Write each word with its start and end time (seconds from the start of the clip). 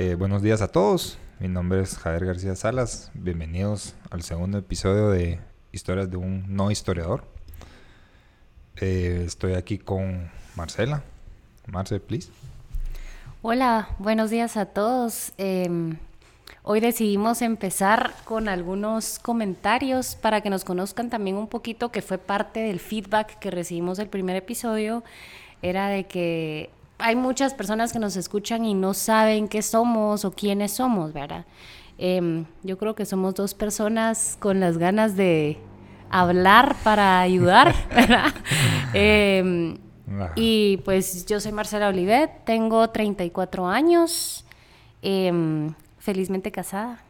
Eh, 0.00 0.14
buenos 0.14 0.42
días 0.42 0.62
a 0.62 0.68
todos. 0.68 1.18
Mi 1.40 1.48
nombre 1.48 1.80
es 1.80 1.98
Javier 1.98 2.26
García 2.26 2.54
Salas. 2.54 3.10
Bienvenidos 3.14 3.96
al 4.12 4.22
segundo 4.22 4.56
episodio 4.56 5.10
de 5.10 5.40
Historias 5.72 6.08
de 6.08 6.16
un 6.16 6.54
no 6.54 6.70
historiador. 6.70 7.24
Eh, 8.76 9.24
estoy 9.26 9.54
aquí 9.54 9.76
con 9.76 10.30
Marcela. 10.54 11.02
Marce, 11.66 11.98
please. 11.98 12.30
Hola, 13.42 13.88
buenos 13.98 14.30
días 14.30 14.56
a 14.56 14.66
todos. 14.66 15.32
Em, 15.36 15.96
hoy 16.62 16.78
decidimos 16.78 17.42
empezar 17.42 18.14
con 18.22 18.48
algunos 18.48 19.18
comentarios 19.18 20.14
para 20.14 20.42
que 20.42 20.48
nos 20.48 20.64
conozcan 20.64 21.10
también 21.10 21.34
un 21.34 21.48
poquito, 21.48 21.90
que 21.90 22.02
fue 22.02 22.18
parte 22.18 22.60
del 22.60 22.78
feedback 22.78 23.40
que 23.40 23.50
recibimos 23.50 23.98
del 23.98 24.08
primer 24.08 24.36
episodio. 24.36 25.02
Era 25.60 25.88
de 25.88 26.06
que 26.06 26.70
hay 26.98 27.14
muchas 27.16 27.54
personas 27.54 27.92
que 27.92 27.98
nos 27.98 28.16
escuchan 28.16 28.64
y 28.64 28.74
no 28.74 28.92
saben 28.92 29.48
qué 29.48 29.62
somos 29.62 30.24
o 30.24 30.32
quiénes 30.32 30.72
somos, 30.72 31.12
¿verdad? 31.12 31.44
Em, 31.96 32.44
yo 32.62 32.76
creo 32.78 32.94
que 32.94 33.06
somos 33.06 33.34
dos 33.34 33.54
personas 33.54 34.36
con 34.40 34.60
las 34.60 34.78
ganas 34.78 35.16
de 35.16 35.58
hablar 36.10 36.74
para 36.82 37.20
ayudar, 37.20 37.74
¿verdad? 37.94 38.34
Em, 38.92 39.78
y 40.34 40.78
pues 40.84 41.26
yo 41.26 41.38
soy 41.38 41.52
Marcela 41.52 41.88
Olivet, 41.88 42.44
tengo 42.44 42.88
34 42.90 43.66
años, 43.66 44.44
em, 45.02 45.74
felizmente 45.98 46.50
casada. 46.50 47.02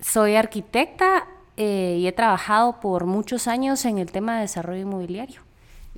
Soy 0.00 0.36
arquitecta 0.36 1.26
eh, 1.56 1.96
y 1.98 2.06
he 2.06 2.12
trabajado 2.12 2.78
por 2.80 3.04
muchos 3.04 3.48
años 3.48 3.84
en 3.84 3.98
el 3.98 4.12
tema 4.12 4.36
de 4.36 4.42
desarrollo 4.42 4.82
inmobiliario. 4.82 5.47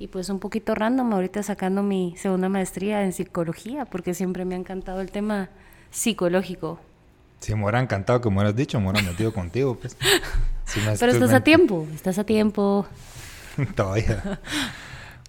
Y 0.01 0.07
pues 0.07 0.29
un 0.29 0.39
poquito 0.39 0.73
random, 0.73 1.13
ahorita 1.13 1.43
sacando 1.43 1.83
mi 1.83 2.15
segunda 2.17 2.49
maestría 2.49 3.03
en 3.03 3.13
psicología, 3.13 3.85
porque 3.85 4.15
siempre 4.15 4.45
me 4.45 4.55
ha 4.55 4.57
encantado 4.57 4.99
el 4.99 5.11
tema 5.11 5.49
psicológico. 5.91 6.79
Si 7.39 7.53
me 7.53 7.61
hubiera 7.61 7.79
encantado 7.79 8.19
que 8.19 8.27
me 8.31 8.37
hubieras 8.37 8.55
dicho, 8.55 8.79
me 8.79 8.89
hubiera 8.89 9.07
metido 9.07 9.31
contigo, 9.31 9.75
pues. 9.75 9.95
Pero 10.99 11.11
estás 11.11 11.33
a 11.33 11.41
tiempo, 11.41 11.87
estás 11.93 12.17
a 12.17 12.23
tiempo. 12.23 12.87
Todavía. 13.75 14.39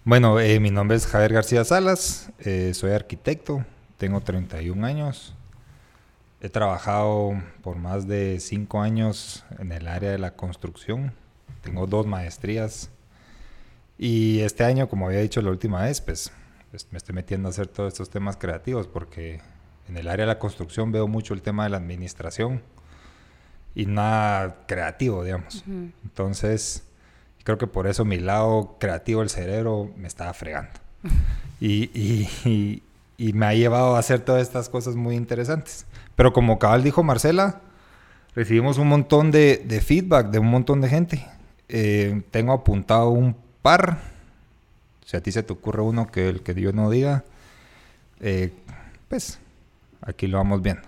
Bueno, 0.04 0.40
eh, 0.40 0.58
mi 0.58 0.70
nombre 0.70 0.96
es 0.96 1.06
Javier 1.06 1.34
García 1.34 1.64
Salas, 1.64 2.30
eh, 2.38 2.72
soy 2.72 2.92
arquitecto, 2.92 3.66
tengo 3.98 4.22
31 4.22 4.86
años. 4.86 5.34
He 6.40 6.48
trabajado 6.48 7.34
por 7.60 7.76
más 7.76 8.08
de 8.08 8.40
5 8.40 8.80
años 8.80 9.44
en 9.58 9.70
el 9.70 9.86
área 9.86 10.12
de 10.12 10.18
la 10.18 10.30
construcción. 10.30 11.12
Tengo 11.60 11.86
dos 11.86 12.06
maestrías. 12.06 12.90
Y 14.04 14.40
este 14.40 14.64
año, 14.64 14.88
como 14.88 15.06
había 15.06 15.20
dicho 15.20 15.40
la 15.42 15.50
última 15.50 15.82
vez, 15.82 16.00
pues, 16.00 16.32
pues 16.72 16.88
me 16.90 16.98
estoy 16.98 17.14
metiendo 17.14 17.46
a 17.46 17.50
hacer 17.50 17.68
todos 17.68 17.92
estos 17.92 18.10
temas 18.10 18.36
creativos 18.36 18.88
porque 18.88 19.40
en 19.88 19.96
el 19.96 20.08
área 20.08 20.24
de 20.24 20.32
la 20.32 20.40
construcción 20.40 20.90
veo 20.90 21.06
mucho 21.06 21.34
el 21.34 21.40
tema 21.40 21.62
de 21.62 21.70
la 21.70 21.76
administración 21.76 22.62
y 23.76 23.86
nada 23.86 24.56
creativo, 24.66 25.22
digamos. 25.22 25.62
Entonces, 26.02 26.82
creo 27.44 27.58
que 27.58 27.68
por 27.68 27.86
eso 27.86 28.04
mi 28.04 28.18
lado 28.18 28.76
creativo 28.80 29.20
del 29.20 29.30
cerebro 29.30 29.92
me 29.96 30.08
estaba 30.08 30.34
fregando. 30.34 30.72
y, 31.60 31.84
y, 31.94 32.82
y, 33.16 33.32
me 33.34 33.46
ha 33.46 33.54
llevado 33.54 33.94
a 33.94 34.00
hacer 34.00 34.18
todas 34.18 34.42
estas 34.42 34.68
cosas 34.68 34.96
muy 34.96 35.14
interesantes. 35.14 35.86
Pero 36.16 36.32
como 36.32 36.58
cabal 36.58 36.82
dijo 36.82 37.04
Marcela, 37.04 37.60
recibimos 38.34 38.78
un 38.78 38.88
montón 38.88 39.30
de, 39.30 39.62
de 39.64 39.80
feedback 39.80 40.32
de 40.32 40.40
un 40.40 40.48
montón 40.48 40.80
de 40.80 40.88
gente. 40.88 41.24
Eh, 41.68 42.22
tengo 42.32 42.52
apuntado 42.52 43.10
un 43.10 43.36
par. 43.62 43.98
Si 45.04 45.16
a 45.16 45.22
ti 45.22 45.32
se 45.32 45.42
te 45.42 45.52
ocurre 45.52 45.82
uno 45.82 46.10
que 46.10 46.28
el 46.28 46.42
que 46.42 46.54
yo 46.54 46.72
no 46.72 46.90
diga, 46.90 47.24
eh, 48.20 48.52
pues 49.08 49.38
aquí 50.00 50.26
lo 50.26 50.38
vamos 50.38 50.62
viendo. 50.62 50.82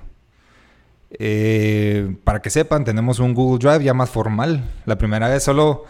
Eh, 1.11 2.17
para 2.25 2.43
que 2.43 2.51
sepan, 2.51 2.85
tenemos 2.85 3.19
un 3.21 3.35
Google 3.35 3.59
Drive 3.59 3.85
ya 3.85 3.95
más 3.95 4.11
formal. 4.11 4.65
La 4.85 4.99
primera 4.99 5.29
vez 5.29 5.43
solo... 5.43 5.85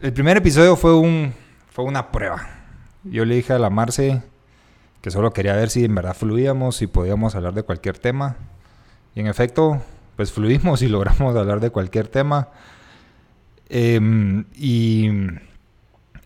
El 0.00 0.12
primer 0.12 0.36
episodio 0.36 0.76
fue, 0.76 0.94
un, 0.94 1.32
fue 1.70 1.84
una 1.84 2.10
prueba. 2.12 2.48
Yo 3.04 3.24
le 3.24 3.36
dije 3.36 3.54
a 3.54 3.58
la 3.58 3.70
Marce 3.70 4.22
que 5.00 5.10
solo 5.10 5.32
quería 5.32 5.54
ver 5.54 5.70
si 5.70 5.84
en 5.84 5.94
verdad 5.94 6.14
fluíamos, 6.14 6.76
si 6.76 6.86
podíamos 6.86 7.34
hablar 7.34 7.54
de 7.54 7.62
cualquier 7.62 7.98
tema. 7.98 8.36
Y 9.14 9.20
en 9.20 9.28
efecto, 9.28 9.80
pues 10.16 10.32
fluimos 10.32 10.82
y 10.82 10.88
logramos 10.88 11.36
hablar 11.36 11.60
de 11.60 11.70
cualquier 11.70 12.08
tema. 12.08 12.48
Em, 13.68 14.44
y 14.54 15.08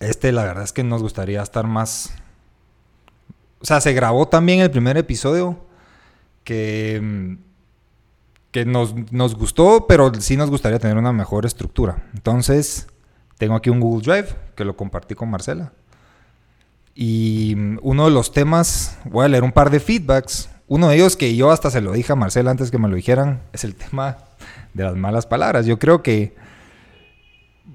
este, 0.00 0.32
la 0.32 0.44
verdad 0.44 0.64
es 0.64 0.72
que 0.72 0.82
nos 0.82 1.02
gustaría 1.02 1.42
estar 1.42 1.66
más... 1.66 2.12
O 3.60 3.64
sea, 3.64 3.80
se 3.80 3.92
grabó 3.92 4.26
también 4.26 4.60
el 4.60 4.70
primer 4.70 4.96
episodio 4.96 5.58
que 6.44 7.38
que 8.50 8.64
nos, 8.64 8.94
nos, 9.12 9.36
gustó, 9.36 9.86
pero 9.86 10.12
sí 10.14 10.36
nos 10.36 10.50
gustaría 10.50 10.78
tener 10.78 10.96
una 10.96 11.12
mejor 11.12 11.46
estructura. 11.46 12.04
Entonces, 12.14 12.88
tengo 13.38 13.54
aquí 13.54 13.70
un 13.70 13.80
Google 13.80 14.02
Drive 14.02 14.36
que 14.56 14.64
lo 14.64 14.76
compartí 14.76 15.14
con 15.14 15.30
Marcela. 15.30 15.72
Y 16.94 17.54
uno 17.82 18.06
de 18.06 18.10
los 18.10 18.32
temas, 18.32 18.98
voy 19.04 19.24
a 19.24 19.28
leer 19.28 19.44
un 19.44 19.52
par 19.52 19.70
de 19.70 19.78
feedbacks. 19.78 20.50
Uno 20.66 20.88
de 20.88 20.96
ellos 20.96 21.16
que 21.16 21.34
yo 21.36 21.50
hasta 21.50 21.70
se 21.70 21.80
lo 21.80 21.92
dije 21.92 22.12
a 22.12 22.16
Marcela 22.16 22.50
antes 22.50 22.70
que 22.70 22.78
me 22.78 22.88
lo 22.88 22.96
dijeran, 22.96 23.42
es 23.52 23.64
el 23.64 23.74
tema 23.76 24.18
de 24.74 24.84
las 24.84 24.96
malas 24.96 25.26
palabras. 25.26 25.66
Yo 25.66 25.78
creo 25.78 26.02
que 26.02 26.34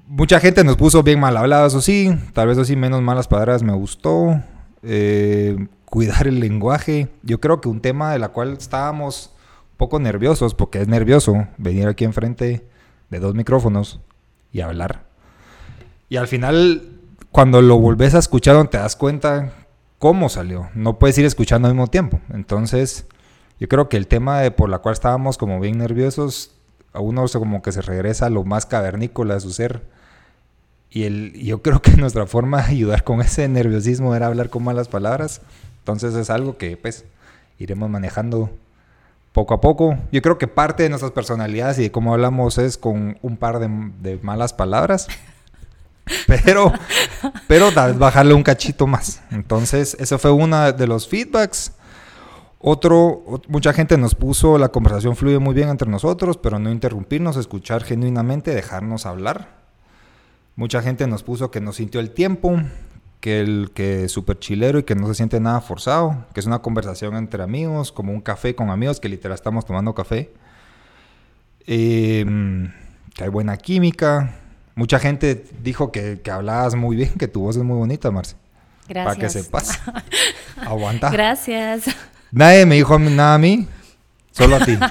mucha 0.07 0.39
gente 0.39 0.63
nos 0.63 0.77
puso 0.77 1.03
bien 1.03 1.19
mal 1.19 1.37
hablados, 1.37 1.75
o 1.75 1.81
sí, 1.81 2.17
tal 2.33 2.47
vez 2.47 2.57
así 2.57 2.75
menos 2.75 3.01
malas 3.01 3.27
palabras 3.27 3.63
me 3.63 3.73
gustó. 3.73 4.41
Eh, 4.83 5.67
cuidar 5.85 6.27
el 6.27 6.39
lenguaje. 6.39 7.09
Yo 7.23 7.39
creo 7.39 7.61
que 7.61 7.69
un 7.69 7.81
tema 7.81 8.11
de 8.11 8.19
la 8.19 8.29
cual 8.29 8.53
estábamos 8.53 9.31
poco 9.77 9.99
nerviosos, 9.99 10.53
porque 10.53 10.81
es 10.81 10.87
nervioso 10.87 11.47
venir 11.57 11.87
aquí 11.87 12.03
enfrente 12.03 12.65
de 13.09 13.19
dos 13.19 13.33
micrófonos 13.35 13.99
y 14.51 14.61
hablar. 14.61 15.05
Y 16.09 16.17
al 16.17 16.27
final, 16.27 16.99
cuando 17.31 17.61
lo 17.61 17.77
volvés 17.79 18.15
a 18.15 18.19
escuchar, 18.19 18.67
te 18.67 18.77
das 18.77 18.95
cuenta 18.95 19.53
cómo 19.99 20.29
salió. 20.29 20.69
No 20.75 20.99
puedes 20.99 21.17
ir 21.17 21.25
escuchando 21.25 21.67
al 21.67 21.73
mismo 21.73 21.87
tiempo. 21.87 22.19
Entonces, 22.33 23.07
yo 23.59 23.67
creo 23.67 23.89
que 23.89 23.97
el 23.97 24.07
tema 24.07 24.41
de 24.41 24.51
por 24.51 24.69
la 24.69 24.79
cual 24.79 24.93
estábamos 24.93 25.37
como 25.37 25.59
bien 25.59 25.77
nerviosos, 25.77 26.55
a 26.95 26.99
uno 26.99 27.25
como 27.27 27.61
que 27.61 27.71
se 27.71 27.81
regresa 27.81 28.27
a 28.27 28.29
lo 28.29 28.43
más 28.43 28.65
cavernícola 28.65 29.35
de 29.35 29.41
su 29.41 29.51
ser. 29.51 29.83
Y 30.89 31.03
el, 31.03 31.33
yo 31.33 31.61
creo 31.61 31.81
que 31.81 31.91
nuestra 31.91 32.25
forma 32.25 32.61
de 32.61 32.71
ayudar 32.71 33.03
con 33.03 33.21
ese 33.21 33.47
nerviosismo 33.47 34.15
era 34.15 34.27
hablar 34.27 34.49
con 34.49 34.63
malas 34.63 34.87
palabras. 34.87 35.41
Entonces 35.79 36.15
es 36.15 36.29
algo 36.29 36.57
que 36.57 36.77
pues 36.77 37.05
iremos 37.59 37.89
manejando 37.89 38.49
poco 39.35 39.53
a 39.53 39.61
poco. 39.61 39.97
Yo 40.11 40.21
creo 40.21 40.37
que 40.37 40.47
parte 40.47 40.83
de 40.83 40.89
nuestras 40.89 41.11
personalidades 41.11 41.77
y 41.77 41.83
de 41.83 41.91
cómo 41.91 42.13
hablamos 42.13 42.57
es 42.57 42.77
con 42.77 43.17
un 43.21 43.37
par 43.37 43.59
de, 43.59 44.19
malas 44.23 44.53
palabras. 44.53 45.07
Pero, 46.27 46.71
pero 47.47 47.71
tal 47.71 47.95
bajarle 47.95 48.35
un 48.35 48.43
cachito 48.43 48.85
más. 48.85 49.23
Entonces, 49.31 49.97
eso 49.99 50.19
fue 50.19 50.29
uno 50.29 50.71
de 50.71 50.85
los 50.85 51.07
feedbacks. 51.07 51.71
Otro, 52.59 53.41
mucha 53.47 53.73
gente 53.73 53.97
nos 53.97 54.15
puso, 54.15 54.57
la 54.57 54.69
conversación 54.69 55.15
fluye 55.15 55.39
muy 55.39 55.53
bien 55.53 55.69
entre 55.69 55.89
nosotros, 55.89 56.37
pero 56.37 56.57
no 56.57 56.71
interrumpirnos, 56.71 57.37
escuchar 57.37 57.83
genuinamente, 57.83 58.55
dejarnos 58.55 59.05
hablar. 59.05 59.65
Mucha 60.55 60.81
gente 60.81 61.05
nos 61.05 61.21
puso 61.21 61.51
que 61.51 61.59
nos 61.59 61.75
sintió 61.75 61.99
el 61.99 62.11
tiempo, 62.11 62.59
que 63.19 63.41
el 63.41 63.71
que 63.73 64.05
es 64.05 64.11
súper 64.11 64.39
chilero 64.39 64.79
y 64.79 64.83
que 64.83 64.95
no 64.95 65.07
se 65.07 65.15
siente 65.15 65.39
nada 65.39 65.59
forzado, 65.61 66.25
que 66.33 66.39
es 66.39 66.45
una 66.45 66.59
conversación 66.59 67.15
entre 67.17 67.43
amigos, 67.43 67.91
como 67.91 68.13
un 68.13 68.21
café 68.21 68.55
con 68.55 68.69
amigos, 68.69 68.99
que 68.99 69.09
literal 69.09 69.35
estamos 69.35 69.65
tomando 69.65 69.93
café. 69.93 70.31
Em, 71.67 72.71
que 73.13 73.23
hay 73.23 73.29
buena 73.29 73.57
química. 73.57 74.35
Mucha 74.75 74.99
gente 74.99 75.45
dijo 75.61 75.91
que, 75.91 76.21
que, 76.21 76.31
hablabas 76.31 76.75
muy 76.75 76.95
bien, 76.95 77.13
que 77.17 77.27
tu 77.27 77.41
voz 77.41 77.57
es 77.57 77.63
muy 77.63 77.77
bonita, 77.77 78.11
Marce. 78.11 78.35
Gracias. 78.87 79.15
Para 79.15 79.19
que 79.19 79.29
sepas. 79.29 79.79
Aguanta. 80.57 81.09
Gracias. 81.09 81.85
Nadie 82.31 82.65
me 82.65 82.75
dijo 82.75 82.97
nada 82.99 83.35
a 83.35 83.37
mí, 83.37 83.67
solo 84.31 84.57
a 84.57 84.59
ti. 84.59 84.77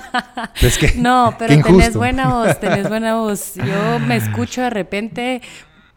Que, 0.80 0.94
no, 0.96 1.34
pero 1.38 1.62
tenés 1.62 1.94
buena 1.94 2.28
voz, 2.28 2.58
tenés 2.60 2.88
buena 2.88 3.16
voz. 3.16 3.54
Yo 3.54 3.98
me 3.98 4.16
escucho 4.16 4.62
de 4.62 4.70
repente, 4.70 5.42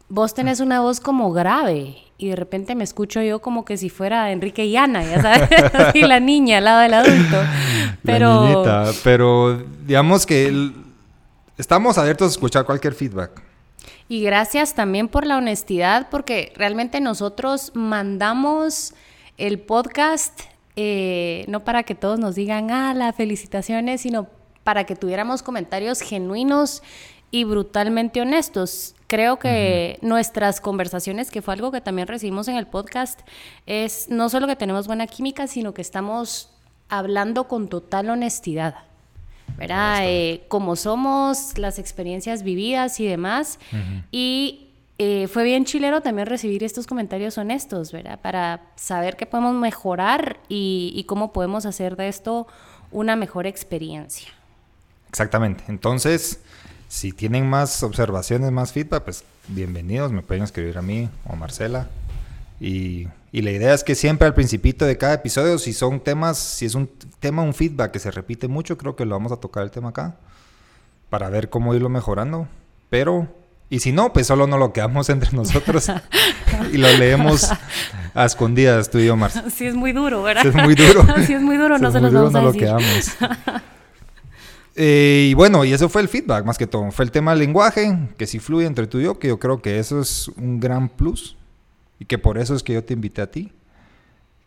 vos 0.09 0.33
tenés 0.33 0.59
una 0.59 0.81
voz 0.81 0.99
como 0.99 1.31
grave 1.31 1.97
y 2.17 2.29
de 2.29 2.35
repente 2.35 2.75
me 2.75 2.83
escucho 2.83 3.21
yo 3.21 3.39
como 3.39 3.63
que 3.63 3.77
si 3.77 3.89
fuera 3.89 4.31
Enrique 4.31 4.65
y 4.65 4.75
Ana, 4.75 5.03
ya 5.03 5.21
sabes, 5.21 5.49
y 5.93 6.01
la 6.01 6.19
niña 6.19 6.57
al 6.57 6.65
lado 6.65 6.79
del 6.81 6.93
adulto. 6.93 7.37
Pero... 8.03 8.43
La 8.43 8.49
niñita, 8.49 8.91
pero 9.03 9.63
digamos 9.85 10.25
que 10.25 10.71
estamos 11.57 11.97
abiertos 11.97 12.29
a 12.29 12.31
escuchar 12.31 12.65
cualquier 12.65 12.93
feedback. 12.93 13.41
Y 14.09 14.21
gracias 14.21 14.73
también 14.73 15.09
por 15.09 15.25
la 15.25 15.37
honestidad, 15.37 16.07
porque 16.09 16.53
realmente 16.55 17.01
nosotros 17.01 17.71
mandamos 17.75 18.93
el 19.37 19.59
podcast 19.59 20.41
eh, 20.79 21.43
no 21.47 21.63
para 21.63 21.81
que 21.81 21.95
todos 21.95 22.19
nos 22.19 22.35
digan, 22.35 22.69
ah, 22.69 22.93
las 22.93 23.15
felicitaciones, 23.15 24.01
sino 24.01 24.27
para 24.63 24.83
que 24.83 24.95
tuviéramos 24.95 25.41
comentarios 25.41 26.01
genuinos 26.01 26.83
y 27.31 27.45
brutalmente 27.45 28.21
honestos. 28.21 28.93
Creo 29.07 29.39
que 29.39 29.97
nuestras 30.03 30.61
conversaciones, 30.61 31.31
que 31.31 31.41
fue 31.41 31.55
algo 31.55 31.71
que 31.71 31.81
también 31.81 32.07
recibimos 32.07 32.47
en 32.47 32.57
el 32.57 32.67
podcast, 32.67 33.21
es 33.65 34.07
no 34.09 34.29
solo 34.29 34.45
que 34.45 34.55
tenemos 34.55 34.85
buena 34.85 35.07
química, 35.07 35.47
sino 35.47 35.73
que 35.73 35.81
estamos 35.81 36.53
hablando 36.89 37.47
con 37.47 37.69
total 37.69 38.11
honestidad. 38.11 38.75
¿Verdad? 39.57 40.01
Eh, 40.03 40.43
como 40.47 40.75
somos, 40.75 41.57
las 41.57 41.79
experiencias 41.79 42.43
vividas 42.43 42.99
y 42.99 43.07
demás. 43.07 43.57
Y 44.11 44.66
eh, 44.99 45.27
fue 45.27 45.43
bien 45.43 45.65
chilero 45.65 46.01
también 46.01 46.27
recibir 46.27 46.63
estos 46.63 46.87
comentarios 46.87 47.37
honestos, 47.37 47.91
¿verdad? 47.91 48.19
Para 48.19 48.71
saber 48.75 49.15
qué 49.15 49.27
podemos 49.27 49.53
mejorar 49.53 50.39
y, 50.49 51.03
cómo 51.07 51.33
podemos 51.33 51.67
hacer 51.67 51.95
de 51.95 52.07
esto 52.07 52.47
una 52.91 53.15
mejor 53.15 53.45
experiencia. 53.45 54.29
Exactamente. 55.09 55.63
Entonces, 55.67 56.39
si 56.87 57.11
tienen 57.11 57.47
más 57.47 57.83
observaciones, 57.83 58.51
más 58.51 58.71
feedback, 58.71 59.03
pues 59.03 59.23
bienvenidos, 59.47 60.11
me 60.11 60.23
pueden 60.23 60.43
escribir 60.43 60.79
a 60.79 60.81
mí 60.81 61.09
o 61.27 61.33
a 61.33 61.35
Marcela. 61.35 61.87
Y, 62.59 63.07
y, 63.31 63.43
la 63.43 63.51
idea 63.51 63.75
es 63.75 63.83
que 63.83 63.93
siempre 63.93 64.25
al 64.25 64.33
principito 64.33 64.85
de 64.85 64.97
cada 64.97 65.13
episodio, 65.13 65.59
si 65.59 65.73
son 65.73 65.99
temas, 65.99 66.39
si 66.39 66.65
es 66.65 66.73
un 66.73 66.89
tema, 67.19 67.43
un 67.43 67.53
feedback 67.53 67.91
que 67.91 67.99
se 67.99 68.09
repite 68.09 68.47
mucho, 68.47 68.79
creo 68.79 68.95
que 68.95 69.05
lo 69.05 69.13
vamos 69.13 69.31
a 69.31 69.37
tocar 69.37 69.61
el 69.61 69.69
tema 69.69 69.89
acá, 69.89 70.15
para 71.11 71.29
ver 71.29 71.51
cómo 71.51 71.75
irlo 71.75 71.87
mejorando. 71.87 72.47
Pero, 72.89 73.27
y 73.69 73.79
si 73.79 73.91
no, 73.91 74.13
pues 74.13 74.27
solo 74.27 74.47
nos 74.47 74.59
lo 74.59 74.71
quedamos 74.73 75.09
entre 75.11 75.31
nosotros 75.31 75.91
y 76.71 76.77
lo 76.77 76.91
leemos 76.97 77.49
a 78.13 78.25
escondidas 78.25 78.89
tú 78.89 78.99
y 78.99 79.07
yo. 79.07 79.17
Sí, 79.53 79.65
es 79.65 79.75
muy 79.75 79.91
duro, 79.91 80.23
¿verdad? 80.23 80.43
Sí, 80.43 80.47
es 80.49 80.55
muy 80.55 80.75
duro. 80.75 81.05
sí, 81.25 81.33
es 81.33 81.41
muy 81.41 81.57
duro, 81.57 81.77
no 81.77 81.91
se 81.91 81.99
los 81.99 82.13
vamos 82.13 82.35
a 82.35 82.41
decir. 82.41 82.61
Lo 82.61 82.77
quedamos. 82.77 83.17
Eh, 84.79 85.29
y 85.31 85.33
bueno, 85.33 85.65
y 85.65 85.73
eso 85.73 85.89
fue 85.89 86.03
el 86.03 86.07
feedback 86.07 86.45
más 86.45 86.59
que 86.59 86.67
todo. 86.67 86.91
Fue 86.91 87.03
el 87.03 87.09
tema 87.09 87.31
del 87.31 87.39
lenguaje, 87.39 87.97
que 88.15 88.27
sí 88.27 88.37
fluye 88.37 88.67
entre 88.67 88.85
tú 88.85 88.99
y 88.99 89.05
yo, 89.05 89.17
que 89.17 89.27
yo 89.27 89.39
creo 89.39 89.59
que 89.59 89.79
eso 89.79 89.99
es 89.99 90.27
un 90.37 90.59
gran 90.59 90.87
plus. 90.87 91.35
Y 91.97 92.05
que 92.05 92.19
por 92.19 92.37
eso 92.37 92.53
es 92.53 92.61
que 92.61 92.73
yo 92.73 92.83
te 92.83 92.93
invité 92.93 93.23
a 93.23 93.31
ti. 93.31 93.51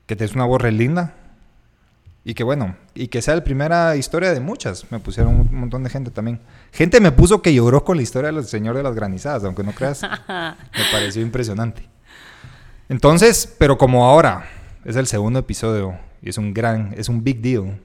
Que 0.06 0.14
te 0.14 0.24
es 0.24 0.36
una 0.36 0.44
voz 0.44 0.62
re 0.62 0.70
linda. 0.70 1.16
Y 2.24 2.34
que 2.34 2.44
bueno, 2.44 2.76
y 2.94 3.08
que 3.08 3.22
sea 3.22 3.34
la 3.34 3.44
primera 3.44 3.96
historia 3.96 4.32
de 4.32 4.40
muchas. 4.40 4.90
Me 4.90 4.98
pusieron 4.98 5.40
un 5.40 5.48
montón 5.58 5.82
de 5.82 5.90
gente 5.90 6.10
también. 6.10 6.40
Gente 6.72 7.00
me 7.00 7.12
puso 7.12 7.40
que 7.40 7.54
lloró 7.54 7.84
con 7.84 7.96
la 7.96 8.02
historia 8.02 8.30
del 8.30 8.44
Señor 8.44 8.76
de 8.76 8.82
las 8.82 8.94
Granizadas, 8.94 9.44
aunque 9.44 9.62
no 9.62 9.72
creas. 9.72 10.02
me 10.28 10.84
pareció 10.92 11.22
impresionante. 11.22 11.88
Entonces, 12.88 13.54
pero 13.58 13.78
como 13.78 14.06
ahora 14.06 14.44
es 14.84 14.96
el 14.96 15.06
segundo 15.06 15.38
episodio 15.38 15.96
y 16.20 16.28
es 16.28 16.38
un 16.38 16.52
gran, 16.52 16.94
es 16.96 17.08
un 17.08 17.24
big 17.24 17.40
deal 17.40 17.78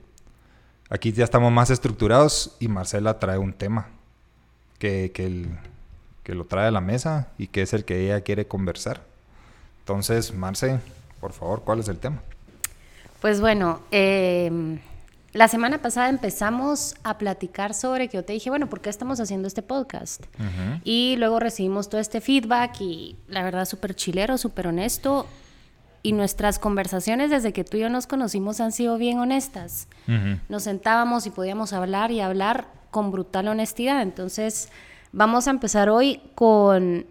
Aquí 0.90 1.12
ya 1.12 1.24
estamos 1.24 1.52
más 1.52 1.72
estructurados 1.72 2.56
y 2.60 2.68
Marcela 2.68 3.18
trae 3.18 3.40
un 3.40 3.54
tema 3.54 3.88
que, 4.78 5.12
que, 5.12 6.34
lo 6.34 6.46
trae 6.46 6.68
a 6.68 6.72
la 6.72 6.82
mesa 6.82 7.30
y 7.40 7.48
que 7.48 7.64
es 7.64 7.74
el 7.74 7.86
que 7.86 8.06
ella 8.06 8.22
quiere 8.22 8.48
conversar. 8.48 9.02
Entonces, 9.80 10.34
Marce, 10.34 10.80
por 11.20 11.34
favor, 11.34 11.64
¿cuál 11.64 11.80
es 11.80 11.88
el 11.88 11.98
tema? 11.98 12.22
Pues 13.26 13.42
bueno, 13.42 13.82
em, 13.90 14.78
la 15.34 15.48
semana 15.48 15.82
pasada 15.82 16.10
empezamos 16.10 16.94
a 17.04 17.18
platicar 17.18 17.74
sobre 17.74 18.08
que 18.08 18.18
yo 18.18 18.24
te 18.24 18.34
dije, 18.34 18.52
bueno, 18.52 18.70
¿por 18.70 18.82
qué 18.82 18.92
estamos 18.92 19.20
haciendo 19.20 19.48
este 19.48 19.64
podcast? 19.64 20.24
Y 20.84 21.16
luego 21.18 21.40
recibimos 21.40 21.90
todo 21.90 22.00
este 22.00 22.22
feedback 22.22 22.80
y 22.82 23.16
la 23.28 23.42
verdad 23.42 23.66
súper 23.66 23.96
chilero, 23.96 24.38
súper 24.38 24.68
honesto 24.68 25.26
y 26.04 26.12
nuestras 26.12 26.60
conversaciones 26.60 27.32
desde 27.32 27.52
que 27.52 27.64
tú 27.64 27.78
y 27.78 27.80
yo 27.80 27.90
nos 27.90 28.06
conocimos 28.06 28.62
han 28.62 28.72
sido 28.72 29.00
bien 29.00 29.18
honestas. 29.18 29.88
Nos 30.48 30.62
sentábamos 30.62 31.26
y 31.26 31.32
podíamos 31.32 31.74
hablar 31.74 32.12
y 32.12 32.22
hablar 32.22 32.68
con 32.92 33.10
brutal 33.10 33.48
honestidad. 33.48 34.04
Entonces, 34.04 34.70
vamos 35.12 35.48
a 35.48 35.50
empezar 35.50 35.90
hoy 35.90 36.22
con 36.36 37.08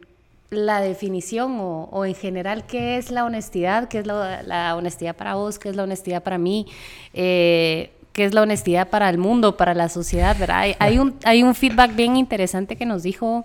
la 0.51 0.81
definición 0.81 1.57
o, 1.61 2.05
en 2.05 2.15
general 2.15 2.67
qué 2.67 2.97
es 2.97 3.11
la 3.11 3.25
honestidad, 3.25 3.89
qué 3.89 3.99
es 3.99 4.07
la, 4.07 4.75
honestidad 4.77 5.17
para 5.17 5.35
vos, 5.35 5.59
qué 5.59 5.69
es 5.69 5.77
la 5.77 5.83
honestidad 5.85 6.23
para 6.23 6.39
mí, 6.39 6.67
eh, 7.13 7.91
qué 8.13 8.25
es 8.25 8.35
la 8.35 8.43
honestidad 8.43 8.89
para 8.89 9.09
el 9.11 9.19
mundo, 9.19 9.57
para 9.57 9.75
la 9.75 9.89
sociedad. 9.89 10.37
Hay, 10.51 10.77
hay, 10.79 10.99
un, 10.99 11.17
hay 11.25 11.43
un 11.43 11.55
feedback 11.55 11.95
bien 11.97 12.17
interesante 12.17 12.77
que 12.77 12.87
nos 12.87 13.03
dijo 13.03 13.45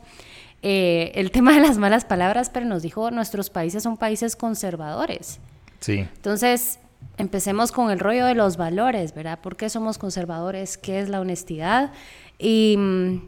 eh, 0.62 1.12
el 1.16 1.32
tema 1.32 1.54
de 1.54 1.62
las 1.62 1.78
malas 1.78 2.06
palabras, 2.06 2.50
pero 2.50 2.66
nos 2.66 2.82
dijo, 2.82 3.12
nuestros 3.12 3.50
países 3.50 3.84
son 3.84 3.98
países 3.98 4.36
conservadores. 4.36 5.40
Sí. 5.80 6.00
Entonces, 6.00 6.80
empecemos 7.18 7.72
con 7.72 7.92
el 7.92 8.00
rollo 8.00 8.26
de 8.26 8.36
los 8.36 8.58
valores, 8.58 9.14
¿verdad? 9.14 9.40
¿Por 9.40 9.56
qué 9.56 9.70
somos 9.70 9.98
conservadores? 9.98 10.78
¿Qué 10.78 11.00
es 11.00 11.10
la 11.10 11.22
honestidad? 11.22 11.92
Y 12.38 12.76
mm, 12.78 13.22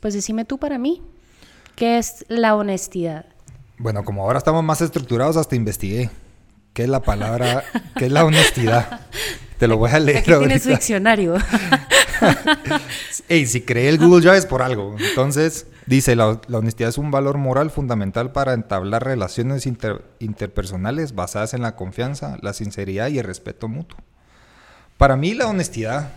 pues 0.00 0.14
decime 0.14 0.44
tú 0.44 0.58
para 0.58 0.78
mí, 0.78 1.02
¿qué 1.76 1.98
es 1.98 2.24
la 2.28 2.54
honestidad? 2.54 3.26
Bueno, 3.78 4.04
como 4.04 4.22
ahora 4.22 4.38
estamos 4.38 4.62
más 4.62 4.80
estructurados, 4.80 5.36
hasta 5.36 5.56
investigué. 5.56 6.10
¿Qué 6.72 6.84
es 6.84 6.88
la 6.88 7.00
palabra? 7.00 7.64
¿Qué 7.96 8.06
es 8.06 8.12
la 8.12 8.24
honestidad? 8.24 9.00
Te 9.58 9.68
lo 9.68 9.76
voy 9.76 9.90
a 9.90 10.00
leer. 10.00 10.18
Aquí 10.18 10.32
tienes 10.32 10.62
su 10.64 10.70
diccionario. 10.70 11.36
Ey, 13.28 13.46
si 13.46 13.60
creé 13.62 13.88
el 13.88 13.98
Google 13.98 14.20
Drive 14.20 14.38
es 14.38 14.46
por 14.46 14.62
algo. 14.62 14.96
Entonces, 14.98 15.66
dice, 15.86 16.16
la, 16.16 16.40
honestidad 16.52 16.88
es 16.88 16.98
un 16.98 17.10
valor 17.10 17.38
moral 17.38 17.70
fundamental 17.70 18.32
para 18.32 18.52
entablar 18.52 19.04
relaciones 19.04 19.66
interpersonales 19.66 21.14
basadas 21.14 21.54
en 21.54 21.62
la 21.62 21.76
confianza, 21.76 22.38
la 22.42 22.52
sinceridad 22.52 23.08
y 23.08 23.18
el 23.18 23.24
respeto 23.24 23.68
mutuo. 23.68 23.98
Para 24.98 25.16
mí 25.16 25.34
la 25.34 25.46
honestidad 25.46 26.12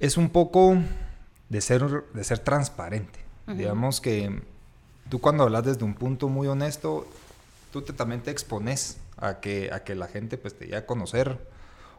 es 0.00 0.16
un 0.16 0.28
poco 0.28 0.76
de 1.48 1.60
ser, 1.60 2.04
de 2.12 2.24
ser 2.24 2.38
transparente. 2.40 3.27
Digamos 3.56 4.00
que 4.00 4.42
tú 5.08 5.20
cuando 5.20 5.44
hablas 5.44 5.64
desde 5.64 5.84
un 5.84 5.94
punto 5.94 6.28
muy 6.28 6.48
honesto, 6.48 7.06
tú 7.72 7.82
te, 7.82 7.92
también 7.92 8.22
te 8.22 8.30
expones 8.30 8.98
a 9.16 9.40
que, 9.40 9.70
a 9.72 9.84
que 9.84 9.94
la 9.94 10.06
gente 10.06 10.36
pues, 10.38 10.56
te 10.56 10.66
llegue 10.66 10.76
a 10.76 10.86
conocer 10.86 11.38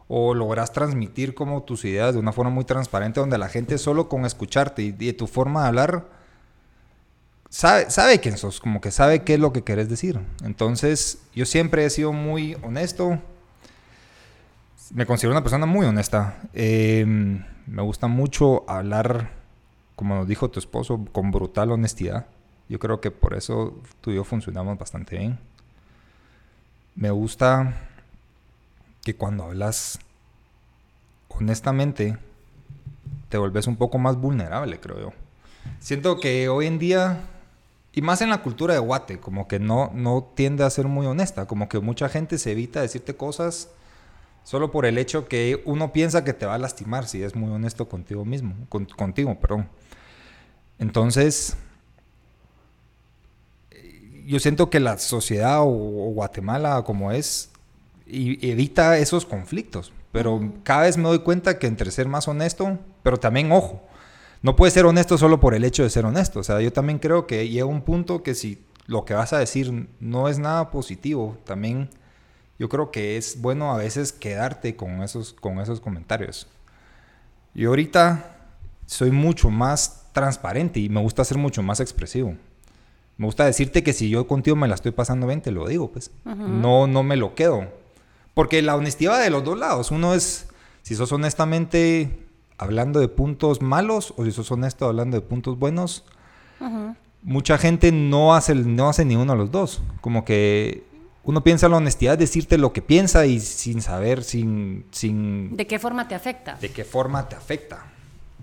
o 0.08 0.34
logras 0.34 0.72
transmitir 0.72 1.34
como 1.34 1.62
tus 1.62 1.84
ideas 1.84 2.14
de 2.14 2.20
una 2.20 2.32
forma 2.32 2.50
muy 2.50 2.64
transparente 2.64 3.20
donde 3.20 3.38
la 3.38 3.48
gente 3.48 3.78
solo 3.78 4.08
con 4.08 4.26
escucharte 4.26 4.82
y, 4.82 4.92
de 4.92 5.12
tu 5.12 5.26
forma 5.26 5.62
de 5.62 5.68
hablar 5.68 6.04
sabe, 7.48 7.90
sabe 7.90 8.20
quién 8.20 8.36
sos, 8.36 8.60
como 8.60 8.80
que 8.80 8.90
sabe 8.90 9.22
qué 9.22 9.34
es 9.34 9.40
lo 9.40 9.52
que 9.52 9.62
querés 9.62 9.88
decir. 9.88 10.20
Entonces 10.42 11.18
yo 11.34 11.46
siempre 11.46 11.84
he 11.84 11.90
sido 11.90 12.12
muy 12.12 12.56
honesto, 12.62 13.18
me 14.92 15.06
considero 15.06 15.32
una 15.32 15.42
persona 15.42 15.66
muy 15.66 15.86
honesta, 15.86 16.40
em, 16.54 17.44
me 17.66 17.82
gusta 17.82 18.06
mucho 18.08 18.68
hablar, 18.68 19.30
como 20.00 20.14
nos 20.14 20.26
dijo 20.26 20.48
tu 20.48 20.58
esposo, 20.58 21.04
con 21.12 21.30
brutal 21.30 21.72
honestidad. 21.72 22.24
Yo 22.70 22.78
creo 22.78 23.02
que 23.02 23.10
por 23.10 23.34
eso 23.34 23.78
tú 24.00 24.10
y 24.10 24.14
yo 24.14 24.24
funcionamos 24.24 24.78
bastante 24.78 25.18
bien. 25.18 25.38
Me 26.94 27.10
gusta 27.10 27.74
que 29.04 29.14
cuando 29.14 29.44
hablas 29.44 29.98
honestamente, 31.28 32.16
te 33.28 33.36
vuelves 33.36 33.66
un 33.66 33.76
poco 33.76 33.98
más 33.98 34.16
vulnerable, 34.16 34.80
creo 34.80 34.98
yo. 34.98 35.12
Siento 35.80 36.18
que 36.18 36.48
hoy 36.48 36.66
en 36.66 36.78
día, 36.78 37.20
y 37.92 38.00
más 38.00 38.22
en 38.22 38.30
la 38.30 38.40
cultura 38.40 38.72
de 38.72 38.80
Guate, 38.80 39.20
como 39.20 39.48
que 39.48 39.58
no, 39.58 39.90
no 39.92 40.30
tiende 40.34 40.64
a 40.64 40.70
ser 40.70 40.86
muy 40.86 41.04
honesta, 41.04 41.44
como 41.44 41.68
que 41.68 41.78
mucha 41.78 42.08
gente 42.08 42.38
se 42.38 42.52
evita 42.52 42.80
decirte 42.80 43.14
cosas 43.16 43.68
solo 44.44 44.70
por 44.70 44.86
el 44.86 44.96
hecho 44.96 45.28
que 45.28 45.60
uno 45.66 45.92
piensa 45.92 46.24
que 46.24 46.32
te 46.32 46.46
va 46.46 46.54
a 46.54 46.58
lastimar 46.58 47.06
si 47.06 47.22
es 47.22 47.36
muy 47.36 47.50
honesto 47.50 47.86
contigo 47.86 48.24
mismo, 48.24 48.54
contigo, 48.96 49.38
perdón. 49.38 49.68
Entonces, 50.80 51.56
yo 54.26 54.40
siento 54.40 54.70
que 54.70 54.80
la 54.80 54.98
sociedad 54.98 55.60
o, 55.60 55.68
o 55.68 56.12
Guatemala 56.12 56.82
como 56.82 57.12
es, 57.12 57.50
y 58.10 58.50
evita 58.50 58.98
esos 58.98 59.24
conflictos. 59.24 59.92
Pero 60.12 60.52
cada 60.64 60.82
vez 60.82 60.96
me 60.96 61.04
doy 61.04 61.20
cuenta 61.20 61.58
que 61.58 61.66
entre 61.66 61.90
ser 61.90 62.08
más 62.08 62.26
honesto, 62.26 62.78
pero 63.02 63.18
también, 63.18 63.52
ojo, 63.52 63.82
no 64.42 64.56
puedes 64.56 64.74
ser 64.74 64.86
honesto 64.86 65.16
solo 65.18 65.38
por 65.38 65.54
el 65.54 65.64
hecho 65.64 65.82
de 65.82 65.90
ser 65.90 66.04
honesto. 66.04 66.40
O 66.40 66.42
sea, 66.42 66.60
yo 66.60 66.72
también 66.72 66.98
creo 66.98 67.26
que 67.26 67.48
llega 67.48 67.66
un 67.66 67.82
punto 67.82 68.22
que 68.22 68.34
si 68.34 68.64
lo 68.86 69.04
que 69.04 69.14
vas 69.14 69.32
a 69.32 69.38
decir 69.38 69.88
no 70.00 70.28
es 70.28 70.38
nada 70.38 70.70
positivo, 70.70 71.38
también 71.44 71.90
yo 72.58 72.68
creo 72.68 72.90
que 72.90 73.16
es 73.16 73.40
bueno 73.40 73.72
a 73.72 73.78
veces 73.78 74.12
quedarte 74.12 74.74
con 74.74 75.02
esos, 75.02 75.32
con 75.32 75.60
esos 75.60 75.80
comentarios. 75.80 76.48
Y 77.54 77.66
ahorita 77.66 78.36
soy 78.86 79.12
mucho 79.12 79.50
más 79.50 79.99
transparente 80.12 80.80
y 80.80 80.88
me 80.88 81.00
gusta 81.00 81.24
ser 81.24 81.38
mucho 81.38 81.62
más 81.62 81.80
expresivo. 81.80 82.34
Me 83.16 83.26
gusta 83.26 83.44
decirte 83.44 83.82
que 83.82 83.92
si 83.92 84.08
yo 84.08 84.26
contigo 84.26 84.56
me 84.56 84.66
la 84.66 84.74
estoy 84.74 84.92
pasando 84.92 85.26
bien, 85.26 85.42
te 85.42 85.50
lo 85.50 85.68
digo, 85.68 85.90
pues. 85.90 86.10
No, 86.24 86.86
no 86.86 87.02
me 87.02 87.16
lo 87.16 87.34
quedo. 87.34 87.68
Porque 88.34 88.62
la 88.62 88.76
honestidad 88.76 89.12
va 89.12 89.18
de 89.18 89.30
los 89.30 89.44
dos 89.44 89.58
lados. 89.58 89.90
Uno 89.90 90.14
es 90.14 90.48
si 90.82 90.94
sos 90.94 91.12
honestamente 91.12 92.26
hablando 92.56 93.00
de 93.00 93.08
puntos 93.08 93.60
malos 93.60 94.14
o 94.16 94.24
si 94.24 94.32
sos 94.32 94.50
honesto 94.50 94.86
hablando 94.86 95.16
de 95.16 95.20
puntos 95.20 95.58
buenos. 95.58 96.04
Mucha 97.22 97.58
gente 97.58 97.92
no 97.92 98.34
hace, 98.34 98.54
no 98.54 98.88
hace 98.88 99.04
ni 99.04 99.16
uno 99.16 99.32
de 99.32 99.38
los 99.38 99.50
dos. 99.50 99.82
Como 100.00 100.24
que 100.24 100.84
uno 101.22 101.44
piensa 101.44 101.68
la 101.68 101.76
honestidad, 101.76 102.16
decirte 102.16 102.56
lo 102.56 102.72
que 102.72 102.80
piensa 102.80 103.26
y 103.26 103.40
sin 103.40 103.82
saber, 103.82 104.24
sin, 104.24 104.86
sin... 104.90 105.56
¿De 105.56 105.66
qué 105.66 105.78
forma 105.78 106.08
te 106.08 106.14
afecta? 106.14 106.54
De 106.54 106.70
qué 106.70 106.84
forma 106.84 107.28
te 107.28 107.36
afecta. 107.36 107.84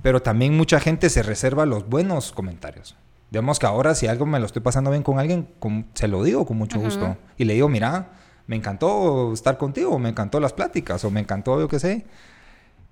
Pero 0.07 0.21
también 0.21 0.55
mucha 0.55 0.79
gente 0.79 1.09
se 1.09 1.21
reserva 1.21 1.65
los 1.65 1.89
buenos 1.89 2.31
comentarios. 2.31 2.95
Digamos 3.29 3.59
que 3.59 3.65
ahora 3.65 3.93
si 3.93 4.07
algo 4.07 4.25
me 4.25 4.39
lo 4.39 4.45
estoy 4.45 4.61
pasando 4.61 4.89
bien 4.89 5.03
con 5.03 5.19
alguien, 5.19 5.49
se 5.95 6.07
lo 6.07 6.23
digo 6.23 6.45
con 6.45 6.57
mucho 6.57 6.79
gusto. 6.79 7.17
Y 7.37 7.43
le 7.43 7.55
digo, 7.55 7.67
mira, 7.67 8.11
me 8.45 8.55
encantó 8.55 9.33
estar 9.33 9.57
contigo, 9.57 9.99
me 9.99 10.07
encantó 10.07 10.39
las 10.39 10.53
pláticas, 10.53 11.03
o 11.03 11.11
me 11.11 11.19
encantó, 11.19 11.59
yo 11.59 11.67
qué 11.67 11.77
sé. 11.81 12.05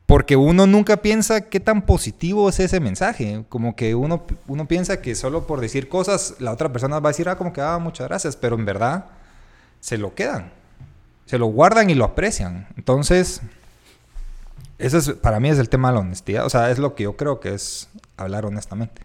Porque 0.05 0.35
uno 0.35 0.67
nunca 0.67 0.97
piensa 0.97 1.47
qué 1.47 1.61
tan 1.61 1.83
positivo 1.83 2.49
es 2.49 2.59
ese 2.59 2.81
mensaje. 2.81 3.45
Como 3.47 3.77
que 3.77 3.95
uno, 3.95 4.25
uno 4.47 4.67
piensa 4.67 5.01
que 5.01 5.15
solo 5.15 5.47
por 5.47 5.61
decir 5.61 5.87
cosas, 5.87 6.35
la 6.39 6.51
otra 6.51 6.73
persona 6.73 6.99
va 6.99 7.07
a 7.07 7.13
decir, 7.13 7.29
ah, 7.29 7.37
como 7.37 7.53
que, 7.53 7.61
ah, 7.61 7.77
muchas 7.77 8.09
gracias, 8.09 8.35
pero 8.35 8.57
en 8.57 8.65
verdad 8.65 9.05
se 9.79 9.97
lo 9.97 10.13
quedan. 10.15 10.51
Se 11.27 11.37
lo 11.37 11.45
guardan 11.45 11.89
y 11.89 11.95
lo 11.95 12.03
aprecian. 12.03 12.67
Entonces, 12.75 13.41
eso 14.77 14.97
es, 14.97 15.09
para 15.13 15.39
mí 15.39 15.49
es 15.49 15.59
el 15.59 15.69
tema 15.69 15.89
de 15.89 15.95
la 15.95 15.99
honestidad. 16.01 16.45
O 16.45 16.49
sea, 16.49 16.69
es 16.69 16.79
lo 16.79 16.95
que 16.95 17.03
yo 17.03 17.15
creo 17.15 17.39
que 17.39 17.53
es 17.53 17.89
hablar 18.17 18.45
honestamente. 18.45 19.01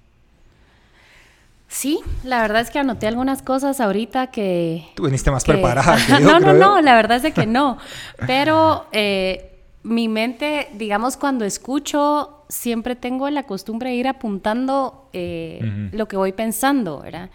Sí, 1.68 2.00
la 2.24 2.42
verdad 2.42 2.62
es 2.62 2.70
que 2.70 2.80
anoté 2.80 3.06
algunas 3.06 3.42
cosas 3.42 3.80
ahorita 3.80 4.26
que... 4.28 4.88
Tú 4.96 5.04
viniste 5.04 5.30
más 5.30 5.44
preparada. 5.44 5.96
Que 6.04 6.12
yo, 6.12 6.20
no, 6.20 6.40
no, 6.40 6.52
no, 6.52 6.80
la 6.80 6.96
verdad 6.96 7.18
es 7.18 7.22
de 7.22 7.32
que 7.32 7.46
no. 7.46 7.78
Pero 8.26 8.86
eh, 8.90 9.60
mi 9.84 10.08
mente, 10.08 10.68
digamos, 10.74 11.16
cuando 11.16 11.44
escucho, 11.44 12.44
siempre 12.48 12.96
tengo 12.96 13.30
la 13.30 13.44
costumbre 13.44 13.90
de 13.90 13.96
ir 13.96 14.08
apuntando 14.08 15.08
eh, 15.12 15.90
lo 15.92 16.08
que 16.08 16.16
voy 16.16 16.32
pensando, 16.32 17.02
¿verdad? 17.02 17.30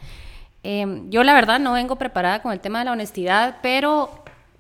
Em, 0.64 1.10
yo 1.10 1.24
la 1.24 1.34
verdad 1.34 1.60
no 1.62 1.72
vengo 1.72 1.96
preparada 1.96 2.42
con 2.42 2.52
el 2.52 2.60
tema 2.60 2.80
de 2.80 2.86
la 2.86 2.92
honestidad, 2.92 3.60
pero 3.62 4.10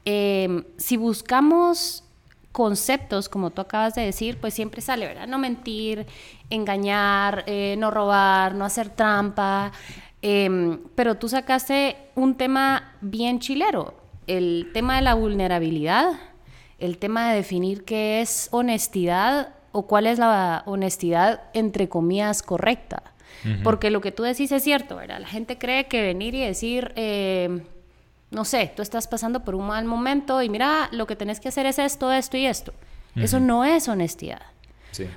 em, 0.05 0.63
si 0.77 0.95
buscamos 0.95 2.04
conceptos, 2.55 3.27
como 3.27 3.49
tú 3.49 3.59
acabas 3.59 3.95
de 3.95 4.03
decir, 4.03 4.37
pues 4.39 4.53
siempre 4.53 4.81
sale, 4.81 5.05
¿verdad? 5.05 5.27
No 5.27 5.37
mentir, 5.37 6.07
engañar, 6.49 7.43
eh, 7.47 7.75
no 7.77 7.91
robar, 7.91 8.55
no 8.55 8.63
hacer 8.63 8.87
trampa. 8.87 9.73
Em, 10.21 10.79
pero 10.95 11.15
tú 11.15 11.27
sacaste 11.27 11.97
un 12.15 12.35
tema 12.35 12.95
bien 13.01 13.39
chilero, 13.39 13.93
el 14.25 14.69
tema 14.73 14.95
de 14.95 15.01
la 15.01 15.15
vulnerabilidad 15.15 16.13
el 16.79 16.97
tema 16.97 17.29
de 17.29 17.35
definir 17.35 17.83
qué 17.83 18.21
es 18.21 18.49
honestidad 18.51 19.53
o 19.71 19.87
cuál 19.87 20.07
es 20.07 20.19
la 20.19 20.63
honestidad 20.65 21.43
entre 21.53 21.89
comillas 21.89 22.41
correcta. 22.41 23.03
Porque 23.63 23.91
lo 23.91 24.01
que 24.01 24.11
tú 24.11 24.23
decís 24.23 24.51
es 24.51 24.63
cierto, 24.63 24.95
¿verdad? 24.95 25.19
La 25.19 25.27
gente 25.27 25.59
cree 25.59 25.85
que 25.85 26.01
venir 26.01 26.33
y 26.33 26.39
decir, 26.39 26.93
eh, 26.95 27.61
no 28.31 28.45
sé, 28.45 28.71
tú 28.75 28.81
estás 28.81 29.07
pasando 29.07 29.43
por 29.43 29.55
un 29.55 29.67
mal 29.67 29.85
momento 29.85 30.41
y 30.41 30.49
mira, 30.49 30.89
lo 30.91 31.07
que 31.07 31.15
tenés 31.15 31.39
que 31.39 31.49
hacer 31.49 31.65
es 31.65 31.79
esto, 31.79 32.11
esto 32.11 32.37
y 32.37 32.45
esto. 32.45 32.73
Eso 33.15 33.39
no 33.39 33.63
es 33.63 33.87
honestidad. 33.87 34.41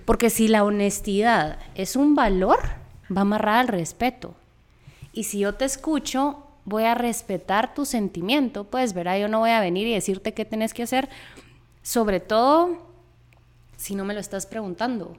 Porque 0.05 0.31
si 0.31 0.49
la 0.49 0.65
honestidad 0.65 1.59
es 1.75 1.97
un 1.97 2.15
valor, 2.15 2.59
va 3.15 3.23
amarrada 3.23 3.61
al 3.61 3.69
respeto. 3.69 4.35
Y 5.13 5.25
si 5.25 5.41
yo 5.41 5.55
te 5.55 5.65
escucho, 5.65 6.45
voy 6.65 6.85
a 6.85 6.95
respetar 6.95 7.75
tu 7.75 7.85
sentimiento, 7.85 8.65
pues, 8.65 8.93
¿verdad? 8.93 9.19
Yo 9.19 9.29
no 9.29 9.41
voy 9.41 9.51
a 9.51 9.61
venir 9.61 9.87
y 9.87 9.95
decirte 9.95 10.35
qué 10.35 10.45
tenés 10.45 10.75
que 10.75 10.83
hacer, 10.83 11.09
sobre 11.83 12.21
todo 12.21 12.87
si 13.77 13.95
no 13.95 14.05
me 14.05 14.15
lo 14.15 14.21
estás 14.21 14.47
preguntando. 14.47 15.17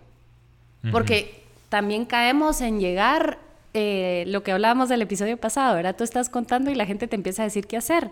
Porque 0.91 1.43
también 1.67 2.05
caemos 2.05 2.61
en 2.61 2.79
llegar, 2.79 3.39
eh, 3.73 4.23
lo 4.27 4.43
que 4.43 4.51
hablábamos 4.51 4.89
del 4.89 5.01
episodio 5.01 5.37
pasado, 5.37 5.75
¿verdad? 5.75 5.95
Tú 5.95 6.03
estás 6.03 6.29
contando 6.29 6.71
y 6.71 6.75
la 6.75 6.85
gente 6.85 7.07
te 7.07 7.15
empieza 7.15 7.43
a 7.43 7.45
decir 7.45 7.67
qué 7.67 7.77
hacer. 7.77 8.11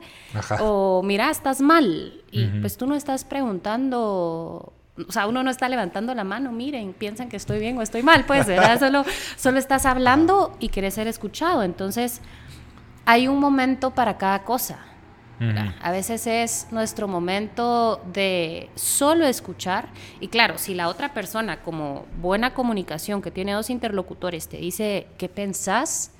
O 0.60 1.02
mira, 1.04 1.30
estás 1.30 1.62
mal. 1.62 2.22
Y 2.32 2.46
pues 2.62 2.78
tú 2.78 2.86
no 2.86 2.96
estás 2.96 3.24
preguntando 3.24 4.74
o 5.08 5.12
sea, 5.12 5.28
uno 5.28 5.44
no 5.44 5.52
está 5.52 5.70
levantando 5.70 6.14
la 6.16 6.24
mano, 6.24 6.52
miren, 6.52 6.94
piensan 6.94 7.30
que 7.30 7.38
estoy 7.38 7.60
bien 7.60 7.78
o 7.78 7.82
estoy 7.82 8.02
mal, 8.02 8.26
pues, 8.26 8.48
¿verdad? 8.48 8.80
Solo, 8.80 9.06
solo 9.36 9.60
estás 9.60 9.86
hablando 9.86 10.56
y 10.60 10.70
quieres 10.70 10.96
ser 10.96 11.08
escuchado. 11.08 11.64
Entonces, 11.64 12.22
hay 13.06 13.28
un 13.28 13.40
momento 13.40 13.92
para 13.92 14.18
cada 14.18 14.44
cosa. 14.44 14.80
A 15.40 15.92
veces 15.92 16.26
es 16.26 16.68
nuestro 16.72 17.08
momento 17.08 18.02
de 18.12 18.70
solo 18.76 19.26
escuchar 19.26 19.90
y 20.20 20.30
claro, 20.30 20.58
si 20.58 20.74
la 20.74 20.88
otra 20.88 21.14
persona 21.14 21.62
como 21.62 22.06
buena 22.20 22.54
comunicación 22.54 23.22
que 23.22 23.30
tiene 23.30 23.54
dos 23.54 23.70
interlocutores 23.70 24.48
te 24.48 24.58
dice 24.58 25.08
qué 25.18 25.30
pensás, 25.30 26.12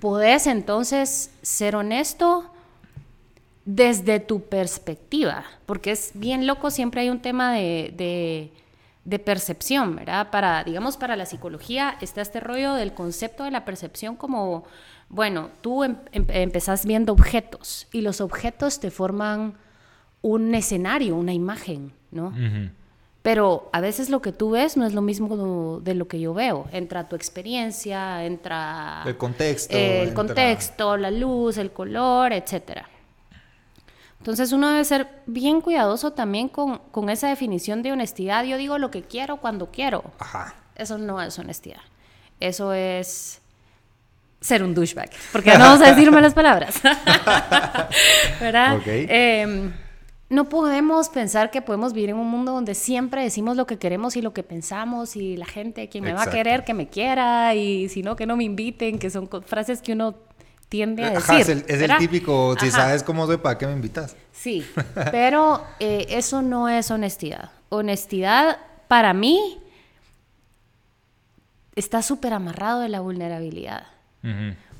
puedes 0.00 0.46
entonces 0.46 1.30
ser 1.42 1.76
honesto 1.76 2.50
desde 3.64 4.20
tu 4.20 4.42
perspectiva, 4.42 5.44
porque 5.66 5.92
es 5.92 6.12
bien 6.14 6.46
loco, 6.46 6.70
siempre 6.70 7.02
hay 7.02 7.10
un 7.10 7.20
tema 7.20 7.52
de, 7.52 7.92
de 7.96 8.52
percepción, 9.18 9.96
¿verdad? 9.96 10.30
Para, 10.30 10.64
digamos, 10.64 10.96
para 10.96 11.16
la 11.16 11.26
psicología 11.26 11.96
está 12.00 12.22
este 12.22 12.40
rollo 12.40 12.74
del 12.74 12.94
concepto 12.94 13.44
de 13.44 13.50
la 13.50 13.64
percepción 13.64 14.16
como 14.16 14.64
bueno, 15.08 15.50
tú 15.60 15.84
em, 15.84 15.96
em, 16.12 16.26
empezás 16.28 16.86
viendo 16.86 17.12
objetos 17.12 17.86
y 17.92 18.00
los 18.00 18.20
objetos 18.20 18.80
te 18.80 18.90
forman 18.90 19.54
un 20.22 20.54
escenario, 20.54 21.16
una 21.16 21.32
imagen, 21.32 21.92
¿no? 22.10 22.32
Pero 23.22 23.68
a 23.72 23.80
veces 23.80 24.10
lo 24.10 24.20
que 24.20 24.32
tú 24.32 24.50
ves 24.50 24.76
no 24.76 24.86
es 24.86 24.92
lo 24.92 25.02
mismo 25.02 25.80
de 25.80 25.94
lo 25.94 26.08
que 26.08 26.18
yo 26.18 26.34
veo. 26.34 26.66
Entra 26.72 27.08
tu 27.08 27.16
experiencia, 27.16 28.24
entra... 28.24 29.02
El 29.06 29.16
contexto. 29.16 29.76
El 29.76 30.14
contexto, 30.14 30.96
la 30.96 31.10
luz, 31.10 31.58
el 31.58 31.72
color, 31.72 32.32
etc. 32.32 32.84
Entonces 34.24 34.52
uno 34.52 34.70
debe 34.70 34.82
ser 34.86 35.06
bien 35.26 35.60
cuidadoso 35.60 36.14
también 36.14 36.48
con, 36.48 36.78
con, 36.90 37.10
esa 37.10 37.28
definición 37.28 37.82
de 37.82 37.92
honestidad. 37.92 38.42
Yo 38.44 38.56
digo 38.56 38.78
lo 38.78 38.90
que 38.90 39.02
quiero 39.02 39.36
cuando 39.36 39.70
quiero. 39.70 40.02
Ajá. 40.18 40.54
Eso 40.76 40.96
no 40.96 41.20
es 41.20 41.38
honestidad. 41.38 41.82
Eso 42.40 42.72
es 42.72 43.42
ser 44.40 44.62
un 44.62 44.74
douchebag, 44.74 45.10
porque 45.30 45.52
no 45.58 45.58
vamos 45.58 45.82
a 45.82 45.90
decir 45.90 46.10
malas 46.10 46.32
palabras. 46.32 46.80
¿Verdad? 48.40 48.80
Em, 48.86 49.70
no 50.30 50.48
podemos 50.48 51.10
pensar 51.10 51.50
que 51.50 51.60
podemos 51.60 51.92
vivir 51.92 52.08
en 52.08 52.16
un 52.16 52.30
mundo 52.30 52.52
donde 52.52 52.74
siempre 52.74 53.22
decimos 53.22 53.58
lo 53.58 53.66
que 53.66 53.76
queremos 53.76 54.16
y 54.16 54.22
lo 54.22 54.32
que 54.32 54.42
pensamos 54.42 55.16
y 55.16 55.36
la 55.36 55.44
gente, 55.44 55.90
quien 55.90 56.02
me 56.02 56.14
va 56.14 56.22
a 56.22 56.30
querer, 56.30 56.64
que 56.64 56.72
me 56.72 56.88
quiera 56.88 57.54
y 57.54 57.90
si 57.90 58.02
no, 58.02 58.16
que 58.16 58.24
no 58.24 58.38
me 58.38 58.44
inviten, 58.44 58.98
que 58.98 59.10
son 59.10 59.28
frases 59.44 59.82
que 59.82 59.92
uno 59.92 60.14
tiende 60.74 61.04
a 61.04 61.10
decir. 61.10 61.64
es 61.68 61.82
el, 61.82 61.96
típico, 61.98 62.56
si 62.58 62.68
sabes 62.68 63.04
cómo 63.04 63.28
soy, 63.28 63.36
¿para 63.36 63.56
qué 63.56 63.64
me 63.64 63.74
invitas? 63.74 64.16
Sí, 64.32 64.66
pero 65.12 65.64
eh, 65.78 66.06
eso 66.08 66.42
no 66.42 66.68
es 66.68 66.90
honestidad. 66.90 67.52
Honestidad, 67.68 68.58
para 68.88 69.14
mí, 69.14 69.60
está 71.76 72.02
súper 72.02 72.32
amarrado 72.32 72.80
de 72.80 72.88
la 72.88 72.98
vulnerabilidad. 72.98 73.86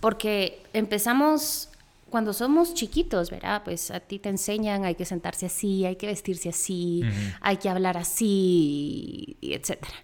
Porque 0.01 0.65
empezamos 0.73 1.69
cuando 2.11 2.33
somos 2.33 2.75
chiquitos, 2.75 3.31
¿verdad? 3.31 3.63
Pues 3.65 3.93
a 3.93 4.01
ti 4.01 4.19
te 4.19 4.31
enseñan, 4.31 4.85
hay 4.85 4.97
que 4.97 5.05
sentarse 5.05 5.47
así, 5.47 5.87
hay 5.87 5.95
que 5.95 6.09
vestirse 6.09 6.49
así, 6.49 7.05
hay 7.41 7.59
que 7.59 7.69
hablar 7.69 7.97
así, 7.99 9.37
y 9.41 9.53
etcétera. 9.53 9.95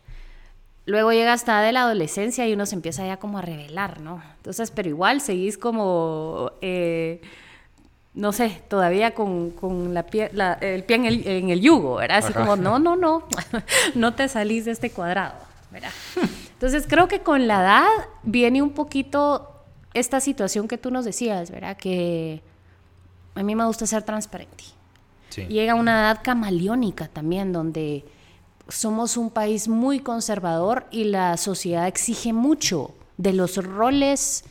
Luego 0.87 1.13
llega 1.13 1.33
hasta 1.33 1.61
de 1.63 1.73
la 1.73 1.83
adolescencia 1.83 2.49
y 2.49 2.55
uno 2.55 2.67
se 2.67 2.75
empieza 2.75 3.07
ya 3.07 3.19
como 3.19 3.39
a 3.39 3.43
revelar, 3.43 4.01
¿no? 4.01 4.23
Entonces, 4.37 4.71
pero 4.71 4.89
igual 4.89 5.21
seguís 5.21 5.59
como, 5.59 6.53
eh, 6.63 7.21
no 8.15 8.33
sé, 8.33 8.63
todavía 8.69 9.15
con, 9.15 9.53
la 9.93 10.01
el 10.61 10.85
pie 10.85 10.97
en 10.97 11.05
el, 11.05 11.27
en 11.27 11.51
el, 11.51 11.61
yugo, 11.61 11.97
¿verdad? 11.97 12.19
Así 12.19 12.33
como, 12.33 12.57
no, 12.57 12.79
no, 12.79 12.97
no, 12.97 13.25
no 13.95 14.15
te 14.15 14.29
salís 14.29 14.65
de 14.65 14.73
este 14.73 14.91
cuadrado, 14.91 15.35
¿verdad? 15.71 15.93
Entonces 16.53 16.87
creo 16.89 17.09
que 17.09 17.21
con 17.21 17.47
la 17.47 17.61
edad 17.61 17.89
viene 18.23 18.63
un 18.63 18.71
poquito 18.71 19.63
esta 19.95 20.21
situación 20.21 20.67
que 20.67 20.79
tú 20.79 20.91
nos 20.91 21.05
decías, 21.05 21.51
¿verdad? 21.51 21.77
Que 21.77 22.43
a 23.35 23.43
mí 23.43 23.55
me 23.55 23.65
gusta 23.65 23.87
ser 23.87 24.03
transparente. 24.03 24.65
Llega 25.49 25.75
una 25.75 26.01
edad 26.01 26.21
camaleónica 26.23 27.07
también, 27.07 27.53
donde 27.53 28.05
somos 28.71 29.17
un 29.17 29.31
país 29.31 29.69
muy 29.69 30.01
conservador 30.01 30.87
y 30.91 31.05
la 31.05 31.37
sociedad 31.37 31.87
exige 31.87 32.33
mucho 32.33 32.95
de 33.17 33.33
los 33.33 33.57
roles 33.57 34.45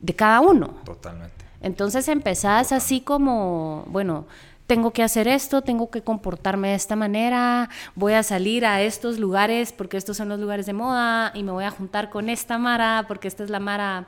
de 0.00 0.14
cada 0.14 0.40
uno. 0.40 0.74
Totalmente. 0.84 1.44
Entonces 1.60 2.08
empezás 2.08 2.72
así 2.72 3.00
como, 3.00 3.84
bueno, 3.88 4.26
tengo 4.66 4.92
que 4.92 5.02
hacer 5.02 5.28
esto, 5.28 5.62
tengo 5.62 5.90
que 5.90 6.02
comportarme 6.02 6.68
de 6.68 6.74
esta 6.74 6.96
manera, 6.96 7.68
voy 7.94 8.14
a 8.14 8.22
salir 8.22 8.64
a 8.64 8.80
estos 8.82 9.18
lugares 9.18 9.72
porque 9.72 9.96
estos 9.96 10.16
son 10.16 10.28
los 10.28 10.40
lugares 10.40 10.66
de 10.66 10.72
moda 10.72 11.32
y 11.34 11.42
me 11.42 11.52
voy 11.52 11.64
a 11.64 11.70
juntar 11.70 12.10
con 12.10 12.30
esta 12.30 12.58
Mara 12.58 13.04
porque 13.06 13.28
esta 13.28 13.44
es 13.44 13.50
la 13.50 13.60
Mara 13.60 14.06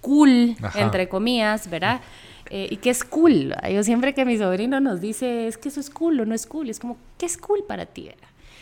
cool, 0.00 0.56
entre 0.74 1.08
comillas, 1.08 1.68
¿verdad? 1.68 2.00
Eh, 2.50 2.68
y 2.70 2.76
qué 2.76 2.90
es 2.90 3.02
cool. 3.02 3.54
Yo 3.72 3.82
siempre 3.82 4.14
que 4.14 4.24
mi 4.24 4.38
sobrino 4.38 4.78
nos 4.78 5.00
dice, 5.00 5.48
es 5.48 5.58
que 5.58 5.68
eso 5.68 5.80
es 5.80 5.90
cool 5.90 6.20
o 6.20 6.26
no 6.26 6.34
es 6.34 6.46
cool, 6.46 6.70
es 6.70 6.78
como, 6.78 6.96
¿qué 7.18 7.26
es 7.26 7.36
cool 7.36 7.64
para 7.66 7.86
ti? 7.86 8.10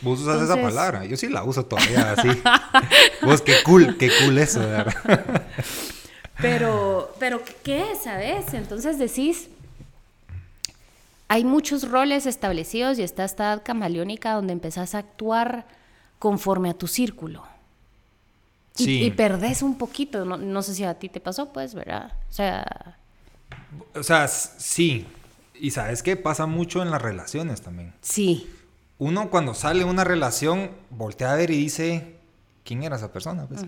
Vos 0.04 0.20
usas 0.20 0.42
esa 0.42 0.54
palabra, 0.54 1.04
yo 1.06 1.16
sí 1.16 1.28
la 1.28 1.42
uso 1.42 1.64
todavía 1.64 2.12
así. 2.12 2.28
Vos, 3.22 3.40
qué 3.40 3.54
cool, 3.64 3.96
qué 3.96 4.10
cool 4.22 4.38
eso, 4.38 4.60
¿verdad? 4.60 4.94
pero, 6.40 7.14
pero, 7.18 7.40
¿qué 7.62 7.92
es, 7.92 8.04
sabes? 8.04 8.52
Entonces 8.52 8.98
decís, 8.98 9.48
hay 11.28 11.44
muchos 11.44 11.90
roles 11.90 12.26
establecidos 12.26 12.98
y 12.98 13.02
está 13.02 13.24
esta 13.24 13.44
edad 13.44 13.62
camaleónica 13.64 14.34
donde 14.34 14.52
empezás 14.52 14.94
a 14.94 14.98
actuar 14.98 15.66
conforme 16.18 16.70
a 16.70 16.74
tu 16.74 16.86
círculo. 16.86 17.42
Y, 18.76 19.10
perdés 19.12 19.62
un 19.62 19.78
poquito, 19.78 20.24
no, 20.24 20.62
sé 20.62 20.74
si 20.74 20.84
a 20.84 20.94
ti 20.94 21.08
te 21.08 21.20
pasó, 21.20 21.52
pues, 21.52 21.74
¿verdad? 21.74 22.12
O 22.28 22.32
sea... 22.32 22.98
O 23.94 24.02
sea, 24.02 24.26
sí. 24.26 25.06
Y 25.54 25.70
sabes 25.70 26.02
qué 26.02 26.16
pasa 26.16 26.46
mucho 26.46 26.82
en 26.82 26.90
las 26.90 27.00
relaciones 27.00 27.62
también. 27.62 27.94
Sí. 28.00 28.50
Uno 29.04 29.28
cuando 29.28 29.52
sale 29.52 29.80
de 29.80 29.84
una 29.84 30.02
relación 30.02 30.70
voltea 30.88 31.30
a 31.30 31.36
ver 31.36 31.50
y 31.50 31.58
dice, 31.58 32.16
¿quién 32.64 32.84
era 32.84 32.96
esa 32.96 33.12
persona? 33.12 33.44
Pues? 33.46 33.60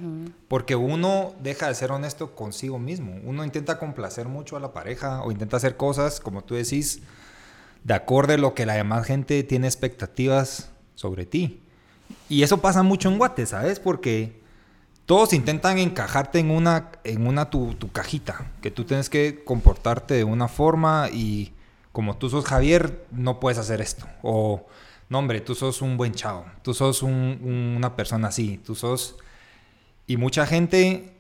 Porque 0.49 0.77
uno 0.77 1.35
deja 1.43 1.69
de 1.69 1.75
ser 1.75 1.93
honesto 1.93 2.35
consigo 2.35 2.79
mismo. 2.79 3.21
Uno 3.23 3.45
intenta 3.45 3.79
complacer 3.79 4.29
mucho 4.29 4.57
a 4.57 4.61
la 4.61 4.73
pareja 4.73 5.23
o 5.23 5.31
intenta 5.31 5.59
hacer 5.59 5.77
cosas, 5.77 6.21
como 6.21 6.43
tú 6.43 6.55
decís, 6.55 7.03
de 7.85 7.93
acorde 7.93 8.33
a 8.33 8.39
lo 8.39 8.55
que 8.55 8.65
la 8.65 8.73
demás 8.73 9.07
gente 9.07 9.43
tiene 9.43 9.67
expectativas 9.67 10.71
sobre 10.95 11.27
ti. 11.27 11.61
Y 12.31 12.43
eso 12.43 12.63
pasa 12.63 12.83
mucho 12.83 13.11
en 13.11 13.19
Guate, 13.19 13.45
¿sabes? 13.45 13.79
Porque 13.79 14.41
todos 15.05 15.35
intentan 15.35 15.77
encajarte 15.77 16.39
en 16.39 16.51
una, 16.51 16.93
en 17.05 17.27
una 17.27 17.51
tu, 17.51 17.75
tu, 17.75 17.93
cajita, 17.93 18.53
que 18.63 18.71
tú 18.71 18.85
tienes 18.85 19.11
que 19.11 19.45
comportarte 19.45 20.15
de 20.15 20.25
una 20.25 20.49
forma 20.49 21.11
y 21.13 21.53
como 21.93 22.17
tú 22.17 22.31
sos 22.31 22.47
Javier, 22.47 23.05
no 23.11 23.39
puedes 23.39 23.59
hacer 23.59 23.83
esto. 23.83 24.07
O, 24.23 24.65
no 25.09 25.19
hombre, 25.19 25.41
tú 25.41 25.55
sos 25.55 25.83
un 25.83 25.97
buen 25.97 26.13
chavo, 26.13 26.47
tú 26.63 26.75
sos 26.75 27.03
un, 27.03 27.75
una 27.77 27.97
persona 27.97 28.29
así, 28.29 28.59
tú 28.59 28.75
sos... 28.75 29.17
Y 30.07 30.17
mucha 30.17 30.47
gente, 30.47 31.17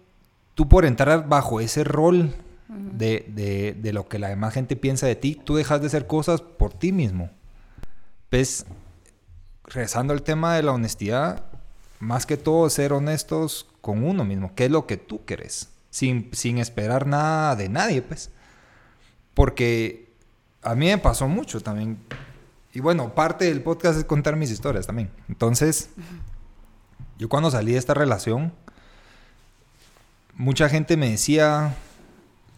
tú 0.54 0.68
por 0.68 0.84
entrar 0.84 1.28
bajo 1.28 1.60
ese 1.60 1.82
rol 1.82 2.34
de, 2.68 3.24
de, 3.28 3.76
de, 3.78 3.92
lo 3.92 4.08
que 4.08 4.18
la 4.18 4.28
demás 4.28 4.54
gente 4.54 4.76
piensa 4.76 5.06
de 5.06 5.16
ti, 5.16 5.34
tú 5.34 5.56
dejas 5.56 5.80
de 5.80 5.88
hacer 5.88 6.06
cosas 6.06 6.40
por 6.40 6.72
ti 6.72 6.92
mismo. 6.92 7.30
¿Ves? 8.30 8.64
Regresando 9.64 10.12
al 10.12 10.22
tema 10.22 10.54
de 10.54 10.62
la 10.62 10.72
honestidad, 10.72 11.44
más 11.98 12.26
que 12.26 12.36
todo 12.36 12.68
ser 12.70 12.92
honestos 12.92 13.66
con 13.80 14.04
uno 14.04 14.24
mismo, 14.24 14.54
qué 14.54 14.66
es 14.66 14.70
lo 14.70 14.86
que 14.86 14.96
tú 14.96 15.24
quieres, 15.24 15.70
sin, 15.90 16.30
sin 16.32 16.58
esperar 16.58 17.06
nada 17.06 17.56
de 17.56 17.68
nadie, 17.68 18.02
pues. 18.02 18.30
Porque 19.34 20.12
a 20.62 20.74
mí 20.74 20.86
me 20.86 20.98
pasó 20.98 21.28
mucho 21.28 21.60
también. 21.60 21.98
Y 22.76 22.80
bueno, 22.80 23.14
parte 23.14 23.46
del 23.46 23.62
podcast 23.62 23.98
es 23.98 24.04
contar 24.04 24.36
mis 24.36 24.50
historias 24.50 24.86
también. 24.86 25.10
Entonces, 25.30 25.88
yo 27.16 27.26
cuando 27.26 27.50
salí 27.50 27.72
de 27.72 27.78
esta 27.78 27.94
relación, 27.94 28.52
mucha 30.34 30.68
gente 30.68 30.98
me 30.98 31.08
decía 31.08 31.74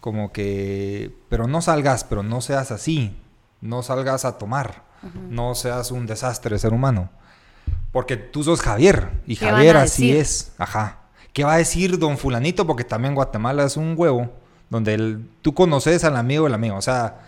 como 0.01 0.33
que, 0.33 1.15
pero 1.29 1.47
no 1.47 1.63
salgas, 1.63 2.03
pero 2.03 2.25
no 2.25 2.41
seas 2.41 2.73
así, 2.73 3.17
no 3.61 3.85
salgas 3.85 4.25
a 4.25 4.39
tomar, 4.39 4.83
uh 5.05 5.07
-huh. 5.07 5.29
no 5.31 5.55
seas 5.55 5.93
un 5.93 6.07
desastre 6.07 6.59
ser 6.59 6.73
humano. 6.73 7.11
Porque 7.93 8.17
tú 8.17 8.43
sos 8.43 8.61
Javier 8.61 9.11
y 9.25 9.37
Javier 9.37 9.77
así 9.77 10.17
es. 10.17 10.51
Ajá. 10.59 10.99
¿Qué 11.33 11.45
va 11.45 11.55
a 11.55 11.59
decir 11.59 11.97
don 11.97 12.19
fulanito? 12.19 12.67
Porque 12.67 12.83
también 12.83 13.15
Guatemala 13.15 13.63
es 13.63 13.77
un 13.77 13.95
huevo 13.97 14.33
donde 14.69 14.95
el, 14.95 15.31
tú 15.43 15.55
conoces 15.55 16.03
al 16.03 16.17
amigo 16.17 16.43
del 16.43 16.55
amigo. 16.55 16.75
O 16.75 16.83
sea, 16.83 17.28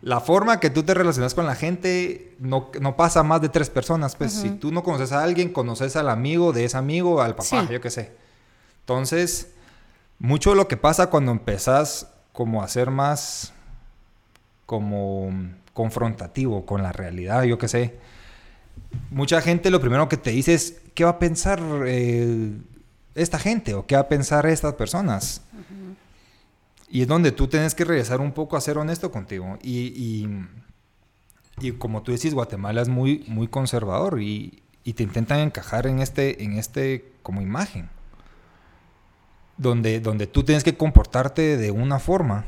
la 0.00 0.20
forma 0.20 0.60
que 0.60 0.70
tú 0.70 0.82
te 0.84 0.94
relacionas 0.94 1.34
con 1.34 1.46
la 1.46 1.54
gente 1.54 2.36
no, 2.38 2.70
no 2.80 2.96
pasa 2.96 3.22
más 3.22 3.40
de 3.40 3.48
tres 3.48 3.68
personas. 3.70 4.14
Pues 4.14 4.34
uh 4.34 4.38
-huh. 4.38 4.42
si 4.42 4.50
tú 4.50 4.70
no 4.70 4.82
conoces 4.82 5.12
a 5.12 5.22
alguien, 5.22 5.52
conoces 5.52 5.96
al 5.96 6.08
amigo 6.08 6.52
de 6.52 6.64
ese 6.64 6.76
amigo, 6.76 7.20
al 7.20 7.34
papá, 7.34 7.66
sí. 7.66 7.72
yo 7.72 7.80
qué 7.80 7.90
sé. 7.90 8.12
Entonces, 8.80 9.48
mucho 10.18 10.50
de 10.50 10.56
lo 10.56 10.68
que 10.68 10.76
pasa 10.76 11.10
cuando 11.10 11.32
empezás 11.32 12.08
como 12.32 12.62
a 12.62 12.68
ser 12.68 12.90
más 12.90 13.52
como 14.66 15.30
confrontativo 15.72 16.66
con 16.66 16.82
la 16.82 16.92
realidad, 16.92 17.42
yo 17.44 17.58
qué 17.58 17.68
sé. 17.68 17.96
Mucha 19.10 19.40
gente 19.40 19.70
lo 19.70 19.80
primero 19.80 20.08
que 20.08 20.16
te 20.16 20.30
dice 20.30 20.54
es, 20.54 20.80
¿qué 20.94 21.04
va 21.04 21.10
a 21.10 21.18
pensar 21.18 21.60
eh, 21.86 22.52
esta 23.14 23.38
gente 23.38 23.74
o 23.74 23.86
qué 23.86 23.96
va 23.96 24.02
a 24.02 24.08
pensar 24.08 24.46
estas 24.46 24.74
personas? 24.74 25.42
Y 26.90 27.02
es 27.02 27.08
donde 27.08 27.32
tú 27.32 27.48
tienes 27.48 27.74
que 27.74 27.84
regresar 27.84 28.20
un 28.20 28.32
poco 28.32 28.56
a 28.56 28.60
ser 28.60 28.78
honesto 28.78 29.10
contigo. 29.10 29.58
Y, 29.62 29.78
y, 29.88 30.28
y 31.60 31.72
como 31.72 32.02
tú 32.02 32.12
decís, 32.12 32.32
Guatemala 32.32 32.80
es 32.80 32.88
muy, 32.88 33.24
muy 33.28 33.48
conservador 33.48 34.22
y, 34.22 34.62
y, 34.84 34.94
te 34.94 35.02
intentan 35.02 35.40
encajar 35.40 35.86
en 35.86 35.98
este, 35.98 36.42
en 36.42 36.54
este 36.54 37.12
como 37.22 37.42
imagen. 37.42 37.90
Donde, 39.58 40.00
donde 40.00 40.26
tú 40.26 40.44
tienes 40.44 40.64
que 40.64 40.76
comportarte 40.76 41.56
de 41.56 41.70
una 41.70 41.98
forma. 41.98 42.46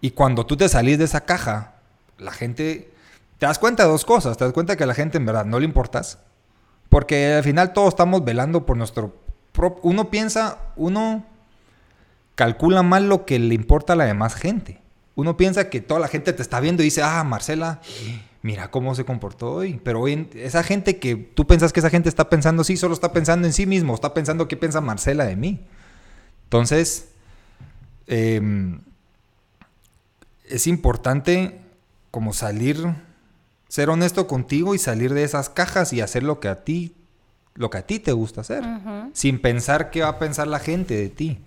Y 0.00 0.10
cuando 0.10 0.46
tú 0.46 0.56
te 0.56 0.68
salís 0.68 0.98
de 0.98 1.04
esa 1.04 1.24
caja, 1.24 1.76
la 2.18 2.30
gente... 2.30 2.92
Te 3.38 3.46
das 3.46 3.58
cuenta 3.58 3.82
de 3.82 3.88
dos 3.88 4.04
cosas. 4.04 4.36
Te 4.36 4.44
das 4.44 4.52
cuenta 4.52 4.76
que 4.76 4.84
a 4.84 4.86
la 4.86 4.94
gente 4.94 5.18
en 5.18 5.26
verdad 5.26 5.44
no 5.44 5.58
le 5.58 5.64
importas. 5.64 6.18
Porque 6.88 7.34
al 7.34 7.42
final 7.42 7.72
todos 7.72 7.88
estamos 7.88 8.24
velando 8.24 8.64
por 8.64 8.76
nuestro... 8.76 9.16
Uno 9.82 10.10
piensa, 10.10 10.58
uno 10.76 11.24
calcula 12.34 12.82
mal 12.82 13.08
lo 13.08 13.24
que 13.24 13.38
le 13.38 13.54
importa 13.54 13.92
a 13.92 13.96
la 13.96 14.04
demás 14.04 14.34
gente. 14.34 14.80
Uno 15.14 15.36
piensa 15.36 15.70
que 15.70 15.80
toda 15.80 16.00
la 16.00 16.08
gente 16.08 16.32
te 16.32 16.42
está 16.42 16.60
viendo 16.60 16.82
y 16.82 16.86
dice, 16.86 17.02
ah, 17.02 17.22
Marcela, 17.22 17.80
mira 18.42 18.70
cómo 18.70 18.94
se 18.94 19.04
comportó 19.04 19.52
hoy. 19.52 19.80
Pero 19.84 20.00
hoy, 20.00 20.28
esa 20.34 20.62
gente 20.64 20.98
que 20.98 21.14
tú 21.14 21.46
pensas 21.46 21.72
que 21.72 21.80
esa 21.80 21.90
gente 21.90 22.08
está 22.08 22.28
pensando, 22.28 22.64
sí, 22.64 22.76
solo 22.76 22.94
está 22.94 23.12
pensando 23.12 23.46
en 23.46 23.52
sí 23.52 23.66
mismo, 23.66 23.94
está 23.94 24.12
pensando 24.12 24.48
qué 24.48 24.56
piensa 24.56 24.80
Marcela 24.80 25.24
de 25.24 25.36
mí. 25.36 25.60
Entonces, 26.44 27.10
eh, 28.08 28.40
es 30.46 30.66
importante 30.66 31.60
como 32.10 32.32
salir, 32.32 32.94
ser 33.68 33.90
honesto 33.90 34.26
contigo 34.26 34.74
y 34.74 34.78
salir 34.78 35.14
de 35.14 35.22
esas 35.22 35.48
cajas 35.48 35.92
y 35.92 36.00
hacer 36.00 36.24
lo 36.24 36.40
que 36.40 36.48
a 36.48 36.64
ti, 36.64 36.94
lo 37.54 37.70
que 37.70 37.78
a 37.78 37.86
ti 37.86 38.00
te 38.00 38.12
gusta 38.12 38.40
hacer, 38.40 38.64
uh 38.64 38.66
-huh. 38.66 39.10
sin 39.12 39.40
pensar 39.40 39.90
qué 39.90 40.02
va 40.02 40.08
a 40.08 40.18
pensar 40.18 40.48
la 40.48 40.58
gente 40.58 40.96
de 40.96 41.08
ti 41.08 41.40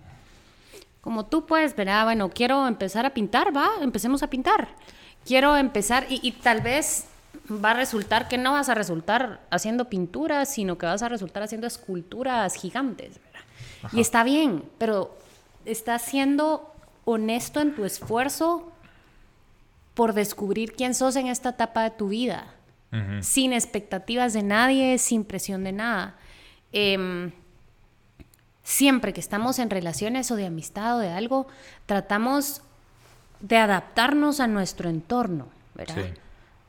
como 1.08 1.26
tú 1.26 1.46
puedes 1.46 1.74
ver, 1.74 1.88
ah, 1.88 2.04
bueno, 2.04 2.30
quiero 2.30 2.68
empezar 2.68 3.06
a 3.06 3.14
pintar, 3.14 3.56
va, 3.56 3.70
empecemos 3.80 4.24
a 4.24 4.30
pintar. 4.30 4.68
Quiero 5.24 5.56
empezar 5.56 6.06
y, 6.10 6.20
y, 6.22 6.34
tal 6.34 6.60
vez 6.60 7.06
va 7.50 7.72
a 7.72 7.76
resultar 7.76 8.28
que 8.28 8.38
no 8.38 8.52
vas 8.52 8.68
a 8.68 8.74
resultar 8.74 9.40
haciendo 9.50 9.86
pinturas, 9.86 10.54
sino 10.54 10.78
que 10.78 10.86
vas 10.86 11.02
a 11.04 11.08
resultar 11.08 11.44
haciendo 11.44 11.66
esculturas 11.66 12.56
gigantes. 12.56 13.22
Y 13.94 14.02
está 14.02 14.26
bien, 14.26 14.66
pero 14.80 15.18
estás 15.64 16.02
siendo 16.02 16.76
honesto 17.06 17.62
en 17.62 17.74
tu 17.74 17.86
esfuerzo 17.86 18.70
por 19.94 20.12
descubrir 20.12 20.74
quién 20.74 20.94
sos 20.94 21.16
en 21.16 21.28
esta 21.28 21.52
etapa 21.52 21.84
de 21.84 21.92
tu 21.92 22.10
vida, 22.10 22.54
uh 22.92 22.96
-huh. 22.98 23.22
sin 23.22 23.54
expectativas 23.54 24.34
de 24.34 24.44
nadie, 24.44 24.98
sin 24.98 25.24
presión 25.24 25.64
de 25.64 25.72
nada. 25.72 26.18
Eh, 26.74 27.32
siempre 28.68 29.14
que 29.14 29.22
estamos 29.22 29.60
en 29.60 29.70
relaciones 29.70 30.30
o 30.30 30.36
de 30.36 30.46
amistad 30.46 30.98
o 30.98 31.00
de 31.00 31.10
algo, 31.10 31.48
tratamos 31.86 32.62
de 33.40 33.56
adaptarnos 33.56 34.42
a 34.42 34.48
nuestro 34.48 34.90
entorno, 34.90 35.48
¿verdad? 35.74 35.96
Sí. 35.96 36.14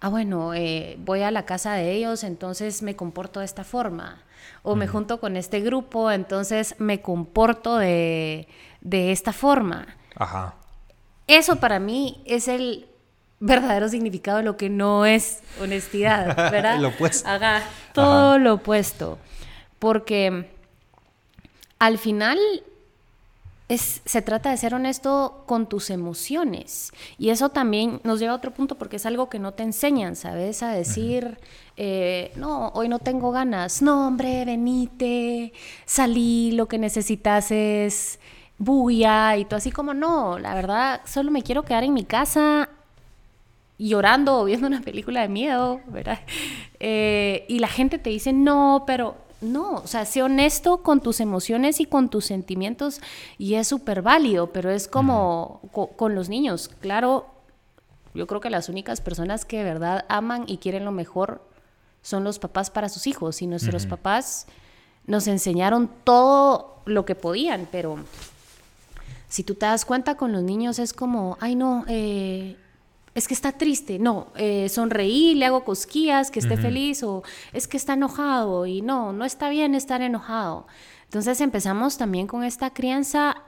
Ah, 0.01 0.09
bueno, 0.09 0.55
eh, 0.55 0.97
voy 1.01 1.23
a 1.23 1.33
la 1.33 1.45
casa 1.45 1.73
de 1.73 1.91
ellos, 1.91 2.23
entonces 2.23 2.83
me 2.83 2.95
comporto 2.95 3.41
de 3.41 3.47
esta 3.47 3.65
forma. 3.65 4.23
O 4.63 4.77
me 4.77 4.87
junto 4.87 5.19
con 5.19 5.37
este 5.37 5.61
grupo, 5.61 6.13
entonces 6.13 6.77
me 6.79 7.03
comporto 7.03 7.79
de, 7.79 8.47
de 8.81 9.11
esta 9.11 9.33
forma. 9.33 9.97
Ajá. 10.15 10.55
Eso 11.27 11.57
para 11.57 11.81
mí 11.81 12.23
es 12.27 12.47
el 12.47 12.87
verdadero 13.41 13.89
significado 13.89 14.39
de 14.39 14.45
lo 14.45 14.57
que 14.57 14.71
no 14.71 15.05
es 15.05 15.41
honestidad, 15.61 16.37
¿verdad? 16.53 16.79
lo 16.79 16.89
opuesto. 16.91 17.29
Haga 17.29 17.65
todo 17.93 18.31
Ajá. 18.35 18.39
lo 18.39 18.55
opuesto. 18.55 19.19
Porque 19.81 20.58
al 21.79 21.99
final 21.99 22.39
es, 23.69 24.01
se 24.05 24.23
trata 24.23 24.51
de 24.51 24.57
ser 24.57 24.75
honesto 24.75 25.45
con 25.47 25.69
tus 25.69 25.91
emociones. 25.91 26.93
Y 27.19 27.31
eso 27.31 27.51
también 27.51 28.01
nos 28.03 28.19
lleva 28.19 28.33
a 28.33 28.37
otro 28.37 28.53
punto 28.53 28.77
porque 28.77 28.97
es 28.97 29.07
algo 29.07 29.29
que 29.29 29.39
no 29.39 29.53
te 29.53 29.63
enseñan, 29.63 30.17
¿sabes? 30.17 30.63
A 30.63 30.73
decir, 30.73 31.39
eh, 31.77 32.33
no, 32.37 32.69
hoy 32.69 32.89
no 32.89 32.99
tengo 32.99 33.31
ganas. 33.31 33.83
No, 33.83 34.07
hombre, 34.07 34.45
venite, 34.45 35.53
salí, 35.85 36.53
lo 36.53 36.67
que 36.67 36.79
necesitas 36.79 37.51
es 37.51 38.19
bulla. 38.57 39.37
Y 39.37 39.45
tú 39.45 39.57
así 39.57 39.71
como, 39.71 39.93
no, 39.93 40.39
la 40.39 40.55
verdad, 40.55 41.03
solo 41.05 41.31
me 41.31 41.43
quiero 41.43 41.63
quedar 41.63 41.85
en 41.85 41.93
mi 41.93 42.05
casa 42.05 42.71
llorando 43.79 44.41
o 44.41 44.45
viendo 44.45 44.67
una 44.67 44.81
película 44.81 45.21
de 45.21 45.29
miedo, 45.29 45.81
¿verdad? 45.87 46.21
Eh, 46.81 47.45
y 47.49 47.59
la 47.59 47.69
gente 47.69 47.99
te 47.99 48.11
dice, 48.11 48.33
no, 48.33 48.85
pero 48.87 49.28
no, 49.41 49.75
o 49.77 49.87
sea, 49.87 50.05
sé 50.05 50.23
honesto 50.23 50.83
con 50.83 51.01
tus 51.01 51.21
emociones 51.21 51.81
y 51.81 51.87
con 51.87 52.09
tus 52.09 52.27
sentimientos 52.27 53.01
y 53.39 53.55
es 53.55 53.69
súper 53.69 54.03
válido, 54.03 54.53
pero 54.53 54.71
es 54.71 54.89
como 54.89 55.61
uh 55.63 55.67
-huh. 55.67 55.71
co 55.71 55.87
con 55.89 56.15
los 56.15 56.29
niños. 56.29 56.71
Claro, 56.81 57.27
yo 58.15 58.27
creo 58.27 58.41
que 58.41 58.51
las 58.51 58.69
únicas 58.69 59.01
personas 59.01 59.45
que 59.45 59.59
de 59.59 59.65
verdad 59.65 60.05
aman 60.09 60.45
y 60.47 60.59
quieren 60.59 60.85
lo 60.85 60.93
mejor 60.93 61.41
son 62.03 62.25
los 62.25 62.39
papás 62.39 62.71
para 62.71 62.89
sus 62.89 63.07
hijos 63.07 63.43
y 63.43 63.47
nuestros 63.47 63.85
uh 63.85 63.87
-huh. 63.87 63.91
papás 63.91 64.47
nos 65.07 65.27
enseñaron 65.27 65.91
todo 66.05 66.83
lo 66.85 67.05
que 67.05 67.15
podían, 67.15 67.69
pero 67.71 67.97
si 69.29 69.45
tú 69.45 69.55
te 69.55 69.67
das 69.67 69.85
cuenta 69.85 70.17
con 70.17 70.33
los 70.33 70.43
niños 70.43 70.79
es 70.79 70.93
como, 70.93 71.37
ay 71.41 71.55
no, 71.55 71.85
eh, 71.87 72.57
es 73.19 73.29
que 73.29 73.35
está 73.35 73.53
triste, 73.53 73.99
no, 73.99 74.29
eh, 74.37 74.69
sonreí, 74.69 75.35
le 75.35 75.47
hago 75.47 75.65
cosquillas, 75.65 76.31
que 76.31 76.39
esté 76.39 76.55
uh 76.55 76.59
-huh. 76.59 76.63
feliz, 76.63 77.03
o 77.03 77.23
es 77.53 77.67
que 77.69 77.77
está 77.77 77.95
enojado, 77.95 78.67
y 78.67 78.81
no, 78.81 79.13
no 79.13 79.25
está 79.25 79.49
bien 79.51 79.75
estar 79.75 80.01
enojado. 80.03 80.67
Entonces 81.05 81.41
empezamos 81.41 81.97
también 81.97 82.27
con 82.27 82.45
esta 82.45 82.71
crianza 82.71 83.43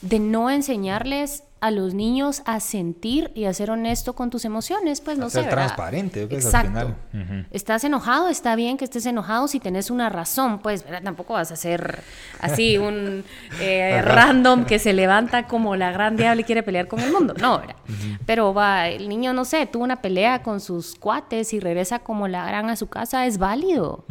de 0.00 0.18
no 0.18 0.50
enseñarles 0.50 1.42
a 1.60 1.70
los 1.70 1.92
niños 1.94 2.42
a 2.46 2.58
sentir 2.60 3.30
y 3.34 3.44
a 3.44 3.52
ser 3.52 3.70
honesto 3.70 4.14
con 4.14 4.30
tus 4.30 4.44
emociones, 4.46 5.00
pues 5.02 5.18
no 5.18 5.26
A 5.26 5.30
sé. 5.30 5.42
ser 5.42 5.50
transparente, 5.50 6.26
pues, 6.26 6.44
al 6.46 6.66
Exacto. 6.66 6.68
final. 6.68 6.96
Ujú. 7.12 7.46
Estás 7.50 7.84
enojado, 7.84 8.28
está 8.28 8.56
bien 8.56 8.78
que 8.78 8.84
estés 8.84 9.04
enojado 9.06 9.46
si 9.46 9.60
tenés 9.60 9.90
una 9.90 10.08
razón, 10.08 10.60
pues 10.60 10.84
¿verdad? 10.84 11.02
tampoco 11.02 11.34
vas 11.34 11.52
a 11.52 11.56
ser 11.56 12.02
así 12.40 12.78
un 12.78 13.24
eh, 13.60 14.00
random 14.02 14.64
que 14.64 14.78
se 14.78 14.92
levanta 14.94 15.46
como 15.46 15.76
la 15.76 15.92
gran 15.92 16.16
diabla 16.16 16.40
y 16.40 16.44
quiere 16.44 16.62
pelear 16.62 16.88
con 16.88 17.00
el 17.00 17.12
mundo. 17.12 17.34
No, 17.38 17.58
¿verdad? 17.58 17.76
Pero 18.24 18.54
va, 18.54 18.88
el 18.88 19.08
niño, 19.08 19.32
no 19.32 19.44
sé, 19.44 19.66
tuvo 19.66 19.84
una 19.84 20.00
pelea 20.00 20.42
con 20.42 20.60
sus 20.60 20.94
cuates 20.94 21.52
y 21.52 21.60
regresa 21.60 21.98
como 21.98 22.26
la 22.28 22.46
gran 22.46 22.70
a 22.70 22.76
su 22.76 22.88
casa, 22.88 23.26
es 23.26 23.36
válido. 23.38 24.04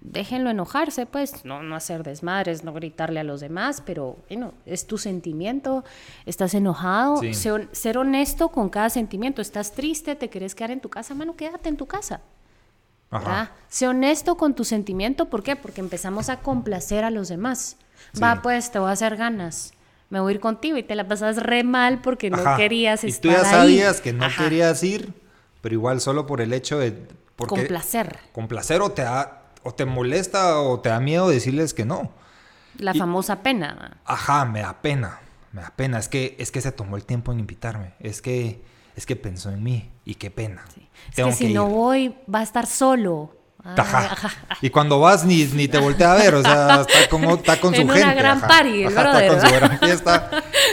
Déjenlo 0.00 0.50
enojarse, 0.50 1.06
pues, 1.06 1.44
no, 1.44 1.62
no 1.62 1.74
hacer 1.74 2.02
desmadres, 2.04 2.62
no 2.64 2.72
gritarle 2.72 3.20
a 3.20 3.24
los 3.24 3.40
demás, 3.40 3.82
pero 3.84 4.16
bueno, 4.28 4.54
es 4.64 4.86
tu 4.86 4.96
sentimiento, 4.98 5.84
estás 6.26 6.54
enojado, 6.54 7.18
Sí. 7.20 7.34
ser 7.72 7.98
honesto 7.98 8.48
con 8.50 8.68
cada 8.68 8.90
sentimiento, 8.90 9.42
estás 9.42 9.72
triste, 9.72 10.14
te 10.14 10.30
querés 10.30 10.54
quedar 10.54 10.70
en 10.70 10.80
tu 10.80 10.88
casa, 10.88 11.14
mano, 11.14 11.34
quédate 11.36 11.68
en 11.68 11.76
tu 11.76 11.86
casa. 11.86 12.20
Ajá. 13.10 13.52
Sé 13.68 13.88
honesto 13.88 14.36
con 14.36 14.54
tu 14.54 14.64
sentimiento, 14.64 15.26
¿por 15.30 15.42
qué? 15.42 15.56
Porque 15.56 15.80
empezamos 15.80 16.28
a 16.28 16.40
complacer 16.40 17.04
a 17.04 17.10
los 17.10 17.28
demás. 17.28 17.76
Sí. 18.12 18.20
Va, 18.20 18.40
pues, 18.42 18.70
te 18.70 18.78
voy 18.78 18.90
a 18.90 18.92
hacer 18.92 19.16
ganas. 19.16 19.72
Me 20.10 20.20
voy 20.20 20.32
a 20.32 20.34
ir 20.36 20.40
contigo 20.40 20.76
y 20.76 20.82
te 20.82 20.94
la 20.94 21.08
pasas 21.08 21.36
re 21.42 21.64
mal 21.64 22.00
porque 22.02 22.30
no 22.30 22.38
Ajá. 22.38 22.56
querías 22.56 23.04
Y 23.04 23.08
estar 23.08 23.22
tú 23.22 23.28
ya 23.30 23.38
ahí. 23.40 23.44
sabías 23.78 24.00
que 24.00 24.12
no 24.12 24.24
Ajá. 24.26 24.44
querías 24.44 24.82
ir, 24.82 25.12
pero 25.60 25.74
igual 25.74 26.00
solo 26.00 26.26
por 26.26 26.40
el 26.40 26.52
hecho 26.52 26.78
de... 26.78 26.92
Porque 27.36 27.54
Complacer. 27.54 28.18
Complacer 28.32 28.80
o 28.82 28.90
te, 28.90 29.02
da, 29.02 29.37
o 29.62 29.74
te 29.74 29.84
molesta 29.84 30.60
o 30.60 30.80
te 30.80 30.88
da 30.88 31.00
miedo 31.00 31.28
decirles 31.28 31.74
que 31.74 31.84
no. 31.84 32.10
La 32.78 32.94
Y- 32.94 32.98
famosa 32.98 33.42
pena. 33.42 33.98
Ajá, 34.04 34.44
me 34.44 34.60
da 34.60 34.80
pena. 34.80 35.20
Me 35.52 35.62
da 35.62 35.72
pena. 35.74 35.98
Es 35.98 36.08
que, 36.08 36.36
es 36.38 36.50
que 36.50 36.60
se 36.60 36.72
tomó 36.72 36.96
el 36.96 37.04
tiempo 37.04 37.32
en 37.32 37.40
invitarme. 37.40 37.94
Es 38.00 38.22
que, 38.22 38.62
es 38.96 39.06
que 39.06 39.16
pensó 39.16 39.50
en 39.50 39.62
mí. 39.62 39.90
Y 40.04 40.14
qué 40.14 40.30
pena. 40.30 40.64
Es 41.08 41.14
Tengo 41.16 41.30
que 41.30 41.34
si 41.36 41.52
no 41.52 41.66
voy, 41.66 42.14
va 42.32 42.40
a 42.40 42.42
estar 42.42 42.66
solo. 42.66 43.34
Ay, 43.64 43.74
Ajá. 43.78 43.98
ajá. 44.12 44.30
Y 44.62 44.70
cuando 44.70 45.00
vas 45.00 45.24
ni, 45.24 45.44
ni 45.46 45.66
te 45.66 45.78
voltea 45.78 46.12
a 46.12 46.16
ver, 46.16 46.34
o 46.36 46.42
sea, 46.42 46.82
está, 46.82 47.08
como, 47.10 47.34
está 47.34 47.60
con 47.60 47.74
su 47.74 47.80
En 47.80 47.90
una 47.90 47.98
gente. 47.98 48.14
gran 48.14 48.38
ajá. 48.38 48.46
party, 48.46 48.84
Ajá, 48.84 49.20
está 49.20 49.28
con 49.28 49.40
su 49.50 49.56
gran 49.56 49.78
fiesta. 49.80 50.30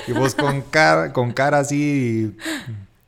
Y 0.08 0.12
vos 0.12 0.36
con 0.36 0.62
cara, 0.62 1.12
con 1.12 1.32
cara 1.32 1.60
así 1.60 2.38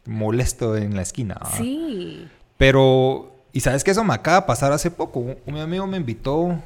molesto 0.06 0.76
en 0.76 0.96
la 0.96 1.02
esquina. 1.04 1.38
Sí. 1.58 2.28
Pero, 2.58 3.37
¿y 3.58 3.60
sabes 3.60 3.84
que 3.84 3.90
eso 3.90 4.04
me 4.04 4.14
acaba 4.14 4.42
de 4.42 4.46
pasar 4.46 4.72
hace 4.72 4.92
poco? 4.92 5.20
Un, 5.20 5.36
un 5.48 5.58
amigo 5.58 5.88
me 5.88 5.98
invitó 5.98 6.60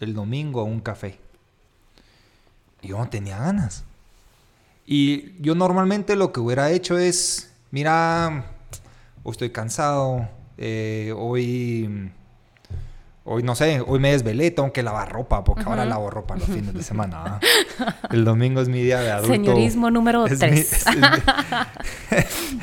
el 0.00 0.14
domingo 0.14 0.60
a 0.60 0.64
un 0.64 0.80
café. 0.80 1.16
Y 2.82 2.88
yo 2.88 2.98
no 2.98 3.08
tenía 3.08 3.38
ganas. 3.38 3.84
Y 4.84 5.40
yo 5.40 5.54
normalmente 5.54 6.16
lo 6.16 6.32
que 6.32 6.40
hubiera 6.40 6.72
hecho 6.72 6.98
es, 6.98 7.52
mira, 7.70 8.46
hoy 9.22 9.30
estoy 9.30 9.50
cansado, 9.50 10.28
eh, 10.56 11.14
hoy, 11.16 12.10
hoy 13.24 13.42
no 13.44 13.54
sé, 13.54 13.80
hoy 13.86 14.00
me 14.00 14.10
desvelé, 14.10 14.50
tengo 14.50 14.72
que 14.72 14.82
lavar 14.82 15.12
ropa, 15.12 15.44
porque 15.44 15.62
ahora 15.64 15.84
lavo 15.84 16.10
ropa 16.10 16.34
los 16.36 16.46
fines 16.48 16.74
de 16.74 16.82
semana. 16.82 17.38
El 18.10 18.24
domingo 18.24 18.60
es 18.60 18.68
mi 18.68 18.82
día 18.82 18.98
de 19.00 19.10
adulto. 19.12 19.34
Señorismo 19.34 19.90
número 19.92 20.26
Es 20.26 20.32
mi- 20.32 20.38
tres. 20.38 20.72
es- 20.72 20.86
es 22.10 22.52
mi- 22.54 22.60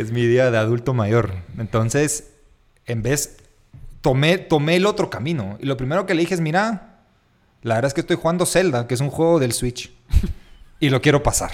es 0.00 0.10
mi 0.12 0.24
día 0.26 0.50
de 0.50 0.56
adulto 0.56 0.94
mayor. 0.94 1.34
Entonces, 1.58 2.28
en 2.86 3.02
vez, 3.02 3.36
tomé, 4.00 4.38
tomé 4.38 4.76
el 4.76 4.86
otro 4.86 5.10
camino. 5.10 5.56
Y 5.60 5.66
lo 5.66 5.76
primero 5.76 6.06
que 6.06 6.14
le 6.14 6.20
dije 6.20 6.34
es, 6.34 6.40
mira, 6.40 7.00
la 7.62 7.74
verdad 7.76 7.88
es 7.88 7.94
que 7.94 8.00
estoy 8.02 8.16
jugando 8.16 8.46
Zelda, 8.46 8.86
que 8.86 8.94
es 8.94 9.00
un 9.00 9.10
juego 9.10 9.38
del 9.38 9.52
Switch. 9.52 9.92
y 10.80 10.90
lo 10.90 11.00
quiero 11.00 11.22
pasar. 11.22 11.50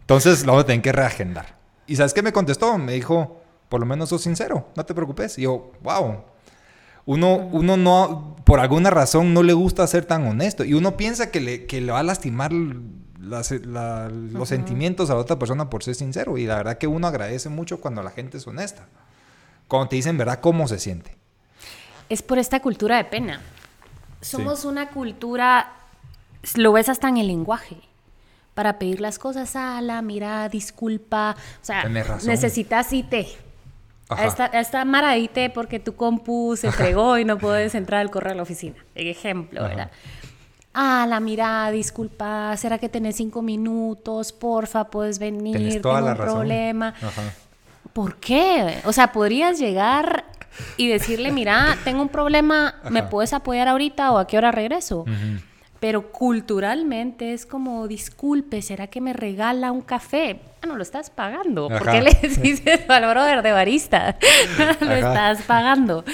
Entonces, 0.00 0.44
lo 0.46 0.52
voy 0.52 0.62
a 0.62 0.66
tener 0.66 0.82
que 0.82 0.92
reagendar. 0.92 1.56
¿Y 1.86 1.96
sabes 1.96 2.12
qué 2.14 2.22
me 2.22 2.32
contestó? 2.32 2.76
Me 2.78 2.92
dijo, 2.92 3.40
por 3.68 3.80
lo 3.80 3.86
menos 3.86 4.08
sos 4.10 4.22
sincero, 4.22 4.68
no 4.76 4.84
te 4.84 4.94
preocupes. 4.94 5.38
Y 5.38 5.42
yo, 5.42 5.72
wow. 5.82 6.24
Uno, 7.06 7.36
uno 7.36 7.76
no, 7.76 8.36
por 8.44 8.58
alguna 8.60 8.90
razón, 8.90 9.32
no 9.32 9.42
le 9.44 9.52
gusta 9.52 9.86
ser 9.86 10.04
tan 10.04 10.26
honesto. 10.26 10.64
Y 10.64 10.74
uno 10.74 10.96
piensa 10.96 11.30
que 11.30 11.40
le, 11.40 11.66
que 11.66 11.80
le 11.80 11.92
va 11.92 12.00
a 12.00 12.02
lastimar 12.02 12.52
las- 13.20 13.52
la- 13.64 14.08
los 14.10 14.48
sentimientos 14.48 15.08
a 15.10 15.14
la 15.14 15.20
otra 15.20 15.38
persona 15.38 15.70
por 15.70 15.84
ser 15.84 15.94
sincero. 15.94 16.36
Y 16.36 16.46
la 16.46 16.56
verdad 16.56 16.78
que 16.78 16.88
uno 16.88 17.06
agradece 17.06 17.48
mucho 17.48 17.80
cuando 17.80 18.02
la 18.02 18.10
gente 18.10 18.38
es 18.38 18.46
honesta. 18.46 18.88
Cuando 19.68 19.88
te 19.88 19.96
dicen, 19.96 20.16
¿verdad? 20.16 20.40
¿Cómo 20.40 20.68
se 20.68 20.78
siente? 20.78 21.16
Es 22.08 22.22
por 22.22 22.38
esta 22.38 22.60
cultura 22.60 22.96
de 22.96 23.04
pena. 23.04 23.40
Somos 24.20 24.64
una 24.64 24.88
cultura, 24.90 25.72
lo 26.54 26.72
ves 26.72 26.88
hasta 26.88 27.08
en 27.08 27.16
el 27.18 27.26
lenguaje. 27.26 27.76
Para 28.54 28.78
pedir 28.78 29.00
las 29.00 29.18
cosas, 29.18 29.54
ala, 29.54 30.00
mira, 30.02 30.48
disculpa. 30.48 31.36
O 31.62 31.64
sea, 31.64 31.84
necesitas 31.88 32.92
IT. 32.92 33.14
Ajá. 34.08 34.22
A 34.22 34.26
esta, 34.26 34.44
a 34.44 34.60
esta 34.60 34.84
Mara 34.84 35.16
IT 35.18 35.52
porque 35.52 35.80
tu 35.80 35.96
compu 35.96 36.56
se 36.56 36.70
fregó 36.70 37.18
y 37.18 37.24
no 37.24 37.38
puedes 37.38 37.74
entrar 37.74 38.00
al 38.00 38.10
correo 38.10 38.32
a 38.32 38.36
la 38.36 38.42
oficina. 38.42 38.76
Ejemplo, 38.94 39.60
Ajá. 39.60 39.68
¿verdad? 39.68 39.90
Ala, 40.72 41.20
mira, 41.20 41.70
disculpa, 41.70 42.56
¿será 42.56 42.78
que 42.78 42.88
tenés 42.88 43.16
cinco 43.16 43.42
minutos? 43.42 44.32
Porfa, 44.32 44.84
puedes 44.84 45.18
venir, 45.18 45.82
tengo 45.82 46.00
la 46.00 46.12
un 46.12 46.16
razón. 46.16 46.34
problema. 46.34 46.88
Ajá. 46.88 47.22
¿Por 47.96 48.16
qué? 48.16 48.82
O 48.84 48.92
sea, 48.92 49.10
podrías 49.10 49.58
llegar 49.58 50.26
y 50.76 50.86
decirle, 50.86 51.32
mira, 51.32 51.78
tengo 51.82 52.02
un 52.02 52.10
problema, 52.10 52.74
¿me 52.90 53.00
Ajá. 53.00 53.08
puedes 53.08 53.32
apoyar 53.32 53.68
ahorita 53.68 54.12
o 54.12 54.18
a 54.18 54.26
qué 54.26 54.36
hora 54.36 54.52
regreso? 54.52 55.06
Pero 55.80 56.12
culturalmente 56.12 57.32
es 57.32 57.46
como, 57.46 57.88
disculpe, 57.88 58.60
¿será 58.60 58.88
que 58.88 59.00
me 59.00 59.14
regala 59.14 59.72
un 59.72 59.80
café? 59.80 60.40
No, 60.66 60.76
lo 60.76 60.82
estás 60.82 61.10
pagando. 61.10 61.68
¿Por 61.68 61.88
Ajá. 61.88 61.92
qué 61.92 62.00
le 62.02 62.28
dices 62.42 62.80
al 62.88 63.06
brother 63.08 63.42
de 63.42 63.52
barista? 63.52 64.16
lo 64.80 64.86
Ajá. 64.92 64.98
estás 64.98 65.42
pagando. 65.46 66.04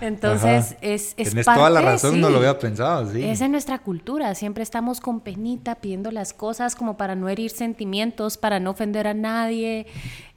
Entonces, 0.00 0.72
Ajá. 0.72 0.76
es, 0.82 1.14
es 1.16 1.34
parte, 1.44 1.58
toda 1.58 1.70
la 1.70 1.80
razón, 1.80 2.20
no 2.20 2.30
lo 2.30 2.38
había 2.38 2.58
pensado, 2.58 3.10
sí. 3.12 3.22
Es 3.24 3.40
en 3.40 3.52
nuestra 3.52 3.78
cultura, 3.78 4.34
siempre 4.34 4.62
estamos 4.62 5.00
con 5.00 5.20
penita 5.20 5.76
pidiendo 5.76 6.10
las 6.10 6.32
cosas 6.32 6.74
como 6.74 6.96
para 6.96 7.14
no 7.14 7.28
herir 7.28 7.50
sentimientos, 7.50 8.36
para 8.36 8.60
no 8.60 8.70
ofender 8.70 9.06
a 9.06 9.14
nadie 9.14 9.86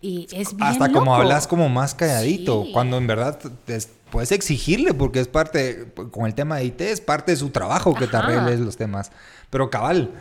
y 0.02 0.28
es 0.34 0.56
bien 0.56 0.68
Hasta 0.70 0.92
como 0.92 1.16
hablas 1.16 1.48
como 1.48 1.70
más 1.70 1.96
calladito, 1.96 2.64
Sí. 2.66 2.72
cuando 2.74 2.98
en 2.98 3.08
verdad 3.08 3.40
te- 3.66 3.80
puedes 4.10 4.32
exigirle 4.32 4.94
porque 4.94 5.20
es 5.20 5.28
parte, 5.28 5.92
con 6.12 6.26
el 6.28 6.36
tema 6.36 6.58
de 6.58 6.66
IT, 6.66 6.82
es 6.82 7.02
parte 7.02 7.32
de 7.32 7.36
su 7.38 7.50
trabajo 7.50 7.96
que 7.96 8.06
te 8.06 8.16
arregles 8.18 8.60
los 8.60 8.78
temas. 8.78 9.12
Pero 9.50 9.70
cabal, 9.72 10.12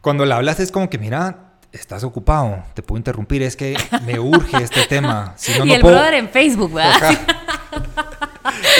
cuando 0.00 0.24
le 0.24 0.32
hablas 0.34 0.60
es 0.60 0.72
como 0.72 0.88
que, 0.88 0.96
mira, 0.98 1.47
estás 1.72 2.02
ocupado, 2.04 2.62
te 2.74 2.82
puedo 2.82 2.98
interrumpir, 2.98 3.42
es 3.42 3.56
que 3.56 3.76
me 4.06 4.18
urge 4.18 4.62
este 4.62 4.84
tema. 4.88 5.34
Si 5.36 5.56
no, 5.58 5.64
y 5.64 5.68
no 5.68 5.74
el 5.74 5.80
puedo... 5.80 5.94
brother 5.96 6.14
en 6.14 6.28
Facebook, 6.28 6.72
¿verdad? 6.74 7.18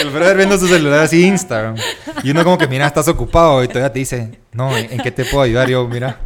El 0.00 0.10
brother 0.10 0.36
viendo 0.36 0.56
su 0.58 0.66
celular 0.66 1.00
así 1.00 1.26
Instagram. 1.26 1.76
Y 2.22 2.30
uno 2.30 2.42
como 2.42 2.56
que, 2.56 2.66
mira, 2.66 2.86
estás 2.86 3.06
ocupado. 3.08 3.62
Y 3.62 3.68
todavía 3.68 3.92
te 3.92 3.98
dice, 3.98 4.40
no, 4.52 4.74
¿en, 4.76 4.92
en 4.92 4.98
qué 5.00 5.10
te 5.10 5.24
puedo 5.24 5.42
ayudar? 5.42 5.68
Yo, 5.68 5.86
mira, 5.86 6.20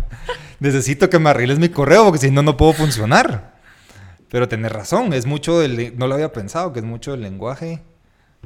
necesito 0.61 1.11
que 1.11 1.19
me 1.19 1.31
arregles 1.31 1.59
mi 1.59 1.69
correo 1.69 2.05
porque 2.05 2.19
si 2.19 2.31
no, 2.31 2.43
no 2.43 2.57
puedo 2.57 2.73
funcionar. 2.73 3.55
Pero 4.31 4.49
tenés 4.49 4.71
razón, 4.71 5.13
es 5.13 5.27
mucho 5.27 5.59
del... 5.59 5.99
No 5.99 6.07
lo 6.07 6.15
había 6.15 6.33
pensado, 6.33 6.73
que 6.73 6.79
es 6.81 6.85
mucho 6.85 7.13
del 7.13 7.23
lenguaje... 7.23 7.83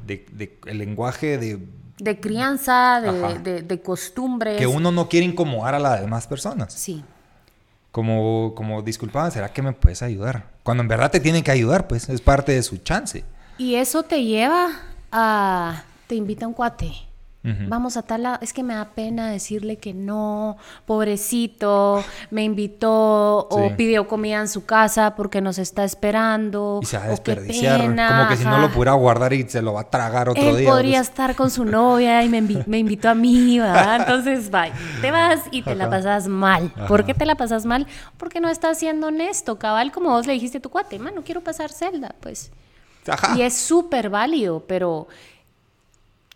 De, 0.07 0.25
de- 0.33 0.59
el 0.67 0.79
lenguaje 0.79 1.37
de... 1.39 1.59
De 1.99 2.19
crianza, 2.21 3.01
de, 3.01 3.39
de, 3.41 3.63
de 3.63 3.81
costumbres. 3.83 4.57
Que 4.57 4.67
uno 4.67 4.91
no 4.93 5.09
quiere 5.09 5.27
incomodar 5.27 5.75
a 5.75 5.79
las 5.79 6.01
demás 6.01 6.27
personas. 6.27 6.73
Sí. 6.73 7.05
Como, 7.97 8.53
como 8.55 8.83
disculpa, 8.83 9.31
¿será 9.31 9.55
que 9.55 9.63
me 9.63 9.73
puedes 9.73 10.03
ayudar? 10.03 10.51
Cuando 10.63 10.83
en 10.83 10.89
verdad 10.89 11.11
te 11.11 11.19
tienen 11.19 11.43
que 11.43 11.51
ayudar, 11.51 11.89
pues 11.89 12.11
es 12.11 12.21
parte 12.21 12.53
de 12.53 12.63
su 12.63 12.77
chance. 12.77 13.25
Y 13.57 13.77
eso 13.77 14.03
te 14.03 14.23
lleva 14.23 14.69
a... 15.11 15.83
Te 16.07 16.15
invita 16.15 16.47
un 16.47 16.53
cuate. 16.53 16.93
Vamos 17.69 17.97
a 17.97 18.03
tal 18.03 18.23
lado. 18.25 18.39
Es 18.41 18.53
que 18.53 18.63
me 18.63 18.75
da 18.75 18.87
pena 18.95 19.31
decirle 19.31 19.77
que 19.77 19.95
no, 19.95 20.57
pobrecito, 20.85 22.05
me 22.31 22.43
invitó 22.45 23.47
o 23.49 23.71
pidió 23.77 24.09
comida 24.09 24.41
en 24.41 24.49
su 24.49 24.65
casa 24.67 25.15
porque 25.17 25.41
nos 25.41 25.59
está 25.59 25.85
esperando. 25.85 26.81
Y 26.83 26.87
se 26.87 26.99
va 26.99 27.05
a 27.05 27.09
desperdiciar. 27.09 27.81
pena, 27.81 28.09
como 28.09 28.29
que 28.29 28.37
si 28.37 28.45
no 28.45 28.59
lo 28.59 28.71
pudiera 28.71 28.93
guardar 28.95 29.33
y 29.33 29.49
se 29.49 29.63
lo 29.63 29.73
va 29.75 29.83
a 29.83 29.91
tragar 29.91 30.29
otro 30.29 30.43
Él 30.43 30.57
día. 30.59 30.69
podría 30.71 30.99
pues. 30.99 31.09
estar 31.09 31.35
con 31.37 31.51
su 31.51 31.65
novia 31.65 32.23
y 32.25 32.29
me, 32.29 32.43
invi- 32.43 32.65
me 32.67 32.79
invitó 32.79 33.09
a 33.11 33.15
mí, 33.15 33.59
¿verdad? 33.59 33.97
Entonces, 34.01 34.51
bye. 34.51 34.73
Te 35.01 35.11
vas 35.11 35.41
y 35.51 35.63
te 35.63 35.75
la 35.75 35.89
pasas 35.89 36.29
mal. 36.29 36.71
¿Por 36.89 37.01
Ajá. 37.01 37.07
qué 37.07 37.15
te 37.15 37.25
la 37.27 37.35
pasas 37.37 37.65
mal? 37.65 37.87
Porque 38.17 38.41
no 38.41 38.49
estás 38.49 38.79
siendo 38.79 39.09
honesto, 39.09 39.59
cabal, 39.59 39.93
como 39.93 40.11
vos 40.11 40.27
le 40.27 40.33
dijiste 40.33 40.59
a 40.59 40.61
tu 40.61 40.71
cuate, 40.71 40.99
mano, 40.99 41.23
quiero 41.25 41.41
pasar 41.43 41.71
celda, 41.71 42.15
pues. 42.21 42.51
Ajá. 43.07 43.37
Y 43.39 43.43
es 43.43 43.55
súper 43.57 44.11
válido, 44.11 44.65
pero 44.67 45.07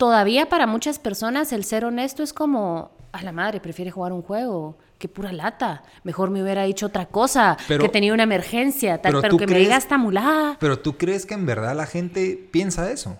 todavía 0.00 0.48
para 0.48 0.66
muchas 0.66 0.98
personas 0.98 1.52
el 1.52 1.62
ser 1.62 1.84
honesto 1.84 2.22
es 2.22 2.32
como, 2.32 2.90
a 3.12 3.22
la 3.22 3.32
madre, 3.32 3.60
prefiere 3.60 3.90
jugar 3.90 4.14
un 4.14 4.22
juego. 4.22 4.78
Qué 4.98 5.08
pura 5.08 5.30
lata. 5.30 5.82
Mejor 6.04 6.30
me 6.30 6.42
hubiera 6.42 6.62
dicho 6.64 6.86
otra 6.86 7.04
cosa, 7.06 7.58
Pero- 7.68 7.82
que 7.82 7.90
tenía 7.90 8.14
una 8.14 8.22
emergencia, 8.22 9.00
tal, 9.02 9.20
pero 9.20 9.36
que 9.36 9.46
me 9.46 9.58
diga 9.58 9.76
esta 9.76 9.98
mulada. 9.98 10.56
Pero 10.58 10.78
tú 10.78 10.96
crees 10.96 11.26
que 11.26 11.34
en 11.34 11.44
verdad 11.44 11.76
la 11.76 11.84
gente 11.86 12.48
piensa 12.50 12.90
eso? 12.90 13.18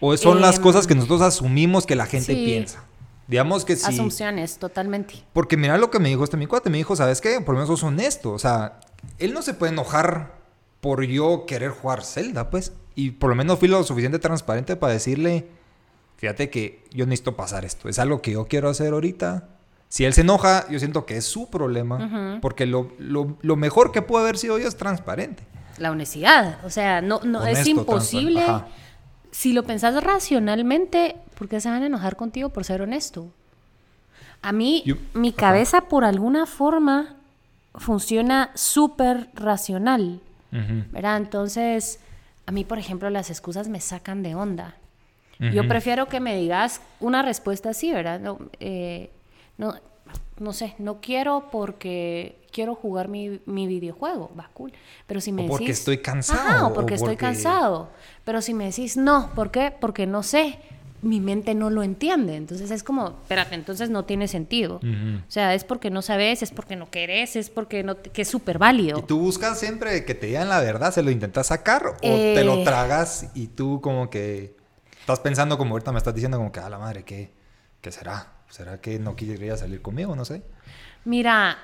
¿O 0.00 0.14
son 0.18 0.42
las 0.42 0.56
Em, 0.58 0.62
cosas 0.62 0.86
que 0.86 0.94
nosotros 0.94 1.22
asumimos 1.22 1.86
que 1.86 1.96
la 1.96 2.04
gente 2.06 2.34
sí. 2.34 2.44
piensa? 2.44 2.84
Digamos 3.26 3.64
que 3.64 3.76
sí. 3.76 3.86
Asunciones, 3.86 4.58
totalmente. 4.58 5.14
Porque 5.32 5.56
mira 5.56 5.78
lo 5.78 5.90
que 5.90 5.98
me 5.98 6.10
dijo 6.10 6.24
este 6.24 6.36
mi 6.36 6.46
cuate. 6.46 6.68
Me 6.68 6.76
dijo, 6.78 6.94
¿sabes 6.94 7.20
qué? 7.22 7.40
Por 7.40 7.54
lo 7.54 7.60
menos 7.62 7.68
sos 7.68 7.82
honesto. 7.88 8.32
O 8.32 8.38
sea, 8.38 8.80
él 9.18 9.32
no 9.32 9.40
se 9.40 9.54
puede 9.54 9.72
enojar 9.72 10.34
por 10.82 11.02
yo 11.04 11.46
querer 11.46 11.70
jugar 11.70 12.04
Zelda, 12.04 12.50
pues. 12.50 12.72
Y 12.94 13.12
por 13.12 13.30
lo 13.30 13.36
menos 13.36 13.58
fui 13.58 13.68
lo 13.68 13.82
suficiente 13.84 14.18
transparente 14.18 14.76
para 14.76 14.92
decirle, 14.94 15.48
fíjate 16.20 16.50
que 16.50 16.84
yo 16.92 17.06
necesito 17.06 17.34
pasar 17.34 17.64
esto. 17.64 17.88
Es 17.88 17.98
algo 17.98 18.20
que 18.22 18.32
yo 18.32 18.46
quiero 18.46 18.68
hacer 18.68 18.92
ahorita. 18.92 19.48
Si 19.88 20.04
él 20.04 20.12
se 20.12 20.20
enoja, 20.20 20.68
yo 20.68 20.78
siento 20.78 21.04
que 21.06 21.16
es 21.16 21.24
su 21.24 21.50
problema. 21.50 22.38
Porque 22.40 22.66
lo, 22.66 22.92
lo, 22.98 23.36
lo 23.40 23.56
mejor 23.56 23.90
que 23.90 24.02
pudo 24.02 24.18
haber 24.20 24.36
sido 24.38 24.58
yo 24.58 24.68
es 24.68 24.76
transparente. 24.76 25.42
La 25.78 25.90
honestidad. 25.90 26.58
O 26.64 26.70
sea, 26.70 27.00
no, 27.00 27.20
no 27.24 27.44
es 27.46 27.66
imposible. 27.66 28.44
Si 29.32 29.52
lo 29.52 29.62
pensás 29.64 30.00
racionalmente, 30.04 31.16
¿por 31.38 31.48
qué 31.48 31.60
se 31.60 31.70
van 31.70 31.82
a 31.82 31.86
enojar 31.86 32.16
contigo 32.16 32.50
por 32.50 32.64
ser 32.64 32.82
honesto? 32.82 33.32
A 34.42 34.52
mí, 34.52 34.82
Yo- 34.86 34.96
mi 35.14 35.28
ajá. 35.30 35.36
cabeza 35.38 35.80
por 35.82 36.04
alguna 36.04 36.46
forma 36.46 37.16
funciona 37.74 38.50
súper 38.54 39.30
racional. 39.34 40.20
¿verdad? 40.92 41.16
Entonces, 41.16 42.00
a 42.46 42.50
mí, 42.52 42.64
por 42.64 42.78
ejemplo, 42.78 43.08
las 43.08 43.30
excusas 43.30 43.68
me 43.68 43.80
sacan 43.80 44.22
de 44.24 44.34
onda. 44.34 44.74
Yo 45.40 45.66
prefiero 45.66 46.06
que 46.06 46.20
me 46.20 46.36
digas 46.36 46.80
una 47.00 47.22
respuesta 47.22 47.70
así, 47.70 47.90
¿verdad? 47.92 48.20
No, 48.20 48.38
eh, 48.60 49.10
no, 49.58 49.74
no 50.38 50.52
sé, 50.52 50.74
no 50.78 51.00
quiero 51.00 51.48
porque 51.50 52.36
quiero 52.52 52.74
jugar 52.74 53.08
mi, 53.08 53.40
mi 53.46 53.66
videojuego, 53.66 54.30
va 54.38 54.50
cool. 54.54 54.72
Pero 55.06 55.20
si 55.20 55.32
me 55.32 55.44
O 55.44 55.48
porque 55.48 55.64
decís... 55.64 55.78
estoy 55.78 55.98
cansado, 55.98 56.40
Ajá, 56.40 56.66
o 56.66 56.70
o 56.70 56.74
porque 56.74 56.94
estoy 56.94 57.10
porque- 57.10 57.24
cansado. 57.26 57.90
Pero 58.24 58.42
si 58.42 58.54
me 58.54 58.64
decís 58.66 58.96
no, 58.96 59.30
¿por 59.34 59.50
qué? 59.50 59.72
Porque 59.80 60.06
no 60.06 60.22
sé, 60.22 60.58
mi 61.02 61.20
mente 61.20 61.54
no 61.54 61.70
lo 61.70 61.82
entiende. 61.82 62.36
Entonces 62.36 62.70
es 62.70 62.82
como, 62.82 63.08
espérate, 63.22 63.54
entonces 63.54 63.88
no 63.88 64.04
tiene 64.04 64.28
sentido. 64.28 64.76
O 64.76 65.30
sea, 65.30 65.54
es 65.54 65.64
porque 65.64 65.88
no 65.90 66.02
sabes, 66.02 66.42
es 66.42 66.50
porque 66.50 66.76
no 66.76 66.90
querés, 66.90 67.36
es 67.36 67.48
porque 67.48 67.82
no, 67.82 67.94
te- 67.96 68.10
que 68.10 68.22
es 68.22 68.28
súper 68.28 68.58
válido. 68.58 68.98
¿Y 68.98 69.02
tú 69.02 69.18
buscas 69.18 69.58
siempre 69.58 70.04
que 70.04 70.14
te 70.14 70.26
digan 70.26 70.48
la 70.50 70.60
verdad? 70.60 70.92
¿Se 70.92 71.02
lo 71.02 71.10
intentas 71.10 71.46
sacar? 71.46 71.86
¿O 71.86 72.00
te 72.02 72.44
lo 72.44 72.54
Eh. 72.56 72.64
tragas 72.64 73.30
y 73.34 73.46
tú 73.46 73.80
como 73.80 74.10
que 74.10 74.58
estás 75.12 75.20
pensando 75.22 75.58
como 75.58 75.74
ahorita 75.74 75.92
me 75.92 75.98
estás 75.98 76.14
diciendo 76.14 76.38
como 76.38 76.52
que, 76.52 76.60
a 76.60 76.68
la 76.70 76.78
madre, 76.78 77.02
¿qué, 77.04 77.30
qué 77.80 77.90
será? 77.92 78.32
¿Será 78.48 78.80
que 78.80 78.98
no 78.98 79.14
querría 79.16 79.56
salir 79.56 79.80
conmigo? 79.82 80.14
No 80.16 80.24
sé. 80.24 80.42
Mira, 81.04 81.56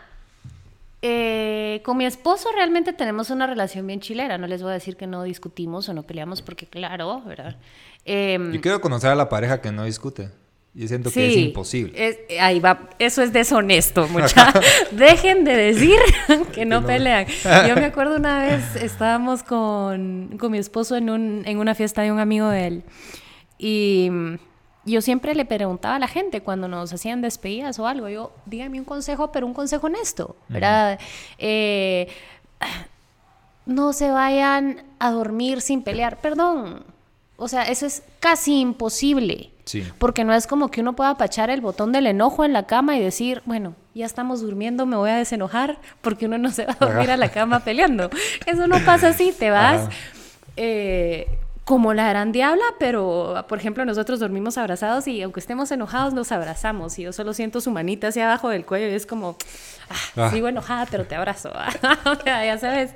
eh, 1.03 1.83
con 1.85 1.97
mi 1.97 2.07
esposo 2.07 2.49
realmente 2.55 2.93
tenemos 2.93 3.31
una 3.31 3.47
relación 3.47 3.87
bien 3.87 4.01
chilera. 4.01 4.39
No 4.39 4.47
les 4.47 4.63
voy 4.63 4.71
a 4.71 4.75
decir 4.75 4.97
que 4.97 5.07
no 5.07 5.23
discutimos 5.23 5.89
o 5.89 5.95
no 5.95 6.03
peleamos 6.05 6.43
porque 6.43 6.67
claro, 6.67 7.23
¿verdad? 7.23 7.57
Em, 8.05 8.53
Yo 8.53 8.61
quiero 8.61 8.81
conocer 8.81 9.11
a 9.11 9.15
la 9.15 9.29
pareja 9.29 9.61
que 9.61 9.71
no 9.73 9.85
discute. 9.85 10.31
Yo 10.75 10.87
siento 10.89 11.11
que 11.11 11.27
es 11.27 11.37
imposible. 11.39 11.93
es- 11.97 12.19
ahí 12.39 12.61
va, 12.61 12.91
eso 12.99 13.23
es 13.23 13.33
deshonesto, 13.33 14.07
mucha. 14.13 14.53
Dejen 14.93 15.43
de 15.45 15.57
decir 15.57 15.99
que 16.55 16.67
no 16.67 16.83
no. 16.83 16.87
pelean. 16.87 17.27
Yo 17.67 17.75
me 17.77 17.87
acuerdo 17.87 18.17
una 18.17 18.41
vez 18.45 18.77
estábamos 18.83 19.43
con, 19.43 20.37
con 20.39 20.53
mi 20.53 20.59
esposo 20.59 20.97
en, 20.97 21.09
un, 21.09 21.43
en 21.47 21.59
una 21.59 21.75
fiesta 21.75 22.03
de 22.03 22.13
un 22.13 22.19
amigo 22.21 22.49
de 22.51 22.67
él 22.67 22.85
y 23.59 24.09
mm, 24.11 24.39
yo 24.87 25.01
siempre 25.01 25.35
le 25.35 25.45
preguntaba 25.45 25.97
a 25.97 25.99
la 25.99 26.09
gente 26.09 26.43
cuando 26.43 26.69
nos 26.69 26.93
hacían 26.93 27.21
despedidas 27.21 27.79
o 27.79 27.87
algo, 27.87 28.09
yo, 28.09 28.33
dígame 28.47 28.79
un 28.79 28.85
consejo, 28.85 29.33
pero 29.33 29.47
un 29.47 29.55
consejo 29.55 29.87
honesto, 29.87 30.37
¿verdad? 30.49 30.99
Eh, 31.39 32.09
no 33.67 33.93
se 33.93 34.11
vayan 34.11 34.85
a 34.99 35.11
dormir 35.11 35.61
sin 35.61 35.83
pelear, 35.83 36.21
perdón. 36.21 36.85
O 37.37 37.49
sea, 37.49 37.65
eso 37.65 37.85
es 37.85 38.03
casi 38.21 38.61
imposible. 38.61 39.51
Sí. 39.65 39.85
Porque 39.99 40.23
no 40.23 40.33
es 40.33 40.47
como 40.47 40.71
que 40.71 40.81
uno 40.81 40.95
pueda 40.95 41.11
apachar 41.11 41.51
el 41.51 41.61
botón 41.61 41.91
del 41.91 42.07
enojo 42.07 42.45
en 42.45 42.53
la 42.53 42.67
cama 42.67 42.97
y 42.97 43.01
decir, 43.01 43.43
bueno, 43.45 43.75
ya 43.95 44.07
estamos 44.07 44.41
durmiendo, 44.41 44.87
me 44.87 44.95
voy 44.95 45.11
a 45.11 45.17
desenojar, 45.17 45.79
porque 46.01 46.27
uno 46.27 46.39
no 46.39 46.51
se 46.53 46.67
va 46.67 46.77
a 46.79 46.87
dormir 46.87 47.11
a 47.11 47.17
la 47.17 47.31
cama 47.31 47.61
peleando. 47.61 48.09
Eso 48.47 48.69
no 48.69 48.79
pasa 48.85 49.09
así, 49.09 49.35
te 49.37 49.51
vas 49.51 49.89
eh, 50.57 51.27
como 51.67 51.95
la 51.95 52.09
gran 52.09 52.31
diabla, 52.31 52.63
pero 52.79 53.45
por 53.49 53.59
ejemplo 53.59 53.85
nosotros 53.85 54.21
dormimos 54.21 54.57
abrazados 54.57 55.09
y 55.09 55.21
aunque 55.21 55.41
estemos 55.41 55.69
enojados 55.73 56.15
nos 56.15 56.31
abrazamos 56.31 56.97
y 57.01 57.03
yo 57.03 57.13
solo 57.13 57.35
siento 57.35 57.61
su 57.61 57.73
manita 57.73 58.07
hacia 58.07 58.27
abajo 58.27 58.51
del 58.51 58.65
cuello 58.65 58.87
y 58.87 58.95
es 58.95 59.05
como, 59.05 59.37
ah, 59.91 60.27
Ah. 60.27 60.31
sigo 60.31 60.47
enojada, 60.47 60.87
pero 60.89 61.07
te 61.07 61.17
abrazo. 61.17 61.53
ya 62.25 62.57
sabes. 62.57 62.93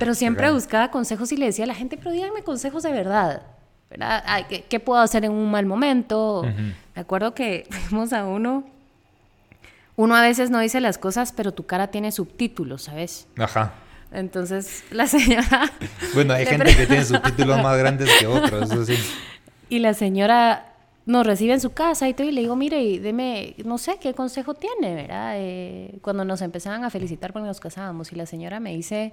Pero 0.00 0.14
siempre 0.14 0.50
buscaba 0.50 0.90
consejos 0.90 1.30
y 1.30 1.36
le 1.36 1.46
decía 1.46 1.64
a 1.66 1.68
la 1.68 1.74
gente, 1.76 1.96
pero 1.96 2.10
díganme 2.10 2.42
consejos 2.42 2.82
de 2.82 2.90
verdad. 2.90 3.42
¿verdad? 3.88 4.24
Ay, 4.26 4.46
¿qué, 4.48 4.64
qué 4.64 4.80
puedo 4.80 5.00
hacer 5.00 5.24
en 5.24 5.30
un 5.30 5.48
mal 5.52 5.64
momento? 5.64 6.42
Me 6.96 7.00
acuerdo 7.00 7.32
que 7.32 7.64
fuimos 7.88 8.12
a 8.12 8.24
uno. 8.24 8.64
Uno 9.94 10.16
a 10.16 10.20
veces 10.22 10.50
no 10.50 10.58
dice 10.58 10.80
las 10.80 10.98
cosas, 10.98 11.30
pero 11.32 11.52
tu 11.52 11.64
cara 11.64 11.86
tiene 11.92 12.10
subtítulos, 12.10 12.82
¿sabes? 12.82 13.28
Ajá. 13.38 13.72
Entonces 14.14 14.84
la 14.90 15.06
señora. 15.06 15.70
Bueno, 16.14 16.34
hay 16.34 16.46
gente 16.46 16.74
que 16.76 16.86
tiene 16.86 17.04
subtítulos 17.04 17.62
más 17.62 17.76
grandes 17.76 18.08
que 18.18 18.26
otros, 18.26 18.70
eso 18.70 18.84
sí. 18.84 18.94
Y 19.68 19.80
la 19.80 19.94
señora 19.94 20.74
nos 21.06 21.26
recibe 21.26 21.54
en 21.54 21.60
su 21.60 21.72
casa 21.72 22.08
y 22.08 22.14
todo, 22.14 22.26
y 22.26 22.32
le 22.32 22.42
digo, 22.42 22.54
mire, 22.54 22.82
y 22.82 22.98
deme, 22.98 23.56
no 23.64 23.78
sé 23.78 23.98
qué 24.00 24.14
consejo 24.14 24.54
tiene, 24.54 24.94
¿verdad? 24.94 25.34
Eh, 25.36 25.98
cuando 26.02 26.24
nos 26.24 26.40
empezaban 26.42 26.84
a 26.84 26.90
felicitar 26.90 27.32
porque 27.32 27.48
nos 27.48 27.60
casábamos, 27.60 28.12
y 28.12 28.16
la 28.16 28.26
señora 28.26 28.60
me 28.60 28.74
dice, 28.74 29.12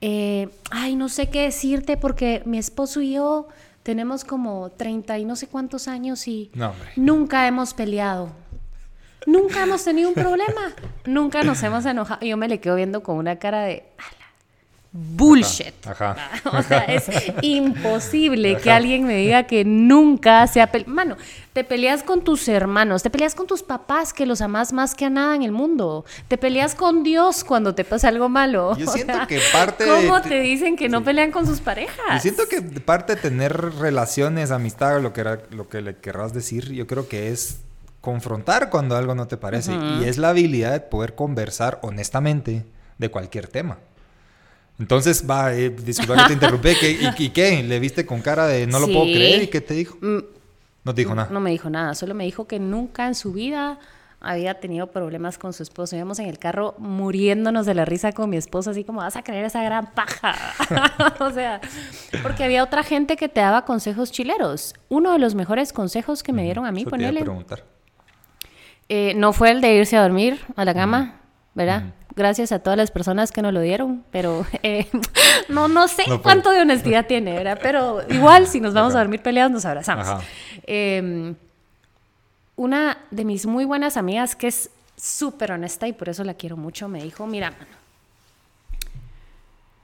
eh, 0.00 0.48
ay, 0.70 0.96
no 0.96 1.08
sé 1.08 1.28
qué 1.28 1.42
decirte 1.42 1.96
porque 1.96 2.42
mi 2.44 2.58
esposo 2.58 3.00
y 3.00 3.14
yo 3.14 3.48
tenemos 3.82 4.24
como 4.24 4.70
30 4.70 5.18
y 5.18 5.24
no 5.24 5.36
sé 5.36 5.46
cuántos 5.46 5.88
años 5.88 6.26
y 6.28 6.50
No, 6.54 6.72
nunca 6.96 7.46
hemos 7.46 7.74
peleado. 7.74 8.30
Nunca 9.26 9.62
hemos 9.62 9.84
tenido 9.84 10.08
un 10.08 10.14
problema. 10.14 10.72
Nunca 11.04 11.42
nos 11.42 11.62
hemos 11.62 11.84
enojado. 11.86 12.24
Y 12.24 12.28
yo 12.30 12.36
me 12.36 12.48
le 12.48 12.60
quedo 12.60 12.76
viendo 12.76 13.02
con 13.02 13.16
una 13.16 13.36
cara 13.36 13.62
de 13.62 13.84
"Ala, 13.98 14.26
bullshit. 14.92 15.74
Ajá. 15.86 16.16
O 16.52 16.62
sea, 16.62 16.80
es 16.84 17.04
imposible 17.42 18.56
que 18.58 18.70
alguien 18.70 19.04
me 19.06 19.16
diga 19.16 19.44
que 19.44 19.64
nunca 19.64 20.46
se 20.46 20.60
ha 20.60 20.66
peleado. 20.70 20.92
Mano, 20.92 21.16
te 21.52 21.64
peleas 21.64 22.02
con 22.02 22.22
tus 22.24 22.48
hermanos, 22.48 23.02
te 23.02 23.10
peleas 23.10 23.34
con 23.34 23.46
tus 23.46 23.62
papás 23.62 24.12
que 24.12 24.26
los 24.26 24.40
amas 24.40 24.72
más 24.72 24.94
que 24.94 25.04
a 25.06 25.10
nada 25.10 25.34
en 25.34 25.42
el 25.42 25.52
mundo. 25.52 26.04
Te 26.28 26.36
peleas 26.38 26.74
con 26.74 27.02
Dios 27.02 27.44
cuando 27.44 27.74
te 27.74 27.84
pasa 27.84 28.08
algo 28.08 28.28
malo. 28.28 28.76
Yo 28.76 28.86
O 28.88 28.92
siento 28.92 29.14
sea, 29.14 29.26
que 29.26 29.40
parte 29.52 29.84
de- 29.84 29.90
¿Cómo 29.90 30.20
te 30.22 30.40
dicen 30.40 30.76
que 30.76 30.88
no 30.88 31.02
pelean 31.04 31.30
con 31.30 31.46
sus 31.46 31.60
parejas? 31.60 31.96
Yo 32.14 32.20
siento 32.20 32.48
que 32.48 32.60
parte 32.62 33.14
de 33.14 33.20
tener 33.22 33.52
relaciones, 33.76 34.50
amistad, 34.50 35.00
lo 35.00 35.12
que, 35.12 35.20
era- 35.22 35.40
lo 35.50 35.68
que 35.68 35.80
le 35.80 35.96
querrás 35.96 36.32
decir, 36.34 36.70
yo 36.72 36.86
creo 36.86 37.08
que 37.08 37.30
es 37.32 37.60
confrontar 38.02 38.68
cuando 38.68 38.94
algo 38.96 39.14
no 39.14 39.26
te 39.28 39.38
parece. 39.38 39.72
Y 39.72 40.04
es 40.04 40.18
la 40.18 40.28
habilidad 40.28 40.72
de 40.72 40.80
poder 40.80 41.14
conversar 41.14 41.78
honestamente 41.82 42.66
de 42.98 43.08
cualquier 43.10 43.46
tema. 43.48 43.78
Entonces, 44.78 45.24
va, 45.28 45.54
eh, 45.54 45.70
disculpa 45.70 46.16
que 46.16 46.24
te 46.28 46.32
interrumpí. 46.34 46.70
¿qué- 46.78 46.90
y, 46.90 47.22
y 47.24 47.30
qué? 47.30 47.62
¿Le 47.62 47.78
viste 47.78 48.04
con 48.04 48.20
cara 48.20 48.46
de 48.46 48.66
no 48.66 48.78
lo 48.80 48.86
puedo 48.86 49.04
creer? 49.04 49.42
¿Y 49.44 49.46
qué 49.48 49.60
te 49.60 49.74
dijo? 49.74 49.96
Mm, 50.00 50.18
No 50.84 50.94
te 50.94 51.00
dijo 51.02 51.14
nada. 51.14 51.28
No 51.30 51.40
me 51.40 51.50
dijo 51.50 51.70
nada, 51.70 51.94
solo 51.94 52.14
me 52.14 52.24
dijo 52.24 52.46
que 52.46 52.58
nunca 52.58 53.06
en 53.06 53.14
su 53.14 53.32
vida 53.32 53.78
había 54.24 54.60
tenido 54.60 54.88
problemas 54.88 55.36
con 55.38 55.52
su 55.52 55.62
esposo. 55.62 55.94
Íbamos 55.96 56.18
en 56.20 56.26
el 56.26 56.38
carro 56.38 56.74
muriéndonos 56.78 57.66
de 57.66 57.74
la 57.74 57.84
risa 57.84 58.12
con 58.12 58.30
mi 58.30 58.36
esposo, 58.36 58.70
así 58.70 58.82
como 58.84 59.00
vas 59.00 59.16
a 59.16 59.22
creer 59.22 59.44
esa 59.44 59.62
gran 59.64 59.92
paja. 59.94 60.34
o 61.20 61.30
sea, 61.32 61.60
porque 62.22 62.44
había 62.44 62.62
otra 62.64 62.82
gente 62.82 63.16
que 63.16 63.28
te 63.28 63.40
daba 63.40 63.64
consejos 63.64 64.10
chileros. 64.12 64.74
Uno 64.88 65.12
de 65.12 65.18
los 65.18 65.34
mejores 65.34 65.72
consejos 65.72 66.22
que 66.22 66.32
me 66.32 66.42
dieron 66.44 66.66
a 66.66 66.72
mí, 66.72 66.82
Eso 66.82 66.90
te 66.90 66.96
iba 66.96 67.06
a 67.06 67.10
ponele, 67.10 67.20
preguntar. 67.24 67.64
Eh, 68.94 69.14
no 69.16 69.32
fue 69.32 69.50
el 69.50 69.60
de 69.62 69.74
irse 69.74 69.96
a 69.96 70.02
dormir 70.02 70.38
a 70.54 70.64
la 70.66 70.74
cama, 70.74 71.20
¿verdad? 71.54 71.84
Gracias 72.14 72.52
a 72.52 72.58
todas 72.58 72.76
las 72.76 72.90
personas 72.90 73.32
que 73.32 73.40
nos 73.40 73.54
lo 73.54 73.60
dieron, 73.62 74.04
pero 74.10 74.44
eh, 74.62 74.86
no, 75.48 75.66
no 75.68 75.88
sé 75.88 76.02
No 76.08 76.20
cuánto 76.22 76.50
de 76.50 76.60
honestidad 76.60 77.06
tiene, 77.06 77.32
¿verdad? 77.32 77.58
Pero 77.62 78.00
igual, 78.10 78.46
si 78.46 78.60
nos 78.60 78.74
vamos 78.74 78.94
a 78.94 78.98
dormir 78.98 79.22
peleados, 79.22 79.50
nos 79.50 79.64
abrazamos. 79.64 80.06
Eh, 80.64 81.34
una 82.56 82.98
de 83.10 83.24
mis 83.24 83.46
muy 83.46 83.64
buenas 83.64 83.96
amigas, 83.96 84.36
que 84.36 84.48
es 84.48 84.68
súper 84.96 85.52
honesta 85.52 85.88
y 85.88 85.94
por 85.94 86.10
eso 86.10 86.22
la 86.22 86.34
quiero 86.34 86.56
mucho, 86.58 86.86
me 86.88 87.02
dijo, 87.02 87.26
mira, 87.26 87.50
mano, 87.50 87.76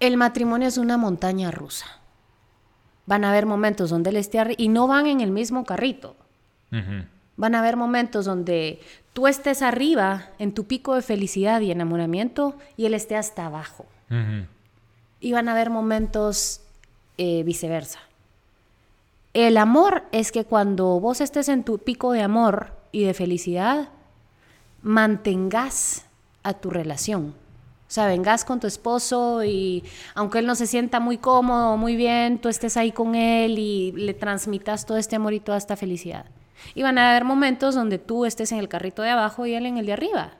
el 0.00 0.16
matrimonio 0.16 0.68
es 0.68 0.76
una 0.78 0.96
montaña 0.96 1.50
rusa. 1.50 1.86
Van 3.06 3.24
a 3.24 3.30
haber 3.30 3.46
momentos 3.46 3.88
donde 3.90 4.10
arri- 4.12 4.54
y 4.58 4.68
no 4.68 4.86
van 4.86 5.06
en 5.06 5.20
el 5.22 5.30
mismo 5.30 5.64
carrito. 5.64 6.14
Van 7.38 7.54
a 7.54 7.60
haber 7.60 7.76
momentos 7.76 8.26
donde 8.26 8.80
tú 9.12 9.28
estés 9.28 9.62
arriba 9.62 10.30
en 10.40 10.52
tu 10.52 10.64
pico 10.64 10.96
de 10.96 11.02
felicidad 11.02 11.60
y 11.60 11.70
enamoramiento 11.70 12.56
y 12.76 12.84
él 12.84 12.94
esté 12.94 13.16
hasta 13.16 13.46
abajo. 13.46 13.86
Y 15.20 15.32
van 15.32 15.48
a 15.48 15.52
haber 15.52 15.70
momentos 15.70 16.60
eh, 17.16 17.44
viceversa. 17.44 18.00
El 19.34 19.56
amor 19.56 20.02
es 20.10 20.32
que 20.32 20.44
cuando 20.44 20.98
vos 20.98 21.20
estés 21.20 21.48
en 21.48 21.62
tu 21.62 21.78
pico 21.78 22.10
de 22.10 22.22
amor 22.22 22.72
y 22.90 23.04
de 23.04 23.14
felicidad, 23.14 23.90
mantengas 24.82 26.06
a 26.42 26.54
tu 26.54 26.70
relación. 26.70 27.34
O 27.88 27.90
sea, 27.90 28.06
vengas 28.06 28.44
con 28.44 28.58
tu 28.58 28.66
esposo 28.66 29.44
y 29.44 29.84
aunque 30.16 30.40
él 30.40 30.46
no 30.46 30.56
se 30.56 30.66
sienta 30.66 30.98
muy 30.98 31.18
cómodo, 31.18 31.76
muy 31.76 31.94
bien, 31.94 32.38
tú 32.38 32.48
estés 32.48 32.76
ahí 32.76 32.90
con 32.90 33.14
él 33.14 33.60
y 33.60 33.92
le 33.92 34.12
transmitas 34.12 34.86
todo 34.86 34.98
este 34.98 35.14
amor 35.14 35.34
y 35.34 35.40
toda 35.40 35.56
esta 35.56 35.76
felicidad. 35.76 36.26
Y 36.74 36.82
van 36.82 36.98
a 36.98 37.10
haber 37.10 37.24
momentos 37.24 37.74
donde 37.74 37.98
tú 37.98 38.24
estés 38.24 38.52
en 38.52 38.58
el 38.58 38.68
carrito 38.68 39.02
de 39.02 39.10
abajo 39.10 39.46
y 39.46 39.54
él 39.54 39.66
en 39.66 39.78
el 39.78 39.86
de 39.86 39.92
arriba. 39.92 40.32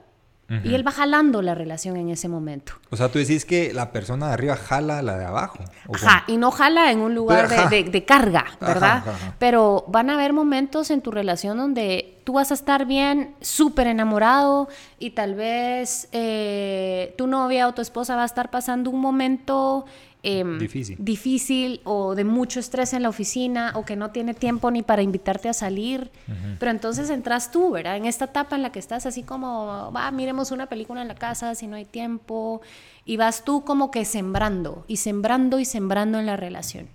Y 0.63 0.73
él 0.73 0.85
va 0.85 0.91
jalando 0.91 1.43
la 1.43 1.53
relación 1.53 1.95
en 1.95 2.09
ese 2.09 2.27
momento. 2.27 2.73
O 2.89 2.97
sea, 2.97 3.09
tú 3.09 3.19
decís 3.19 3.45
que 3.45 3.71
la 3.71 3.91
persona 3.91 4.29
de 4.29 4.33
arriba 4.33 4.55
jala 4.55 5.03
la 5.03 5.15
de 5.15 5.25
abajo. 5.25 5.59
Ajá, 5.93 6.23
y 6.25 6.37
no 6.37 6.49
jala 6.49 6.91
en 6.91 7.01
un 7.01 7.13
lugar 7.13 7.47
de, 7.69 8.05
carga, 8.05 8.45
¿verdad? 8.59 9.03
Pero 9.37 9.85
van 9.87 10.09
a 10.09 10.15
haber 10.15 10.33
momentos 10.33 10.89
en 10.89 11.01
tu 11.01 11.11
relación 11.11 11.55
donde 11.55 12.19
tú 12.23 12.33
vas 12.33 12.49
a 12.49 12.55
estar 12.55 12.85
bien, 12.85 13.35
súper 13.41 13.85
enamorado 13.85 14.69
y 14.97 15.11
tal 15.11 15.35
vez 15.35 16.09
eh, 16.13 17.13
tu 17.15 17.27
novia 17.27 17.67
o 17.67 17.73
tu 17.73 17.83
esposa 17.83 18.15
va 18.15 18.23
a 18.23 18.25
estar 18.25 18.49
pasando 18.49 18.89
un 18.89 19.01
momento 19.01 19.85
Em, 20.21 20.59
difícil. 20.59 20.97
difícil 20.99 21.81
o 21.85 22.13
de 22.13 22.25
mucho 22.25 22.59
estrés 22.59 22.91
en 22.91 23.03
la 23.03 23.09
oficina 23.09 23.71
o 23.75 23.85
que 23.85 23.95
no 23.95 24.11
tiene 24.11 24.33
tiempo 24.33 24.69
ni 24.69 24.81
para 24.81 25.01
invitarte 25.01 25.47
a 25.47 25.53
salir. 25.53 26.11
Pero 26.59 26.71
entonces 26.71 27.09
entras 27.09 27.51
tú, 27.51 27.71
¿verdad? 27.71 27.95
En 27.95 28.05
esta 28.05 28.25
etapa 28.25 28.57
en 28.57 28.61
la 28.61 28.71
que 28.71 28.79
estás 28.79 29.05
así 29.05 29.23
como, 29.23 29.91
va, 29.95 30.11
miremos 30.11 30.51
una 30.51 30.67
película 30.67 31.01
en 31.01 31.07
la 31.07 31.15
casa 31.15 31.55
si 31.55 31.67
no 31.67 31.77
hay 31.77 31.85
tiempo. 31.85 32.61
Y 33.05 33.15
vas 33.15 33.45
tú 33.45 33.63
como 33.63 33.91
que 33.91 34.03
sembrando 34.03 34.83
y 34.87 34.97
sembrando 34.97 35.57
y 35.57 35.65
sembrando 35.65 36.19
en 36.19 36.25
la 36.25 36.35
relación. 36.35 36.89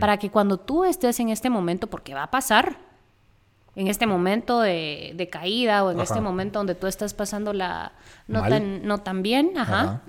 Para 0.00 0.16
que 0.16 0.30
cuando 0.30 0.58
tú 0.58 0.84
estés 0.84 1.20
en 1.20 1.28
este 1.28 1.50
momento, 1.50 1.86
porque 1.86 2.12
va 2.12 2.24
a 2.24 2.30
pasar, 2.32 2.78
en 3.76 3.86
este 3.86 4.06
momento 4.06 4.60
de, 4.60 5.28
caída 5.30 5.84
o 5.84 5.92
en 5.92 6.00
este 6.00 6.20
momento 6.20 6.58
donde 6.58 6.74
tú 6.74 6.88
estás 6.88 7.14
pasando 7.14 7.52
la 7.52 7.92
no, 8.26 8.42
tan, 8.48 8.84
no 8.84 8.98
tan 8.98 9.22
bien, 9.22 9.56
ajá 9.56 10.02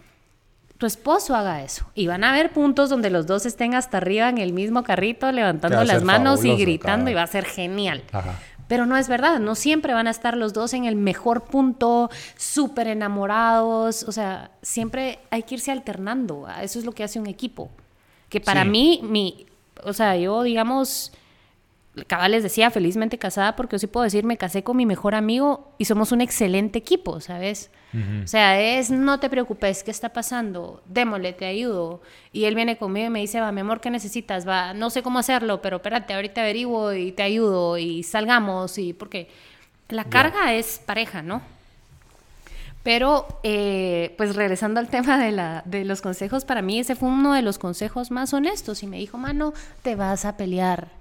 tu 0.80 0.86
esposo 0.86 1.36
haga 1.36 1.62
eso. 1.62 1.86
Y 1.94 2.08
van 2.08 2.24
a 2.24 2.32
haber 2.32 2.52
puntos 2.52 2.90
donde 2.90 3.10
los 3.10 3.28
dos 3.28 3.46
estén 3.46 3.76
hasta 3.76 3.98
arriba 3.98 4.30
en 4.30 4.38
el 4.38 4.54
mismo 4.54 4.84
carrito, 4.84 5.30
levantando 5.32 5.84
las 5.84 6.04
manos 6.04 6.46
y 6.46 6.56
gritando, 6.56 7.12
y 7.12 7.14
va 7.14 7.24
a 7.24 7.28
ser 7.28 7.44
genial. 7.44 8.02
Pero 8.70 8.86
no 8.86 8.96
es 8.96 9.10
verdad, 9.10 9.40
no 9.40 9.56
siempre 9.56 9.94
van 9.94 10.08
a 10.08 10.12
estar 10.12 10.38
los 10.38 10.54
dos 10.54 10.74
en 10.74 10.86
el 10.86 10.96
mejor 10.96 11.44
punto, 11.44 12.10
súper 12.38 12.88
enamorados. 12.88 14.04
O 14.04 14.14
sea, 14.14 14.52
siempre 14.62 15.20
hay 15.32 15.44
que 15.44 15.56
irse 15.56 15.70
alternando. 15.72 16.48
Eso 16.62 16.80
es 16.80 16.86
lo 16.86 16.94
que 16.94 17.04
hace 17.04 17.20
un 17.20 17.28
equipo. 17.28 17.70
Que 18.30 18.40
para 18.40 18.64
mí, 18.64 19.02
mi, 19.04 19.48
o 19.84 19.92
sea, 19.92 20.16
yo, 20.16 20.44
digamos, 20.44 21.12
cabal 22.08 22.32
les 22.32 22.44
decía, 22.44 22.72
felizmente 22.72 23.18
casada, 23.18 23.58
porque 23.58 23.74
yo 23.74 23.80
sí 23.80 23.88
puedo 23.88 24.06
decir, 24.06 24.24
me 24.24 24.38
casé 24.38 24.64
con 24.64 24.78
mi 24.78 24.86
mejor 24.86 25.14
amigo 25.14 25.74
y 25.78 25.86
somos 25.86 26.14
un 26.14 26.22
excelente 26.22 26.80
equipo, 26.80 27.20
¿sabes? 27.20 27.70
O 28.24 28.28
sea, 28.28 28.62
es, 28.62 28.92
no 28.92 29.20
te 29.20 29.30
preocupes, 29.30 29.84
¿qué 29.84 29.90
está 29.90 30.10
pasando? 30.10 30.84
Démosle, 30.86 31.34
te 31.34 31.46
ayudo. 31.46 32.02
Y 32.32 32.46
él 32.46 32.54
viene 32.54 32.78
conmigo 32.78 33.08
y 33.08 33.10
me 33.10 33.20
dice, 33.20 33.42
va, 33.42 33.52
mi 33.52 33.62
amor, 33.62 33.82
¿qué 33.82 33.90
necesitas? 33.90 34.48
Va, 34.48 34.76
no 34.76 34.92
sé 34.92 35.02
cómo 35.02 35.18
hacerlo, 35.18 35.62
pero 35.62 35.78
espérate, 35.78 36.14
ahorita 36.14 36.42
averiguo 36.42 36.94
y 36.94 37.12
te 37.12 37.24
ayudo 37.24 37.78
y 37.80 38.04
salgamos 38.04 38.78
y 38.78 38.94
porque 38.94 39.30
la 39.88 40.04
carga 40.04 40.54
es 40.54 40.80
pareja, 40.86 41.24
¿no? 41.24 41.42
Pero, 42.84 43.28
eh, 43.44 44.14
pues 44.18 44.36
regresando 44.36 44.80
al 44.80 44.88
tema 44.88 45.18
de, 45.18 45.32
la, 45.32 45.64
de 45.66 45.84
los 45.84 46.02
consejos, 46.02 46.46
para 46.46 46.62
mí 46.62 46.80
ese 46.80 46.96
fue 46.96 47.10
uno 47.10 47.34
de 47.34 47.42
los 47.42 47.58
consejos 47.58 48.12
más 48.12 48.34
honestos 48.34 48.84
y 48.84 48.88
me 48.88 48.98
dijo, 48.98 49.18
mano, 49.18 49.54
te 49.82 49.96
vas 49.96 50.26
a 50.26 50.38
pelear 50.38 50.99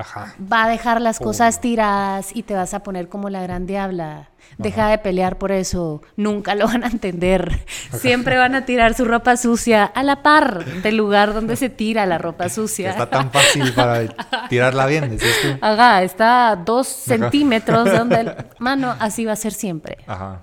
Va 0.00 0.64
a 0.64 0.68
dejar 0.68 1.00
las 1.00 1.18
cosas 1.18 1.60
tiradas 1.60 2.30
y 2.34 2.44
te 2.44 2.54
vas 2.54 2.72
a 2.72 2.84
poner 2.84 3.08
como 3.08 3.30
la 3.30 3.42
gran 3.42 3.66
diabla. 3.66 4.28
Deja 4.56 4.88
de 4.88 4.98
pelear 4.98 5.38
por 5.38 5.50
eso. 5.50 6.02
Nunca 6.16 6.54
lo 6.54 6.66
van 6.66 6.84
a 6.84 6.86
entender. 6.86 7.64
Siempre 7.92 8.38
van 8.38 8.54
a 8.54 8.64
tirar 8.64 8.94
su 8.94 9.04
ropa 9.04 9.36
sucia 9.36 9.84
a 9.84 10.02
la 10.04 10.22
par 10.22 10.64
del 10.82 10.96
lugar 10.96 11.34
donde 11.34 11.56
se 11.56 11.68
tira 11.68 12.06
la 12.06 12.18
ropa 12.18 12.48
sucia. 12.48 12.90
Está 12.90 13.10
tan 13.10 13.32
fácil 13.32 13.74
para 13.74 14.06
tirarla 14.48 14.86
bien, 14.86 15.10
decís 15.10 15.34
tú. 15.42 15.48
Ajá, 15.60 16.02
está 16.02 16.50
a 16.50 16.56
dos 16.56 16.86
centímetros 16.86 17.90
donde... 17.90 18.36
Mano, 18.58 18.94
así 19.00 19.24
va 19.24 19.32
a 19.32 19.36
ser 19.36 19.52
siempre. 19.52 19.98
Ajá. 20.06 20.42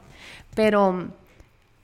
Pero 0.54 1.08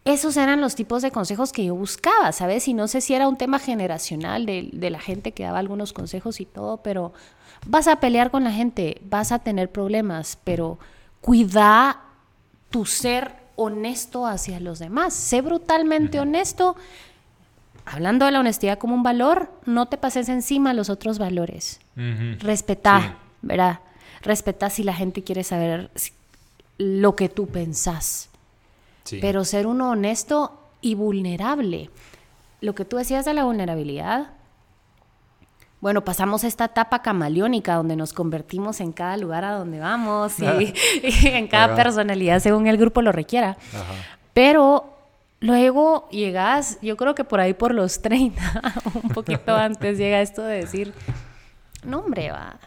esos 0.04 0.36
eran 0.36 0.60
los 0.60 0.76
tipos 0.76 1.02
de 1.02 1.12
consejos 1.12 1.52
que 1.54 1.66
yo 1.66 1.76
buscaba, 1.76 2.32
¿sabes? 2.34 2.68
Y 2.68 2.74
no 2.74 2.88
sé 2.88 3.02
si 3.02 3.14
era 3.14 3.28
un 3.28 3.38
tema 3.38 3.60
generacional 3.60 4.46
de, 4.46 4.70
de 4.74 4.90
la 4.90 5.00
gente 5.00 5.32
que 5.32 5.44
daba 5.44 5.60
algunos 5.60 5.94
consejos 5.94 6.42
y 6.42 6.46
todo, 6.46 6.78
pero 6.78 7.14
Vas 7.66 7.88
a 7.88 8.00
pelear 8.00 8.32
con 8.32 8.44
la 8.44 8.52
gente, 8.52 9.02
vas 9.06 9.32
a 9.32 9.40
tener 9.40 9.72
problemas, 9.72 10.38
pero 10.44 10.80
cuida 11.22 12.02
tu 12.70 12.86
ser 12.86 13.36
honesto 13.56 14.26
hacia 14.26 14.60
los 14.60 14.80
demás. 14.80 15.14
Sé 15.14 15.42
brutalmente 15.42 16.20
honesto. 16.20 16.76
Hablando 17.86 18.26
de 18.26 18.32
la 18.32 18.40
honestidad 18.40 18.78
como 18.78 18.96
un 18.96 19.04
valor, 19.04 19.52
no 19.66 19.88
te 19.88 19.98
pases 19.98 20.30
encima 20.30 20.74
los 20.74 20.90
otros 20.90 21.20
valores. 21.20 21.80
Respeta, 22.40 23.18
¿verdad? 23.42 23.80
Respeta 24.22 24.70
si 24.70 24.84
la 24.84 24.94
gente 24.94 25.24
quiere 25.24 25.44
saber 25.44 25.92
lo 26.78 27.16
que 27.16 27.30
tú 27.30 27.48
pensás. 27.48 28.30
Pero 29.20 29.44
ser 29.44 29.68
uno 29.68 29.92
honesto 29.92 30.58
y 30.80 30.96
vulnerable. 30.96 31.90
Lo 32.62 32.76
que 32.76 32.86
tú 32.86 32.98
decías 32.98 33.26
de 33.26 33.34
la 33.34 33.44
vulnerabilidad, 33.44 34.30
bueno, 35.82 36.04
pasamos 36.04 36.44
esta 36.44 36.66
etapa 36.66 37.02
camaleónica 37.02 37.74
donde 37.74 37.96
nos 37.96 38.14
convertimos 38.14 38.80
en 38.80 38.92
cada 38.92 39.18
lugar 39.18 39.44
a 39.44 39.54
donde 39.54 39.80
vamos 39.80 40.40
y, 40.40 40.74
en 41.28 41.48
cada 41.48 41.76
personalidad 41.76 42.40
según 42.40 42.68
el 42.68 42.78
grupo 42.78 43.02
lo 43.02 43.12
requiera. 43.12 43.58
Pero 44.34 44.96
luego 45.40 46.08
llegas, 46.10 46.78
yo 46.84 46.96
creo 46.98 47.16
que 47.16 47.24
por 47.24 47.40
ahí 47.40 47.56
por 47.56 47.74
los 47.74 48.02
30, 48.02 48.62
un 49.04 49.10
poquito 49.10 49.56
antes 49.58 49.98
llega 49.98 50.22
esto 50.22 50.44
de 50.44 50.58
decir, 50.58 50.94
no 51.84 52.00
hombre, 52.00 52.32
va. 52.32 52.58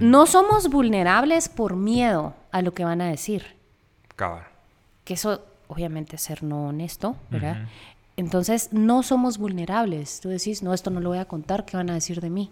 No 0.00 0.26
somos 0.26 0.68
vulnerables 0.68 1.48
por 1.48 1.76
miedo 1.76 2.34
a 2.50 2.60
lo 2.60 2.74
que 2.74 2.84
van 2.84 3.00
a 3.00 3.06
decir. 3.06 3.54
Cabal. 4.16 4.42
Que 5.04 5.14
eso, 5.14 5.44
obviamente, 5.68 6.16
es 6.16 6.22
ser 6.22 6.42
no 6.42 6.66
honesto, 6.66 7.14
¿verdad? 7.30 7.68
Entonces 8.16 8.70
no 8.72 9.02
somos 9.02 9.38
vulnerables. 9.38 10.20
Tú 10.20 10.28
decís, 10.28 10.62
no, 10.62 10.72
esto 10.72 10.90
no 10.90 11.00
lo 11.00 11.10
voy 11.10 11.18
a 11.18 11.26
contar, 11.26 11.64
¿qué 11.64 11.76
van 11.76 11.90
a 11.90 11.94
decir 11.94 12.20
de 12.20 12.30
mí? 12.30 12.50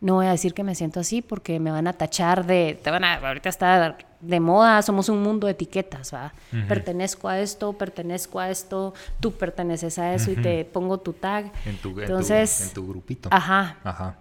No 0.00 0.14
voy 0.14 0.26
a 0.26 0.30
decir 0.30 0.54
que 0.54 0.64
me 0.64 0.74
siento 0.74 1.00
así 1.00 1.20
porque 1.20 1.60
me 1.60 1.70
van 1.70 1.86
a 1.86 1.92
tachar 1.92 2.46
de, 2.46 2.78
te 2.82 2.90
van 2.90 3.04
a, 3.04 3.16
ahorita 3.16 3.50
está 3.50 3.98
de 4.20 4.40
moda, 4.40 4.80
somos 4.80 5.10
un 5.10 5.22
mundo 5.22 5.46
de 5.46 5.52
etiquetas, 5.52 6.14
¿va? 6.14 6.32
Pertenezco 6.68 7.28
a 7.28 7.38
esto, 7.38 7.74
pertenezco 7.74 8.40
a 8.40 8.50
esto, 8.50 8.94
tú 9.20 9.32
perteneces 9.32 9.98
a 9.98 10.14
eso 10.14 10.30
y 10.30 10.36
te 10.36 10.64
pongo 10.64 10.98
tu 10.98 11.12
tag. 11.12 11.52
En 11.66 11.76
tu, 11.76 11.98
Entonces, 12.00 12.68
en 12.68 12.74
tu, 12.74 12.86
grupito. 12.86 13.28
Ajá. 13.30 13.78
Ajá. 13.84 14.18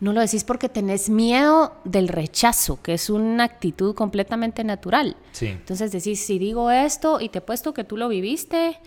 No 0.00 0.12
lo 0.12 0.20
decís 0.20 0.44
porque 0.44 0.68
tenés 0.68 1.10
miedo 1.10 1.74
del 1.84 2.08
rechazo, 2.08 2.80
que 2.80 2.94
es 2.94 3.10
una 3.10 3.44
actitud 3.44 3.94
completamente 3.94 4.62
natural. 4.62 5.16
Sí. 5.32 5.48
Entonces 5.48 5.90
decís, 5.90 6.24
si 6.24 6.38
digo 6.38 6.70
esto 6.70 7.20
y 7.20 7.30
te 7.30 7.38
he 7.38 7.42
puesto 7.42 7.74
que 7.74 7.84
tú 7.84 7.96
lo 7.96 8.08
viviste, 8.08 8.78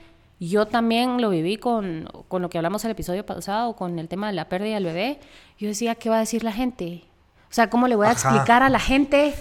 yo 0.47 0.65
también 0.65 1.21
lo 1.21 1.29
viví 1.29 1.57
con, 1.57 2.09
lo 2.29 2.49
que 2.49 2.57
hablamos 2.57 2.83
el 2.83 2.91
episodio 2.91 3.25
pasado, 3.25 3.75
con 3.75 3.99
el 3.99 4.07
tema 4.07 4.27
de 4.27 4.33
la 4.33 4.49
pérdida 4.49 4.75
del 4.75 4.85
bebé. 4.85 5.19
Yo 5.59 5.67
decía, 5.67 5.95
¿qué 5.95 6.09
va 6.09 6.17
a 6.17 6.19
decir 6.21 6.43
la 6.43 6.51
gente? 6.51 7.03
O 7.43 7.53
sea, 7.53 7.69
¿cómo 7.69 7.87
le 7.87 7.95
voy 7.95 8.07
a 8.07 8.11
explicar 8.11 8.63
a 8.63 8.69
la 8.69 8.79
gente 8.79 9.35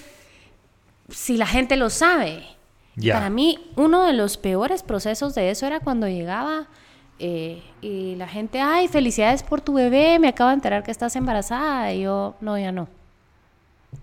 si 1.08 1.36
la 1.38 1.46
gente 1.46 1.76
lo 1.76 1.88
sabe? 1.88 2.44
Para 3.10 3.30
mí, 3.30 3.58
uno 3.76 4.04
de 4.04 4.12
los 4.12 4.36
peores 4.36 4.82
procesos 4.82 5.34
de 5.34 5.50
eso 5.50 5.66
era 5.66 5.80
cuando 5.80 6.06
llegaba 6.06 6.66
eh, 7.18 7.62
y 7.80 8.16
la 8.16 8.28
gente, 8.28 8.60
ay, 8.60 8.88
felicidades 8.88 9.42
por 9.42 9.62
tu 9.62 9.74
bebé, 9.74 10.18
me 10.18 10.28
acabo 10.28 10.48
de 10.48 10.54
enterar 10.54 10.82
que 10.82 10.90
estás 10.90 11.16
embarazada. 11.16 11.94
Y 11.94 12.02
yo, 12.02 12.34
no, 12.42 12.58
ya 12.58 12.72
no. 12.72 12.88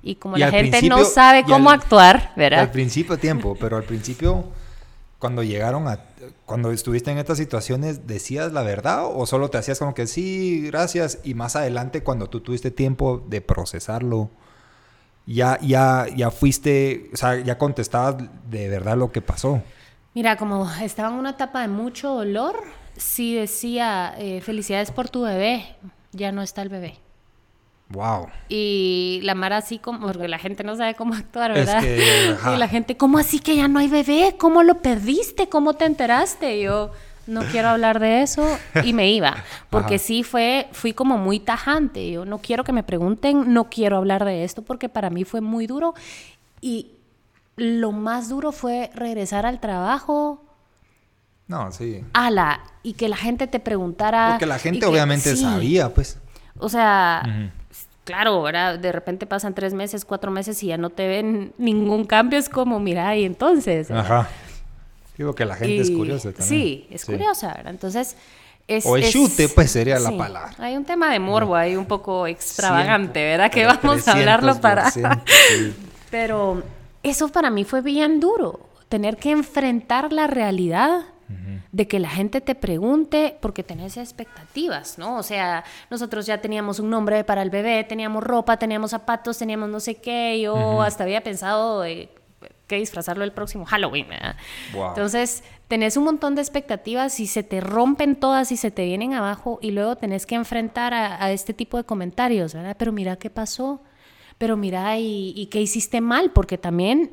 Y 0.01 0.15
como 0.15 0.37
la 0.37 0.49
gente 0.49 0.81
no 0.89 1.05
sabe 1.05 1.43
cómo 1.43 1.69
actuar, 1.69 2.31
¿verdad? 2.35 2.61
Al 2.61 2.71
principio 2.71 3.17
tiempo, 3.17 3.55
pero 3.59 3.77
al 3.77 3.83
principio, 3.83 4.45
cuando 5.19 5.43
llegaron 5.43 5.87
a 5.87 5.99
cuando 6.45 6.71
estuviste 6.71 7.11
en 7.11 7.17
estas 7.17 7.37
situaciones, 7.37 8.07
¿decías 8.07 8.53
la 8.53 8.61
verdad 8.61 9.05
o 9.05 9.25
solo 9.25 9.49
te 9.49 9.57
hacías 9.57 9.79
como 9.79 9.93
que 9.93 10.07
sí, 10.07 10.61
gracias? 10.67 11.19
Y 11.23 11.33
más 11.33 11.55
adelante, 11.55 12.03
cuando 12.03 12.29
tú 12.29 12.41
tuviste 12.41 12.71
tiempo 12.71 13.23
de 13.27 13.41
procesarlo, 13.41 14.29
ya, 15.25 15.59
ya, 15.61 16.05
ya 16.15 16.31
fuiste, 16.31 17.09
o 17.13 17.17
sea, 17.17 17.39
ya 17.39 17.57
contestabas 17.57 18.23
de 18.49 18.69
verdad 18.69 18.97
lo 18.97 19.11
que 19.11 19.21
pasó. 19.21 19.61
Mira, 20.13 20.37
como 20.37 20.69
estaba 20.81 21.09
en 21.09 21.15
una 21.15 21.31
etapa 21.31 21.61
de 21.61 21.67
mucho 21.67 22.09
dolor, 22.09 22.55
sí 22.95 23.35
decía, 23.35 24.15
eh, 24.17 24.41
felicidades 24.41 24.91
por 24.91 25.09
tu 25.09 25.23
bebé, 25.23 25.75
ya 26.11 26.31
no 26.31 26.41
está 26.41 26.61
el 26.61 26.69
bebé. 26.69 26.99
Wow. 27.89 28.27
Y 28.49 29.21
la 29.23 29.33
Mara 29.33 29.57
así 29.57 29.79
como, 29.79 30.07
porque 30.07 30.27
la 30.27 30.39
gente 30.39 30.63
no 30.63 30.75
sabe 30.75 30.95
cómo 30.95 31.13
actuar, 31.13 31.53
¿verdad? 31.53 31.81
y 32.53 32.57
la 32.57 32.67
gente, 32.67 32.97
¿cómo 32.97 33.17
así 33.17 33.39
que 33.39 33.55
ya 33.55 33.67
no 33.67 33.79
hay 33.79 33.87
bebé? 33.87 34.35
¿Cómo 34.37 34.63
lo 34.63 34.81
perdiste? 34.81 35.47
¿Cómo 35.47 35.73
te 35.73 35.85
enteraste? 35.85 36.57
Y 36.57 36.63
yo, 36.63 36.91
no 37.27 37.43
quiero 37.43 37.69
hablar 37.69 37.99
de 37.99 38.21
eso 38.21 38.57
y 38.83 38.93
me 38.93 39.11
iba, 39.11 39.43
porque 39.69 39.99
sí 39.99 40.23
fue, 40.23 40.67
fui 40.71 40.93
como 40.93 41.17
muy 41.17 41.39
tajante. 41.39 42.09
Yo 42.09 42.25
no 42.25 42.39
quiero 42.39 42.63
que 42.63 42.71
me 42.71 42.83
pregunten, 42.83 43.53
no 43.53 43.69
quiero 43.69 43.97
hablar 43.97 44.25
de 44.25 44.43
esto 44.43 44.61
porque 44.61 44.89
para 44.89 45.09
mí 45.09 45.23
fue 45.23 45.41
muy 45.41 45.67
duro 45.67 45.93
y 46.61 46.91
lo 47.57 47.91
más 47.91 48.29
duro 48.29 48.51
fue 48.51 48.89
regresar 48.93 49.45
al 49.45 49.59
trabajo. 49.59 50.43
No, 51.47 51.71
sí. 51.71 52.03
Ala, 52.13 52.61
y 52.83 52.93
que 52.93 53.07
la 53.09 53.17
gente 53.17 53.47
te 53.47 53.59
preguntara. 53.59 54.31
Porque 54.31 54.45
la 54.45 54.59
gente 54.59 54.85
obviamente 54.85 55.35
sabía, 55.35 55.93
pues. 55.93 56.17
O 56.59 56.69
sea, 56.69 57.51
claro, 58.07 58.41
¿verdad? 58.41 58.79
De 58.79 58.93
repente 58.93 59.25
pasan 59.25 59.53
tres 59.53 59.73
meses, 59.73 60.05
cuatro 60.05 60.31
meses 60.31 60.63
y 60.63 60.67
ya 60.67 60.77
no 60.77 60.89
te 60.89 61.07
ven 61.09 61.51
ningún 61.57 62.05
cambio. 62.05 62.39
Es 62.39 62.47
como, 62.47 62.79
mira, 62.79 63.15
y 63.17 63.25
entonces. 63.25 63.91
Ajá. 63.91 64.29
Digo 65.17 65.35
que 65.35 65.43
la 65.43 65.55
gente 65.55 65.81
es 65.81 65.91
curiosa 65.91 66.31
también. 66.31 66.47
Sí, 66.47 66.87
es 66.89 67.03
curiosa, 67.03 67.53
¿verdad? 67.53 67.73
Entonces, 67.73 68.15
es, 68.67 68.85
o 68.85 68.95
el 68.95 69.09
chute, 69.09 69.49
pues 69.49 69.71
sería 69.71 69.99
la 69.99 70.15
palabra. 70.15 70.53
Hay 70.57 70.77
un 70.77 70.85
tema 70.85 71.11
de 71.11 71.19
morbo 71.19 71.55
ahí 71.55 71.75
un 71.75 71.85
poco 71.85 72.27
extravagante, 72.27 73.23
¿verdad? 73.23 73.51
Que 73.51 73.65
vamos 73.65 74.07
a 74.07 74.13
hablarlo 74.13 74.59
para. 74.61 74.91
Pero 76.09 76.63
eso 77.03 77.27
para 77.27 77.49
mí 77.49 77.65
fue 77.65 77.81
bien 77.81 78.21
duro. 78.21 78.61
Tener 78.87 79.17
que 79.17 79.31
enfrentar 79.31 80.13
la 80.13 80.27
realidad 80.27 81.01
de 81.71 81.87
que 81.87 81.99
la 81.99 82.09
gente 82.09 82.41
te 82.41 82.55
pregunte 82.55 83.37
porque 83.41 83.63
tenés 83.63 83.97
expectativas, 83.97 84.97
¿no? 84.97 85.17
O 85.17 85.23
sea, 85.23 85.63
nosotros 85.89 86.25
ya 86.25 86.39
teníamos 86.39 86.79
un 86.79 86.89
nombre 86.89 87.23
para 87.23 87.41
el 87.41 87.49
bebé, 87.49 87.83
teníamos 87.83 88.23
ropa, 88.23 88.57
teníamos 88.57 88.91
zapatos, 88.91 89.37
teníamos 89.37 89.69
no 89.69 89.79
sé 89.79 89.95
qué. 89.95 90.39
Yo 90.41 90.81
hasta 90.81 91.03
había 91.03 91.21
pensado 91.21 91.83
que 92.67 92.75
disfrazarlo 92.75 93.23
el 93.23 93.31
próximo 93.31 93.65
Halloween. 93.65 94.07
Entonces, 94.73 95.43
tenés 95.67 95.97
un 95.97 96.03
montón 96.03 96.35
de 96.35 96.41
expectativas 96.41 97.19
y 97.19 97.27
se 97.27 97.43
te 97.43 97.61
rompen 97.61 98.15
todas 98.15 98.51
y 98.51 98.57
se 98.57 98.71
te 98.71 98.85
vienen 98.85 99.13
abajo 99.13 99.59
y 99.61 99.71
luego 99.71 99.95
tenés 99.95 100.25
que 100.25 100.35
enfrentar 100.35 100.93
a, 100.93 101.31
este 101.31 101.53
tipo 101.53 101.77
de 101.77 101.83
comentarios, 101.83 102.53
¿verdad? 102.53 102.75
Pero 102.77 102.91
mira 102.91 103.15
qué 103.15 103.29
pasó, 103.29 103.81
pero 104.37 104.57
mira 104.57 104.97
y, 104.99 105.47
qué 105.51 105.61
hiciste 105.61 106.01
mal, 106.01 106.31
porque 106.31 106.57
también 106.57 107.11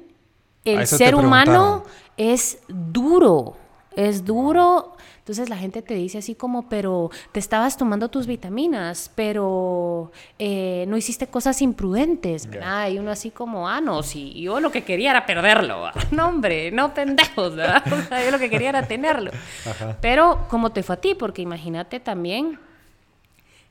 el 0.64 0.86
ser 0.86 1.14
humano 1.14 1.84
es 2.16 2.58
duro, 2.68 3.56
es 3.96 4.24
duro 4.24 4.94
entonces 5.24 5.48
la 5.48 5.56
gente 5.56 5.80
te 5.80 5.94
dice 5.94 6.18
así 6.18 6.34
como, 6.34 6.68
pero 6.68 7.10
te 7.32 7.40
estabas 7.40 7.78
tomando 7.78 8.10
tus 8.10 8.26
vitaminas, 8.26 9.10
pero 9.14 10.12
eh, 10.38 10.84
no 10.86 10.98
hiciste 10.98 11.28
cosas 11.28 11.62
imprudentes, 11.62 12.46
¿verdad? 12.46 12.90
Y 12.90 12.98
uno 12.98 13.10
así 13.10 13.30
como, 13.30 13.66
ah, 13.66 13.80
no, 13.80 14.02
sí, 14.02 14.38
yo 14.38 14.60
lo 14.60 14.70
que 14.70 14.84
quería 14.84 15.12
era 15.12 15.24
perderlo. 15.24 15.90
No, 16.10 16.28
hombre, 16.28 16.70
no 16.70 16.92
pendejos, 16.92 17.56
¿verdad? 17.56 17.82
yo 18.22 18.30
lo 18.30 18.38
que 18.38 18.50
quería 18.50 18.68
era 18.68 18.86
tenerlo. 18.86 19.30
Pero, 20.02 20.46
¿cómo 20.50 20.72
te 20.72 20.82
fue 20.82 20.96
a 20.96 21.00
ti? 21.00 21.14
Porque 21.14 21.40
imagínate 21.40 22.00
también 22.00 22.60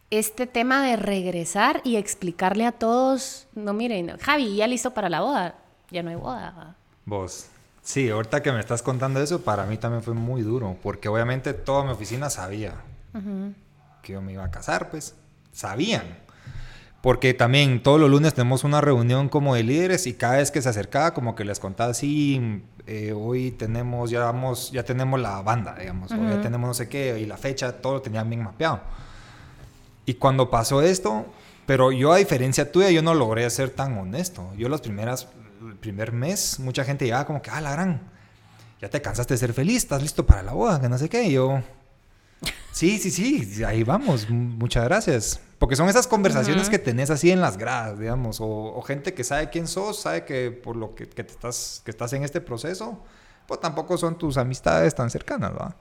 este 0.10 0.48
tema 0.48 0.84
de 0.84 0.96
regresar 0.96 1.82
y 1.84 1.98
explicarle 1.98 2.66
a 2.66 2.72
todos, 2.72 3.48
no 3.54 3.74
miren, 3.74 4.18
Javi, 4.18 4.56
ya 4.56 4.66
listo 4.66 4.92
para 4.92 5.08
la 5.08 5.22
boda, 5.22 5.56
ya 5.92 6.02
no 6.02 6.10
hay 6.10 6.16
boda. 6.16 6.76
Vos. 7.06 7.53
Sí, 7.84 8.10
ahorita 8.10 8.42
que 8.42 8.52
me 8.54 8.62
estás 8.62 8.82
contando 8.82 9.22
eso, 9.22 9.42
para 9.42 9.66
mí 9.66 9.78
también 9.78 10.02
fue 10.02 10.14
muy 10.14 10.42
duro, 10.42 10.78
porque 10.82 11.10
obviamente 11.10 11.54
toda 11.54 11.84
mi 11.84 11.92
oficina 11.92 12.30
sabía 12.30 12.76
que 14.02 14.14
yo 14.14 14.22
me 14.22 14.32
iba 14.32 14.46
a 14.46 14.52
casar, 14.52 14.90
pues 14.90 15.16
sabían. 15.52 16.24
Porque 17.02 17.34
también 17.34 17.84
todos 17.84 18.00
los 18.00 18.10
lunes 18.10 18.34
tenemos 18.34 18.64
una 18.64 18.80
reunión 18.80 19.28
como 19.28 19.56
de 19.56 19.64
líderes 19.64 20.08
y 20.08 20.14
cada 20.14 20.38
vez 20.38 20.50
que 20.50 20.62
se 20.62 20.70
acercaba 20.70 21.14
como 21.14 21.36
que 21.36 21.44
les 21.44 21.60
contaba, 21.60 21.94
sí, 21.94 22.64
eh, 22.88 23.12
hoy 23.12 23.52
tenemos, 23.52 24.10
ya 24.10 24.22
vamos, 24.22 24.72
ya 24.72 24.84
tenemos 24.84 25.20
la 25.20 25.42
banda, 25.42 25.76
digamos, 25.78 26.14
o 26.14 26.16
ya 26.16 26.42
tenemos 26.42 26.66
no 26.66 26.74
sé 26.74 26.88
qué, 26.88 27.20
y 27.20 27.26
la 27.26 27.36
fecha, 27.36 27.74
todo 27.82 27.96
lo 27.96 28.02
tenían 28.02 28.30
bien 28.30 28.44
mapeado. 28.44 28.80
Y 30.06 30.14
cuando 30.14 30.50
pasó 30.50 30.82
esto, 30.82 31.26
pero 31.66 31.92
yo 31.92 32.14
a 32.14 32.18
diferencia 32.18 32.72
tuya, 32.72 32.90
yo 32.92 33.02
no 33.02 33.14
logré 33.14 33.50
ser 33.50 33.70
tan 33.70 33.98
honesto. 33.98 34.54
Yo 34.58 34.70
las 34.70 34.82
primeras 34.82 35.28
el 35.74 35.80
primer 35.80 36.12
mes, 36.12 36.60
mucha 36.60 36.84
gente 36.84 37.06
llegaba 37.06 37.26
como 37.26 37.42
que, 37.42 37.50
ah, 37.50 37.60
la 37.60 37.72
gran, 37.72 38.02
ya 38.80 38.90
te 38.90 39.02
cansaste 39.02 39.34
de 39.34 39.38
ser 39.40 39.54
feliz, 39.54 39.78
estás 39.78 40.02
listo 40.02 40.26
para 40.26 40.44
la 40.44 40.54
boda, 40.54 40.80
que 40.80 40.88
no 40.88 40.98
sé 40.98 41.10
qué. 41.10 41.24
Y 41.24 41.34
yo, 41.34 41.62
sí, 42.72 43.00
sí, 43.00 43.12
sí, 43.12 43.64
ahí 43.64 43.84
vamos, 43.84 44.30
muchas 44.30 44.86
gracias. 44.86 45.40
Porque 45.58 45.76
son 45.76 45.90
esas 45.90 46.08
conversaciones 46.08 46.70
que 46.70 46.78
tenés 46.78 47.10
así 47.10 47.32
en 47.32 47.42
las 47.42 47.58
gradas, 47.58 47.98
digamos, 47.98 48.38
o, 48.40 48.82
gente 48.86 49.14
que 49.14 49.24
sabe 49.24 49.50
quién 49.50 49.68
sos, 49.68 50.00
sabe 50.02 50.26
que 50.26 50.52
por 50.52 50.76
lo 50.76 50.94
que, 50.94 51.08
que, 51.08 51.24
te 51.24 51.32
estás, 51.32 51.82
que 51.84 51.92
estás 51.92 52.14
en 52.14 52.24
este 52.24 52.42
proceso, 52.42 53.00
pues 53.48 53.60
tampoco 53.60 53.98
son 53.98 54.18
tus 54.18 54.38
amistades 54.38 54.94
tan 54.94 55.10
cercanas, 55.10 55.54
¿va? 55.54 55.76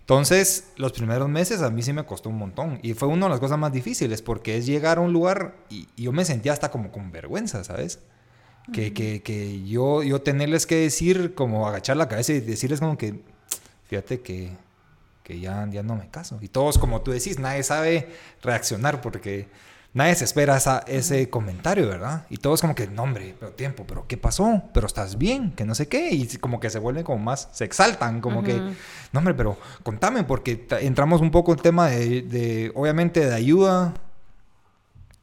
Entonces, 0.00 0.72
los 0.76 0.90
primeros 0.92 1.28
meses 1.28 1.62
a 1.62 1.70
mí 1.70 1.82
sí 1.82 1.92
me 1.92 2.04
costó 2.04 2.30
un 2.30 2.38
montón. 2.38 2.80
Y 2.82 2.94
fue 2.94 3.06
una 3.06 3.26
de 3.26 3.30
las 3.30 3.38
cosas 3.38 3.58
más 3.58 3.72
difíciles 3.72 4.22
porque 4.22 4.56
es 4.56 4.66
llegar 4.66 4.98
a 4.98 5.00
un 5.02 5.12
lugar 5.12 5.54
y, 5.68 5.88
y 5.94 6.02
yo 6.02 6.12
me 6.12 6.24
sentía 6.24 6.52
hasta 6.52 6.72
como 6.72 6.90
con 6.90 7.12
vergüenza, 7.12 7.62
¿sabes? 7.62 8.00
Que, 8.72 8.92
que, 8.92 9.22
que, 9.22 9.64
yo, 9.64 10.02
yo 10.02 10.22
tenerles 10.22 10.64
que 10.64 10.76
decir, 10.76 11.34
como 11.34 11.66
agachar 11.66 11.96
la 11.96 12.08
cabeza 12.08 12.32
y 12.32 12.40
decirles 12.40 12.78
como 12.78 12.96
que, 12.96 13.20
fíjate 13.88 14.20
que, 14.20 14.52
que 15.24 15.40
ya, 15.40 15.66
ya 15.70 15.82
no 15.82 15.96
me 15.96 16.08
caso. 16.08 16.38
Y 16.40 16.48
todos, 16.48 16.78
como 16.78 17.00
tú 17.02 17.10
decís, 17.10 17.38
nadie 17.38 17.62
sabe 17.64 18.08
reaccionar 18.42 19.00
porque 19.00 19.48
nadie 19.92 20.14
se 20.14 20.24
espera 20.24 20.56
esa, 20.56 20.84
ese 20.86 21.28
comentario, 21.30 21.88
¿verdad? 21.88 22.26
Y 22.30 22.36
todos 22.36 22.60
como 22.60 22.74
que, 22.74 22.86
no 22.86 23.02
hombre, 23.02 23.34
pero 23.38 23.52
tiempo, 23.52 23.84
pero 23.86 24.06
¿qué 24.06 24.16
pasó? 24.16 24.62
Pero 24.72 24.86
estás 24.86 25.18
bien, 25.18 25.52
que 25.52 25.64
no 25.64 25.74
sé 25.74 25.88
qué. 25.88 26.10
Y 26.10 26.26
como 26.38 26.60
que 26.60 26.70
se 26.70 26.78
vuelven 26.78 27.04
como 27.04 27.18
más, 27.18 27.48
se 27.52 27.64
exaltan, 27.64 28.20
como 28.20 28.42
que, 28.42 28.54
no 29.12 29.18
hombre, 29.18 29.34
pero 29.34 29.58
contame, 29.82 30.24
porque 30.24 30.66
entramos 30.80 31.20
un 31.20 31.30
poco 31.30 31.52
en 31.52 31.58
tema 31.58 31.88
de, 31.88 32.22
de, 32.22 32.72
obviamente, 32.74 33.26
de 33.26 33.34
ayuda 33.34 33.94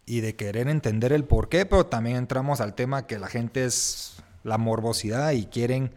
y 0.07 0.21
de 0.21 0.35
querer 0.35 0.69
entender 0.69 1.11
el 1.11 1.25
por 1.25 1.49
qué, 1.49 1.65
pero 1.65 1.85
también 1.85 2.15
entramos 2.15 2.61
al 2.61 2.73
tema 2.73 3.05
que 3.05 3.19
la 3.19 3.27
gente 3.27 3.65
es 3.65 4.15
la 4.43 4.57
morbosidad 4.57 5.31
y 5.31 5.45
quieren, 5.45 5.91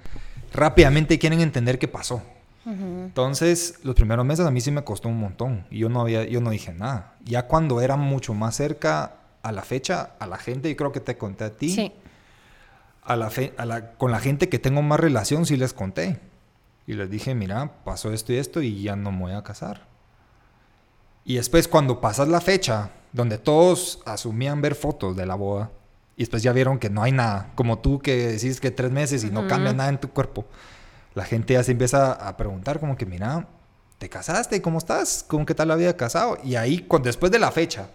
rápidamente 0.52 1.18
quieren 1.18 1.40
entender 1.40 1.78
qué 1.78 1.88
pasó. 1.88 2.20
Entonces, 2.66 3.80
los 3.82 3.94
primeros 3.94 4.24
meses 4.26 4.44
a 4.44 4.50
mí 4.50 4.60
sí 4.60 4.70
me 4.70 4.84
costó 4.84 5.08
un 5.08 5.18
montón 5.18 5.64
y 5.70 5.78
yo 5.78 5.88
no, 5.88 6.02
había, 6.02 6.24
yo 6.24 6.40
no 6.40 6.50
dije 6.50 6.72
nada. 6.72 7.14
Ya 7.24 7.46
cuando 7.46 7.80
era 7.80 7.96
mucho 7.96 8.34
más 8.34 8.56
cerca 8.56 9.14
a 9.42 9.52
la 9.52 9.62
fecha, 9.62 10.10
a 10.18 10.26
la 10.26 10.36
gente, 10.36 10.68
y 10.68 10.74
creo 10.74 10.92
que 10.92 11.00
te 11.00 11.16
conté 11.16 11.44
a 11.44 11.50
ti, 11.56 11.70
sí. 11.70 11.92
a 13.02 13.16
la 13.16 13.30
a 13.56 13.64
la, 13.64 13.92
con 13.92 14.10
la 14.10 14.20
gente 14.20 14.48
que 14.48 14.58
tengo 14.58 14.82
más 14.82 15.00
relación 15.00 15.46
sí 15.46 15.56
les 15.56 15.72
conté. 15.72 16.20
Y 16.86 16.94
les 16.94 17.08
dije, 17.08 17.34
mira, 17.34 17.72
pasó 17.84 18.12
esto 18.12 18.32
y 18.32 18.36
esto 18.36 18.60
y 18.60 18.82
ya 18.82 18.96
no 18.96 19.12
me 19.12 19.20
voy 19.20 19.32
a 19.32 19.42
casar. 19.42 19.86
Y 21.24 21.36
después 21.36 21.68
cuando 21.68 22.00
pasas 22.00 22.28
la 22.28 22.40
fecha, 22.40 22.90
donde 23.12 23.38
todos 23.38 24.00
asumían 24.06 24.60
ver 24.60 24.74
fotos 24.74 25.16
de 25.16 25.26
la 25.26 25.34
boda 25.34 25.70
y 26.16 26.22
después 26.22 26.42
ya 26.42 26.52
vieron 26.52 26.78
que 26.78 26.90
no 26.90 27.02
hay 27.02 27.12
nada, 27.12 27.50
como 27.54 27.78
tú 27.78 27.98
que 27.98 28.28
decís 28.28 28.60
que 28.60 28.70
tres 28.70 28.90
meses 28.90 29.24
y 29.24 29.30
no 29.30 29.48
cambia 29.48 29.72
nada 29.72 29.88
en 29.88 29.98
tu 29.98 30.10
cuerpo, 30.10 30.44
la 31.14 31.24
gente 31.24 31.54
ya 31.54 31.62
se 31.62 31.72
empieza 31.72 32.12
a 32.12 32.36
preguntar 32.36 32.78
como 32.78 32.96
que, 32.96 33.06
mira, 33.06 33.46
¿te 33.98 34.08
casaste? 34.08 34.60
¿Cómo 34.60 34.78
estás? 34.78 35.24
¿Cómo 35.26 35.46
que 35.46 35.54
tal 35.54 35.68
la 35.68 35.76
vida 35.76 35.96
casado? 35.96 36.38
Y 36.44 36.56
ahí, 36.56 36.86
después 37.02 37.32
de 37.32 37.38
la 37.38 37.50
fecha, 37.50 37.88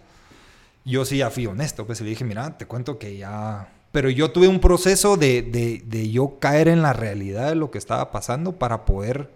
yo 0.84 1.04
sí 1.04 1.18
ya 1.18 1.30
fui 1.30 1.46
honesto, 1.46 1.86
pues 1.86 2.00
le 2.00 2.08
dije, 2.08 2.24
mira, 2.24 2.58
te 2.58 2.66
cuento 2.66 2.98
que 2.98 3.16
ya... 3.16 3.68
Pero 3.92 4.10
yo 4.10 4.32
tuve 4.32 4.48
un 4.48 4.60
proceso 4.60 5.16
de, 5.16 5.42
de, 5.42 5.82
de 5.86 6.10
yo 6.10 6.38
caer 6.38 6.68
en 6.68 6.82
la 6.82 6.92
realidad 6.92 7.48
de 7.48 7.54
lo 7.54 7.70
que 7.70 7.78
estaba 7.78 8.10
pasando 8.10 8.52
para 8.52 8.84
poder 8.84 9.30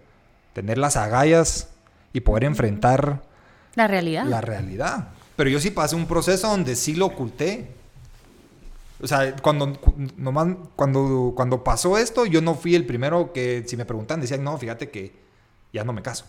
tener 0.53 0.77
las 0.77 0.97
agallas 0.97 1.69
y 2.13 2.19
poder 2.19 2.43
enfrentar... 2.43 3.21
La 3.75 3.87
realidad. 3.87 4.25
La 4.25 4.41
realidad. 4.41 5.07
Pero 5.41 5.49
yo 5.49 5.59
sí 5.59 5.71
pasé 5.71 5.95
un 5.95 6.05
proceso 6.05 6.47
donde 6.47 6.75
sí 6.75 6.93
lo 6.93 7.07
oculté. 7.07 7.71
O 9.01 9.07
sea, 9.07 9.35
cuando, 9.37 9.75
nomás, 10.15 10.55
cuando, 10.75 11.33
cuando 11.35 11.63
pasó 11.63 11.97
esto, 11.97 12.27
yo 12.27 12.43
no 12.43 12.53
fui 12.53 12.75
el 12.75 12.85
primero 12.85 13.33
que, 13.33 13.63
si 13.65 13.75
me 13.75 13.85
preguntan, 13.85 14.21
decían, 14.21 14.43
no, 14.43 14.55
fíjate 14.59 14.91
que 14.91 15.15
ya 15.73 15.83
no 15.83 15.93
me 15.93 16.03
caso. 16.03 16.25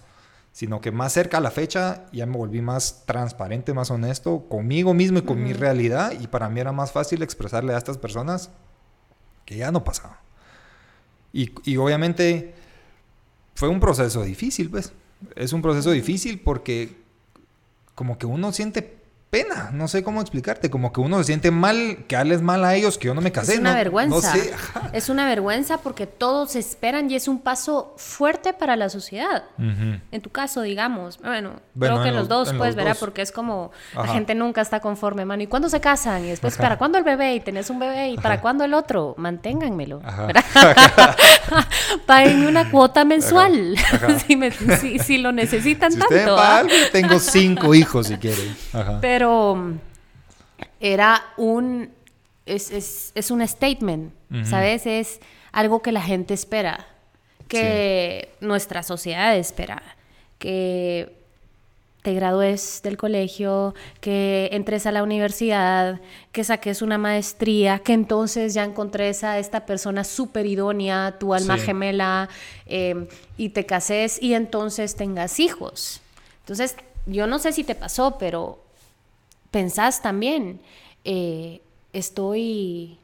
Sino 0.51 0.81
que 0.81 0.93
más 0.93 1.13
cerca 1.13 1.37
a 1.37 1.41
la 1.43 1.51
fecha 1.51 2.07
ya 2.11 2.25
me 2.25 2.39
volví 2.39 2.63
más 2.63 3.05
transparente, 3.05 3.75
más 3.75 3.91
honesto 3.91 4.47
conmigo 4.49 4.95
mismo 4.95 5.19
y 5.19 5.23
con 5.25 5.45
mi 5.45 5.53
realidad. 5.53 6.15
Y 6.19 6.27
para 6.27 6.49
mí 6.49 6.61
era 6.61 6.73
más 6.73 6.91
fácil 6.91 7.23
expresarle 7.23 7.75
a 7.75 7.77
estas 7.77 7.99
personas 7.99 8.49
que 9.45 9.57
ya 9.59 9.71
no 9.71 9.85
pasaba. 9.85 10.23
Y, 11.35 11.53
y 11.65 11.77
obviamente 11.77 12.55
fue 13.57 13.69
un 13.69 13.79
proceso 13.79 14.23
difícil, 14.23 14.71
pues. 14.71 14.95
Es 15.37 15.53
un 15.53 15.61
proceso 15.61 15.91
difícil 15.91 16.41
porque 16.41 16.97
como 17.95 18.17
que 18.17 18.25
uno 18.25 18.53
siente 18.53 19.02
pena, 19.33 19.71
no 19.73 19.89
sé 19.89 20.03
cómo 20.03 20.21
explicarte, 20.21 20.69
como 20.69 20.93
que 20.93 21.01
uno 21.01 21.17
se 21.17 21.25
siente 21.25 21.51
mal, 21.51 22.05
que 22.07 22.17
hables 22.17 22.43
mal 22.43 22.63
a 22.67 22.75
ellos, 22.75 22.99
que 22.99 23.07
yo 23.07 23.15
no 23.15 23.23
me 23.23 23.33
casé. 23.33 23.55
Es 23.55 23.61
una 23.61 23.75
vergüenza. 23.75 24.35
Es 24.93 25.09
una 25.09 25.25
vergüenza 25.25 25.79
porque 25.79 26.07
todos 26.07 26.55
esperan 26.55 27.11
y 27.11 27.15
es 27.15 27.29
un 27.29 27.41
paso 27.41 27.95
fuerte 27.97 28.53
para 28.53 28.77
la 28.77 28.91
sociedad. 28.91 29.45
En 29.57 30.21
tu 30.21 30.29
caso, 30.29 30.61
digamos, 30.61 31.19
bueno, 31.19 31.61
creo 31.79 32.03
que 32.03 32.11
en 32.11 32.15
los 32.15 32.29
dos, 32.29 32.53
pues, 32.59 32.75
verá, 32.75 32.95
porque 32.95 33.23
es 33.23 33.33
como 33.33 33.73
la 33.95 34.09
gente 34.09 34.35
nunca 34.35 34.61
está 34.61 34.81
conforme, 34.81 35.25
mano. 35.25 35.43
¿Y 35.43 35.47
cuándo 35.47 35.71
se 35.71 35.81
casan? 35.81 36.27
Y 36.27 36.29
después, 36.29 36.59
¿para 36.59 36.77
cuándo 36.77 36.99
el 36.99 37.05
bebé? 37.05 37.35
Y 37.35 37.41
tenés 37.41 37.71
un 37.71 37.79
bebé, 37.79 38.11
¿y 38.11 38.19
para 38.19 38.43
cuándo 38.43 38.65
el 38.65 38.75
otro? 38.75 39.15
Manténganmelo. 39.17 40.03
Paguen 42.07 42.47
una 42.47 42.71
cuota 42.71 43.07
mensual, 43.07 43.77
si, 44.79 44.99
si, 44.99 45.17
lo 45.17 45.33
necesitan 45.33 45.99
tanto. 45.99 46.37
¿ah? 46.39 46.65
tengo 46.93 47.19
cinco 47.19 47.75
hijos 47.75 48.09
si 48.09 48.19
quieren. 48.19 48.55
Pero 49.01 49.22
pero 49.23 49.79
era 50.81 51.23
un, 51.37 51.91
es, 52.45 53.31
un 53.31 53.47
statement, 53.47 54.13
¿sabes? 54.43 54.85
Es 54.85 55.21
algo 55.53 55.81
que 55.81 55.93
la 55.93 56.03
gente 56.03 56.35
espera, 56.35 56.89
que 57.47 58.31
nuestra 58.41 58.83
sociedad 58.83 59.37
espera, 59.37 59.81
que 60.41 61.13
te 62.03 62.15
gradúes 62.15 62.81
del 62.83 62.97
colegio, 62.97 63.77
que 64.01 64.49
entres 64.51 64.87
a 64.87 64.91
la 64.91 65.05
universidad, 65.05 66.01
que 66.33 66.43
saques 66.43 66.83
una 66.83 66.99
maestría, 66.99 67.79
que 67.79 67.93
entonces 67.93 68.55
ya 68.55 68.65
encontres 68.65 69.23
a 69.23 69.39
esta 69.39 69.67
persona 69.67 70.03
súper 70.03 70.47
idónea, 70.47 71.15
tu 71.21 71.33
alma 71.33 71.59
gemela, 71.59 72.29
em, 72.67 73.07
y 73.37 73.51
te 73.51 73.67
cases 73.67 74.21
y 74.21 74.35
entonces 74.35 74.97
tengas 74.97 75.39
hijos. 75.39 76.01
Entonces, 76.41 76.75
yo 77.07 77.29
no 77.29 77.39
sé 77.39 77.53
si 77.53 77.63
te 77.63 77.77
pasó, 77.77 78.19
pero 78.19 78.59
pensás 79.53 80.03
también, 80.03 80.61
eh, 81.05 81.61
estoy 81.93 82.99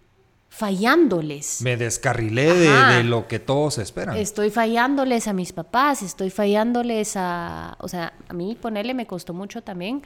fallándoles. 0.49 1.61
Me 1.63 1.77
descarrilé 1.77 2.53
de, 2.53 3.05
lo 3.05 3.29
que 3.29 3.39
todos 3.39 3.79
esperan. 3.79 4.17
Estoy 4.17 4.51
fallándoles 4.51 5.29
a 5.29 5.33
mis 5.33 5.53
papás, 5.53 6.03
estoy 6.03 6.31
fallándoles 6.31 7.13
a... 7.17 7.77
O 7.79 7.87
sea, 7.87 8.13
a 8.27 8.33
mí 8.33 8.57
ponerle 8.61 8.95
me 8.95 9.07
costó 9.07 9.33
mucho 9.33 9.63
también. 9.63 10.03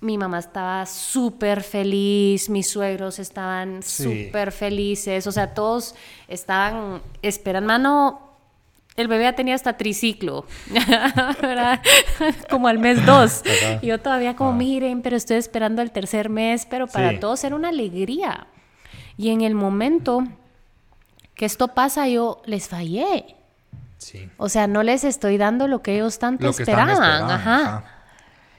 Mi 0.00 0.16
mamá 0.16 0.38
estaba 0.38 0.86
súper 0.86 1.62
feliz, 1.62 2.48
mis 2.48 2.68
suegros 2.68 3.18
estaban 3.18 3.82
súper 3.82 4.50
felices, 4.50 5.26
o 5.26 5.32
sea, 5.32 5.54
todos 5.54 5.94
estaban 6.28 7.02
esperando, 7.20 7.66
mano, 7.66 8.27
el 8.98 9.06
bebé 9.06 9.24
ya 9.24 9.32
tenía 9.34 9.54
hasta 9.54 9.76
triciclo, 9.76 10.44
como 12.50 12.66
al 12.66 12.80
mes 12.80 13.06
dos. 13.06 13.42
Yo 13.80 13.98
todavía 14.00 14.34
como, 14.34 14.50
ah. 14.50 14.54
miren, 14.54 15.02
pero 15.02 15.16
estoy 15.16 15.36
esperando 15.36 15.82
el 15.82 15.92
tercer 15.92 16.28
mes, 16.28 16.66
pero 16.66 16.88
para 16.88 17.20
todos 17.20 17.44
era 17.44 17.54
una 17.54 17.68
alegría. 17.68 18.48
Y 19.16 19.30
en 19.30 19.42
el 19.42 19.54
momento 19.54 20.24
que 21.34 21.46
esto 21.46 21.68
pasa, 21.68 22.08
yo 22.08 22.42
les 22.44 22.68
fallé. 22.68 23.36
Sí. 23.98 24.28
O 24.36 24.48
sea, 24.48 24.66
no 24.66 24.82
les 24.82 25.04
estoy 25.04 25.38
dando 25.38 25.68
lo 25.68 25.80
que 25.80 25.94
ellos 25.94 26.18
tanto 26.18 26.48
esperaban. 26.48 27.30
Ajá. 27.30 27.84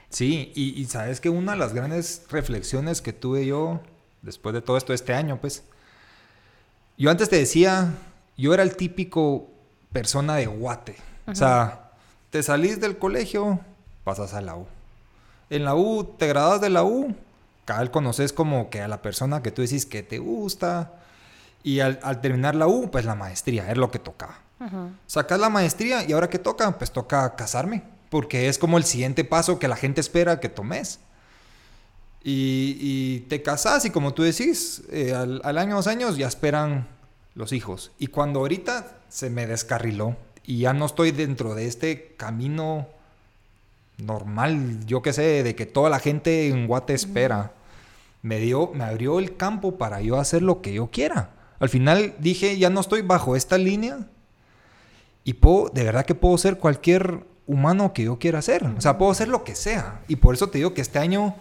Sí, 0.08 0.52
y, 0.54 0.84
sabes 0.86 1.20
que 1.20 1.28
una 1.28 1.52
de 1.52 1.58
las 1.58 1.74
grandes 1.74 2.24
reflexiones 2.30 3.02
que 3.02 3.12
tuve 3.12 3.44
yo 3.44 3.80
después 4.22 4.54
de 4.54 4.62
todo 4.62 4.78
esto 4.78 4.94
este 4.94 5.12
año, 5.12 5.38
pues, 5.38 5.64
yo 6.96 7.10
antes 7.10 7.28
te 7.28 7.36
decía, 7.36 7.94
yo 8.38 8.54
era 8.54 8.62
el 8.62 8.74
típico 8.76 9.49
persona 9.92 10.36
de 10.36 10.46
guate. 10.46 10.96
O 11.26 11.34
sea, 11.34 11.90
te 12.30 12.42
salís 12.42 12.80
del 12.80 12.98
colegio, 12.98 13.60
pasas 14.04 14.34
a 14.34 14.40
la 14.40 14.56
U. 14.56 14.66
En 15.48 15.64
la 15.64 15.74
U, 15.74 16.04
te 16.04 16.26
gradas 16.26 16.60
de 16.60 16.70
la 16.70 16.84
U, 16.84 17.14
cada 17.64 17.80
vez 17.80 17.90
conoces 17.90 18.32
como 18.32 18.70
que 18.70 18.80
a 18.80 18.88
la 18.88 19.02
persona 19.02 19.42
que 19.42 19.50
tú 19.50 19.62
decís 19.62 19.86
que 19.86 20.02
te 20.02 20.18
gusta. 20.18 20.92
Y 21.62 21.80
al, 21.80 22.20
terminar 22.20 22.54
la 22.54 22.66
U, 22.66 22.90
pues 22.90 23.04
la 23.04 23.14
maestría, 23.14 23.70
es 23.70 23.76
lo 23.76 23.90
que 23.90 23.98
tocaba. 23.98 24.38
Sacas 25.06 25.40
la 25.40 25.48
maestría 25.48 26.04
y 26.06 26.12
ahora 26.12 26.28
que 26.28 26.38
toca, 26.38 26.76
pues 26.76 26.90
toca 26.90 27.34
casarme, 27.34 27.82
porque 28.10 28.48
es 28.48 28.58
como 28.58 28.76
el 28.76 28.84
siguiente 28.84 29.24
paso 29.24 29.58
que 29.58 29.68
la 29.68 29.76
gente 29.76 30.00
espera 30.00 30.40
que 30.40 30.48
tomes. 30.48 31.00
Y, 32.22 33.20
te 33.28 33.42
casas 33.42 33.84
y 33.86 33.90
como 33.90 34.12
tú 34.12 34.22
decís, 34.22 34.82
eh, 34.90 35.14
al, 35.14 35.40
al, 35.44 35.56
año, 35.56 35.76
dos 35.76 35.86
años 35.86 36.18
ya 36.18 36.28
esperan 36.28 36.86
los 37.34 37.52
hijos. 37.52 37.92
Y 37.98 38.08
cuando 38.08 38.40
ahorita 38.40 38.98
se 39.08 39.30
me 39.30 39.46
descarriló 39.46 40.16
y 40.44 40.58
ya 40.58 40.72
no 40.72 40.86
estoy 40.86 41.10
dentro 41.10 41.54
de 41.54 41.66
este 41.66 42.14
camino 42.16 42.88
normal, 43.98 44.84
yo 44.86 45.02
qué 45.02 45.12
sé, 45.12 45.42
de 45.42 45.54
que 45.54 45.66
toda 45.66 45.90
la 45.90 45.98
gente 45.98 46.48
en 46.48 46.66
Guate 46.66 46.94
espera 46.94 47.52
me 48.22 48.38
dio, 48.38 48.70
me 48.74 48.84
abrió 48.84 49.18
el 49.18 49.36
campo 49.36 49.78
para 49.78 50.00
yo 50.00 50.18
hacer 50.18 50.42
lo 50.42 50.62
que 50.62 50.72
yo 50.72 50.88
quiera. 50.88 51.30
Al 51.58 51.68
final 51.68 52.14
dije, 52.18 52.58
ya 52.58 52.70
no 52.70 52.80
estoy 52.80 53.02
bajo 53.02 53.36
esta 53.36 53.58
línea 53.58 53.98
y 55.24 55.34
puedo, 55.34 55.68
de 55.68 55.84
verdad 55.84 56.06
que 56.06 56.14
puedo 56.14 56.36
ser 56.38 56.58
cualquier 56.58 57.24
humano 57.46 57.92
que 57.92 58.04
yo 58.04 58.18
quiera 58.18 58.40
ser. 58.42 58.64
O 58.64 58.80
sea, 58.80 58.96
puedo 58.96 59.12
hacer 59.12 59.28
lo 59.28 59.44
que 59.44 59.54
sea. 59.54 60.00
Y 60.08 60.16
por 60.16 60.34
eso 60.34 60.48
te 60.48 60.58
digo 60.58 60.72
que 60.72 60.80
este 60.80 60.98
año 60.98 61.34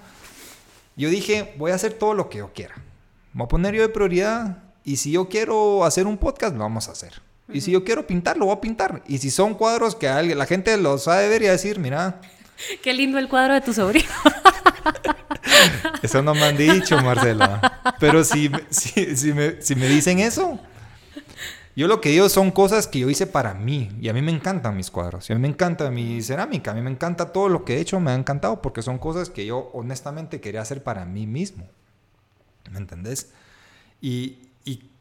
yo 0.95 1.09
dije, 1.09 1.53
voy 1.57 1.71
a 1.71 1.75
hacer 1.75 1.93
todo 1.93 2.13
lo 2.13 2.29
que 2.29 2.39
yo 2.39 2.51
quiera. 2.53 2.75
Voy 3.33 3.45
a 3.45 3.47
poner 3.47 3.73
yo 3.75 3.81
de 3.81 3.89
prioridad 3.89 4.68
y 4.89 4.95
si 4.95 5.11
yo 5.11 5.29
quiero 5.29 5.85
hacer 5.85 6.07
un 6.07 6.17
podcast, 6.17 6.55
lo 6.55 6.61
vamos 6.61 6.87
a 6.87 6.93
hacer. 6.93 7.21
Y 7.53 7.61
si 7.61 7.69
yo 7.69 7.83
quiero 7.83 8.07
pintar, 8.07 8.37
lo 8.37 8.45
voy 8.45 8.55
a 8.55 8.59
pintar. 8.59 9.03
Y 9.07 9.19
si 9.19 9.29
son 9.29 9.53
cuadros 9.53 9.93
que 9.93 10.07
alguien, 10.07 10.35
la 10.35 10.47
gente 10.47 10.75
los 10.77 11.03
sabe 11.03 11.29
ver 11.29 11.43
y 11.43 11.45
decir, 11.45 11.77
mira. 11.77 12.19
Qué 12.81 12.91
lindo 12.95 13.19
el 13.19 13.29
cuadro 13.29 13.53
de 13.53 13.61
tu 13.61 13.71
sobrino. 13.71 14.09
Eso 16.01 16.23
no 16.23 16.33
me 16.33 16.41
han 16.41 16.57
dicho, 16.57 16.99
Marcela. 17.03 17.83
Pero 17.99 18.23
si, 18.23 18.49
si, 18.71 19.31
me, 19.31 19.87
dicen 19.87 20.17
eso, 20.17 20.57
yo 21.75 21.87
lo 21.87 22.01
que 22.01 22.09
digo 22.09 22.27
son 22.27 22.49
cosas 22.49 22.87
que 22.87 22.97
yo 22.97 23.11
hice 23.11 23.27
para 23.27 23.53
mí. 23.53 23.91
Y 24.01 24.09
a 24.09 24.13
mí 24.13 24.23
me 24.23 24.31
encantan 24.31 24.75
mis 24.75 24.89
cuadros. 24.89 25.29
Y 25.29 25.33
a 25.33 25.35
mí 25.35 25.41
me 25.43 25.49
encanta 25.49 25.91
mi 25.91 26.19
cerámica. 26.23 26.71
A 26.71 26.73
mí 26.73 26.81
me 26.81 26.89
encanta 26.89 27.31
todo 27.31 27.47
lo 27.47 27.63
que 27.63 27.77
he 27.77 27.79
hecho. 27.79 27.99
Me 27.99 28.09
ha 28.09 28.15
encantado 28.15 28.59
porque 28.63 28.81
son 28.81 28.97
cosas 28.97 29.29
que 29.29 29.45
yo 29.45 29.69
honestamente 29.73 30.41
quería 30.41 30.61
hacer 30.61 30.81
para 30.81 31.05
mí 31.05 31.27
mismo. 31.27 31.69
¿Me 32.71 32.79
entendés? 32.79 33.29
Y, 34.01 34.48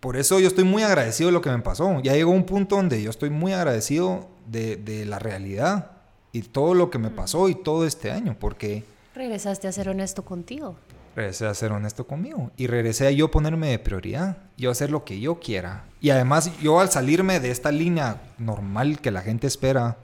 por 0.01 0.17
eso 0.17 0.39
yo 0.39 0.49
estoy 0.49 0.65
muy 0.65 0.83
agradecido 0.83 1.29
de 1.29 1.33
lo 1.33 1.41
que 1.41 1.51
me 1.51 1.59
pasó. 1.59 2.01
Ya 2.01 2.13
llegó 2.13 2.31
un 2.31 2.45
punto 2.45 2.77
donde 2.77 3.03
yo 3.03 3.11
estoy 3.11 3.31
muy 3.31 3.53
agradecido 3.53 4.29
de, 4.47 4.77
de 4.77 5.05
la 5.05 5.19
realidad 5.19 5.93
y 6.33 6.43
todo 6.43 6.75
lo 6.75 6.91
que 6.91 6.99
me 6.99 7.11
pasó 7.11 7.49
y 7.49 7.55
todo 7.55 7.85
este 7.87 8.11
año. 8.11 8.37
Porque 8.39 8.85
Regresaste 9.19 9.67
a 9.67 9.73
ser 9.73 9.89
honesto 9.89 10.25
contigo. 10.25 10.77
Regresé 11.17 11.47
a 11.47 11.55
ser 11.55 11.73
honesto 11.73 12.07
conmigo. 12.07 12.53
Y 12.57 12.69
regresé 12.69 13.09
a 13.09 13.11
yo 13.11 13.33
ponerme 13.33 13.71
de 13.71 13.81
prioridad. 13.81 14.37
Yo 14.57 14.71
hacer 14.71 14.91
lo 14.91 15.05
que 15.05 15.19
yo 15.19 15.41
quiera. 15.41 15.83
Y 16.01 16.11
además, 16.11 16.57
yo 16.61 16.79
al 16.79 16.91
salirme 16.93 17.41
de 17.41 17.51
esta 17.51 17.73
línea 17.73 18.23
normal 18.39 19.01
que 19.01 19.11
la 19.11 19.23
gente 19.23 19.49
espera, 19.49 19.97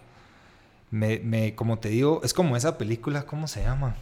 me, 0.90 1.20
me 1.20 1.54
como 1.54 1.78
te 1.78 1.90
digo, 1.90 2.20
es 2.24 2.34
como 2.34 2.56
esa 2.56 2.76
película, 2.76 3.24
¿cómo 3.24 3.46
se 3.46 3.62
llama? 3.62 3.94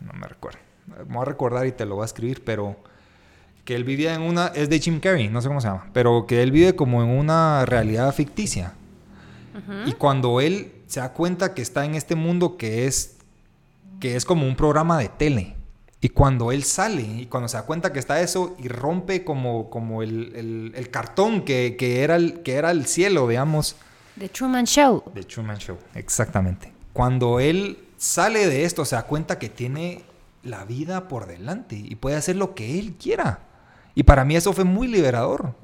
No 0.00 0.14
me 0.14 0.26
recuerdo. 0.26 0.69
Me 0.98 1.14
voy 1.14 1.22
a 1.22 1.24
recordar 1.24 1.66
y 1.66 1.72
te 1.72 1.86
lo 1.86 1.96
voy 1.96 2.02
a 2.02 2.06
escribir, 2.06 2.44
pero 2.44 2.76
que 3.64 3.74
él 3.74 3.84
vivía 3.84 4.14
en 4.14 4.22
una, 4.22 4.48
es 4.48 4.68
de 4.68 4.80
Jim 4.80 5.00
Carrey, 5.00 5.28
no 5.28 5.40
sé 5.40 5.48
cómo 5.48 5.60
se 5.60 5.68
llama, 5.68 5.88
pero 5.92 6.26
que 6.26 6.42
él 6.42 6.50
vive 6.50 6.74
como 6.74 7.02
en 7.02 7.08
una 7.08 7.64
realidad 7.66 8.12
ficticia. 8.14 8.74
Y 9.86 9.92
cuando 9.92 10.40
él 10.40 10.72
se 10.86 11.00
da 11.00 11.12
cuenta 11.12 11.54
que 11.54 11.62
está 11.62 11.84
en 11.84 11.94
este 11.94 12.14
mundo 12.14 12.56
que 12.56 12.86
es, 12.86 13.16
que 14.00 14.16
es 14.16 14.24
como 14.24 14.46
un 14.46 14.56
programa 14.56 14.98
de 14.98 15.08
tele. 15.08 15.56
Y 16.00 16.08
cuando 16.08 16.50
él 16.50 16.64
sale 16.64 17.02
y 17.02 17.26
cuando 17.26 17.46
se 17.46 17.58
da 17.58 17.66
cuenta 17.66 17.92
que 17.92 17.98
está 17.98 18.20
eso 18.22 18.56
y 18.58 18.68
rompe 18.68 19.22
como, 19.22 19.68
como 19.68 20.02
el, 20.02 20.72
el, 20.74 20.90
cartón 20.90 21.42
que, 21.42 21.76
que, 21.78 22.02
era 22.02 22.16
el, 22.16 22.42
que 22.42 22.54
era 22.54 22.70
el 22.70 22.86
cielo, 22.86 23.28
digamos. 23.28 23.76
The 24.18 24.30
Truman 24.30 24.64
Show. 24.64 25.04
The 25.14 25.24
Truman 25.24 25.58
Show, 25.58 25.76
exactamente. 25.94 26.72
Cuando 26.92 27.38
él 27.38 27.78
sale 27.98 28.46
de 28.46 28.64
esto, 28.64 28.84
se 28.84 28.96
da 28.96 29.02
cuenta 29.02 29.38
que 29.38 29.50
tiene 29.50 30.02
la 30.42 30.64
vida 30.64 31.08
por 31.08 31.26
delante 31.26 31.76
y 31.76 31.94
puede 31.96 32.16
hacer 32.16 32.36
lo 32.36 32.54
que 32.54 32.78
él 32.78 32.94
quiera. 32.94 33.49
Y 34.00 34.02
para 34.02 34.24
mí 34.24 34.34
eso 34.34 34.54
fue 34.54 34.64
muy 34.64 34.88
liberador. 34.88 35.56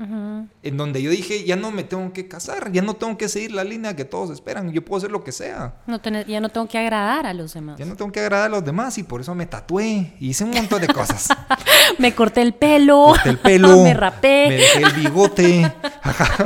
En 0.63 0.77
donde 0.77 1.01
yo 1.01 1.11
dije, 1.11 1.45
ya 1.45 1.57
no 1.57 1.71
me 1.71 1.85
tengo 1.85 2.13
que 2.13 2.29
casar, 2.29 2.71
ya 2.71 2.83
no 2.83 2.93
tengo 2.93 3.17
que 3.17 3.31
seguir 3.31 3.53
la 3.53 3.65
línea 3.65 3.97
que 3.97 4.05
todos 4.05 4.29
esperan, 4.29 4.71
yo 4.73 4.85
puedo 4.85 4.99
hacer 4.99 5.11
lo 5.11 5.25
que 5.25 5.33
sea. 5.33 5.77
No 5.87 6.03
ya 6.03 6.39
no 6.41 6.51
tengo 6.51 6.69
que 6.69 6.77
agradar 6.77 7.25
a 7.25 7.33
los 7.33 7.55
demás. 7.55 7.79
Ya 7.79 7.87
no 7.87 7.97
tengo 7.97 8.13
que 8.13 8.21
agradar 8.21 8.49
a 8.49 8.51
los 8.51 8.63
demás 8.63 8.99
y 8.99 9.05
por 9.05 9.23
eso 9.23 9.35
me 9.35 9.47
tatué 9.47 10.13
y 10.21 10.29
hice 10.29 10.45
un 10.45 10.51
montón 10.51 10.83
de 10.83 10.89
cosas. 10.89 11.29
me 11.99 12.15
corté 12.15 12.43
el 12.43 12.53
pelo. 12.53 13.05
Corté 13.07 13.31
el 13.31 13.39
pelo. 13.39 13.83
me 13.85 13.95
rapé. 13.95 14.49
Me 14.51 14.57
dejé 14.57 14.83
el 14.83 14.93
bigote. 14.93 15.73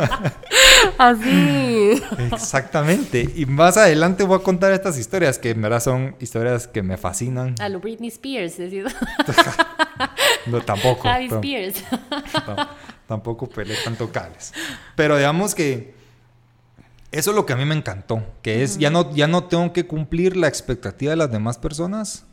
Así. 0.97 2.01
Exactamente. 2.33 3.29
Y 3.35 3.47
más 3.47 3.77
adelante 3.77 4.23
voy 4.23 4.39
a 4.39 4.45
contar 4.45 4.71
estas 4.71 4.97
historias 4.97 5.41
que 5.41 5.51
en 5.51 5.61
verdad 5.61 5.81
son 5.81 6.15
historias 6.21 6.69
que 6.69 6.85
me 6.85 6.97
fascinan. 6.97 7.57
A 7.59 7.69
lo 7.69 7.81
Britney 7.81 8.11
Spears, 8.11 8.59
decir. 8.59 8.87
No, 10.47 10.61
tampoco. 10.63 11.03
Javi 11.03 11.27
Spears. 11.27 11.85
tampoco 13.07 13.49
peleé 13.49 13.77
tanto 13.85 14.11
cables. 14.11 14.53
Pero 14.95 15.17
digamos 15.17 15.55
que 15.55 15.95
eso 17.13 17.31
es 17.31 17.37
lo 17.37 17.45
que 17.45 17.53
a 17.53 17.57
mí 17.57 17.65
me 17.65 17.75
encantó, 17.75 18.23
que 18.43 18.63
es 18.63 18.79
ya 18.79 18.91
no, 18.91 19.13
ya 19.15 19.27
no 19.27 19.45
tengo 19.45 19.73
que 19.73 19.87
cumplir 19.87 20.37
la 20.37 20.49
expectativa 20.49 21.11
de 21.11 21.17
las 21.17 21.31
demás 21.31 21.59
personas. 21.59 22.25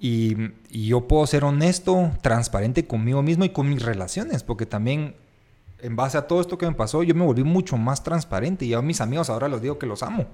Y, 0.00 0.36
y, 0.70 0.86
yo 0.86 1.08
puedo 1.08 1.26
ser 1.26 1.42
honesto, 1.42 2.12
transparente 2.22 2.86
conmigo 2.86 3.20
mismo 3.20 3.44
y 3.44 3.48
con 3.48 3.68
mis 3.68 3.82
relaciones, 3.82 4.44
porque 4.44 4.64
también 4.64 5.16
en 5.80 5.96
base 5.96 6.16
a 6.18 6.28
todo 6.28 6.40
esto 6.40 6.56
que 6.56 6.66
me 6.66 6.74
pasó, 6.74 7.02
yo 7.02 7.16
me 7.16 7.24
volví 7.24 7.42
mucho 7.42 7.76
más 7.76 8.04
transparente 8.04 8.64
y 8.64 8.74
a 8.74 8.82
mis 8.82 9.00
amigos 9.00 9.28
ahora 9.28 9.48
les 9.48 9.60
digo 9.60 9.76
que 9.78 9.86
los 9.86 10.04
amo. 10.04 10.26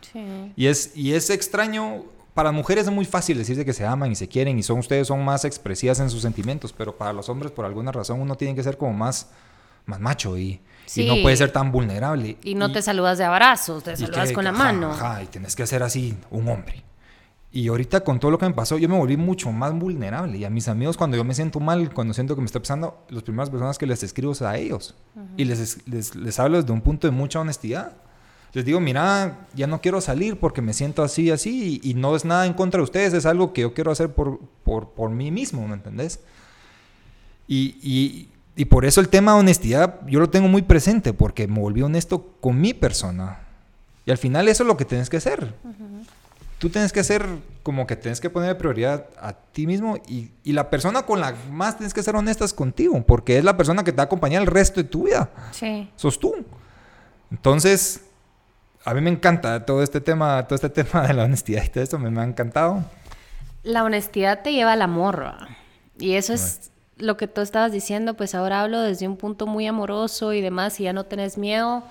Sí. 0.00 0.52
Y, 0.56 0.66
es, 0.66 0.96
y 0.96 1.14
es 1.14 1.30
extraño 1.30 2.04
para 2.34 2.52
mujeres 2.52 2.86
es 2.86 2.92
muy 2.92 3.04
fácil 3.04 3.38
decirse 3.38 3.64
que 3.64 3.72
se 3.72 3.84
aman 3.84 4.12
y 4.12 4.14
se 4.14 4.28
quieren 4.28 4.58
y 4.58 4.62
son 4.62 4.78
ustedes 4.78 5.08
son 5.08 5.24
más 5.24 5.44
expresivas 5.44 6.00
en 6.00 6.08
sus 6.08 6.22
sentimientos, 6.22 6.72
pero 6.72 6.96
para 6.96 7.12
los 7.12 7.28
hombres 7.28 7.52
por 7.52 7.64
alguna 7.64 7.92
razón 7.92 8.20
uno 8.20 8.36
tiene 8.36 8.54
que 8.54 8.62
ser 8.62 8.76
como 8.76 8.92
más, 8.92 9.30
más 9.86 10.00
macho 10.00 10.38
y, 10.38 10.60
no 10.96 11.22
puede 11.22 11.36
ser 11.36 11.52
tan 11.52 11.72
vulnerable. 11.72 12.36
Y 12.42 12.54
no 12.54 12.72
te 12.72 12.82
saludas 12.82 13.18
de 13.18 13.24
abrazos, 13.24 13.82
te 13.84 13.96
saludas 13.96 14.32
con 14.32 14.44
la 14.44 14.52
mano. 14.52 14.92
Ajá, 14.92 15.22
y 15.22 15.26
tienes 15.26 15.56
que 15.56 15.66
ser 15.66 15.82
así 15.82 16.16
un 16.30 16.48
hombre. 16.48 16.84
Y 17.54 17.68
ahorita 17.68 18.00
con 18.02 18.18
todo 18.18 18.30
lo 18.30 18.38
que 18.38 18.46
me 18.46 18.54
pasó, 18.54 18.78
yo 18.78 18.88
me 18.88 18.96
volví 18.96 19.18
mucho 19.18 19.52
más 19.52 19.74
vulnerable. 19.74 20.38
Y 20.38 20.44
a 20.44 20.50
mis 20.50 20.68
amigos, 20.68 20.96
cuando 20.96 21.18
yo 21.18 21.24
me 21.24 21.34
siento 21.34 21.60
mal, 21.60 21.92
cuando 21.92 22.14
siento 22.14 22.34
que 22.34 22.40
me 22.40 22.46
está 22.46 22.58
pasando, 22.58 23.04
las 23.10 23.22
primeras 23.22 23.50
personas 23.50 23.76
que 23.76 23.86
les 23.86 24.02
escribo 24.02 24.32
es 24.32 24.40
a 24.40 24.56
ellos. 24.56 24.94
Y 25.36 25.44
les, 25.44 25.86
les, 25.86 26.14
les, 26.14 26.40
hablo 26.40 26.60
desde 26.60 26.72
un 26.72 26.80
punto 26.80 27.06
de 27.06 27.10
mucha 27.10 27.40
honestidad. 27.40 27.92
Les 28.52 28.64
digo, 28.64 28.80
mira, 28.80 29.46
ya 29.54 29.66
no 29.66 29.80
quiero 29.80 30.00
salir 30.00 30.38
porque 30.38 30.60
me 30.60 30.74
siento 30.74 31.02
así, 31.02 31.30
así. 31.30 31.80
Y, 31.82 31.90
y 31.90 31.94
no 31.94 32.14
es 32.14 32.24
nada 32.24 32.46
en 32.46 32.52
contra 32.52 32.78
de 32.78 32.84
ustedes, 32.84 33.14
es 33.14 33.26
algo 33.26 33.52
que 33.52 33.62
yo 33.62 33.74
quiero 33.74 33.90
hacer 33.90 34.12
por, 34.12 34.40
por, 34.62 34.90
por 34.90 35.10
mí 35.10 35.30
mismo, 35.30 35.66
¿me 35.66 35.74
entendés? 35.74 36.20
Y, 37.48 37.76
y, 37.82 38.28
y 38.54 38.66
por 38.66 38.84
eso 38.84 39.00
el 39.00 39.08
tema 39.08 39.34
de 39.34 39.40
honestidad 39.40 40.00
yo 40.06 40.20
lo 40.20 40.28
tengo 40.28 40.48
muy 40.48 40.62
presente, 40.62 41.12
porque 41.12 41.48
me 41.48 41.60
volví 41.60 41.82
honesto 41.82 42.34
con 42.40 42.60
mi 42.60 42.74
persona. 42.74 43.40
Y 44.04 44.10
al 44.10 44.18
final 44.18 44.48
eso 44.48 44.64
es 44.64 44.66
lo 44.66 44.76
que 44.76 44.84
tienes 44.84 45.08
que 45.08 45.16
hacer. 45.16 45.54
Uh 45.64 45.68
-huh 45.68 46.06
tú 46.62 46.70
tienes 46.70 46.92
que 46.92 47.00
hacer 47.00 47.26
como 47.64 47.88
que 47.88 47.96
tienes 47.96 48.20
que 48.20 48.30
poner 48.30 48.56
prioridad 48.56 49.06
a 49.20 49.32
ti 49.32 49.66
mismo 49.66 49.96
y, 50.06 50.30
y, 50.44 50.52
la 50.52 50.70
persona 50.70 51.02
con 51.02 51.20
la 51.20 51.34
más 51.50 51.76
tienes 51.76 51.92
que 51.92 52.04
ser 52.04 52.14
honestas 52.14 52.54
contigo, 52.54 53.02
porque 53.04 53.36
es 53.36 53.42
la 53.42 53.56
persona 53.56 53.82
que 53.82 53.90
te 53.90 53.96
va 53.96 54.04
a 54.04 54.06
acompañar 54.06 54.42
el 54.42 54.46
resto 54.46 54.80
de 54.80 54.88
tu 54.88 55.06
vida. 55.06 55.28
Sí. 55.50 55.90
Sos 55.96 56.20
tú. 56.20 56.32
Entonces, 57.32 58.02
a 58.84 58.94
mí 58.94 59.00
me 59.00 59.10
encanta 59.10 59.64
todo 59.64 59.82
este 59.82 60.00
tema, 60.00 60.46
todo 60.46 60.54
este 60.56 60.68
tema 60.84 61.06
de 61.06 61.14
la 61.14 61.24
honestidad 61.24 61.64
y 61.64 61.68
todo 61.68 61.84
esto 61.84 61.98
me, 61.98 62.10
me 62.10 62.20
ha 62.20 62.24
encantado. 62.24 62.84
La 63.62 63.84
honestidad 63.84 64.42
te 64.42 64.52
lleva 64.52 64.72
al 64.72 64.82
amor. 64.82 65.34
Y 65.98 66.14
eso 66.14 66.32
es 66.32 66.72
lo 66.96 67.16
que 67.16 67.28
tú 67.28 67.40
estabas 67.40 67.72
diciendo, 67.72 68.14
pues 68.14 68.34
ahora 68.34 68.62
hablo 68.62 68.80
desde 68.80 69.06
un 69.06 69.16
punto 69.16 69.46
muy 69.46 69.66
amoroso 69.66 70.32
y 70.32 70.40
demás, 70.40 70.80
y 70.80 70.84
ya 70.84 70.92
no 70.92 71.04
tenés 71.04 71.38
miedo 71.38 71.84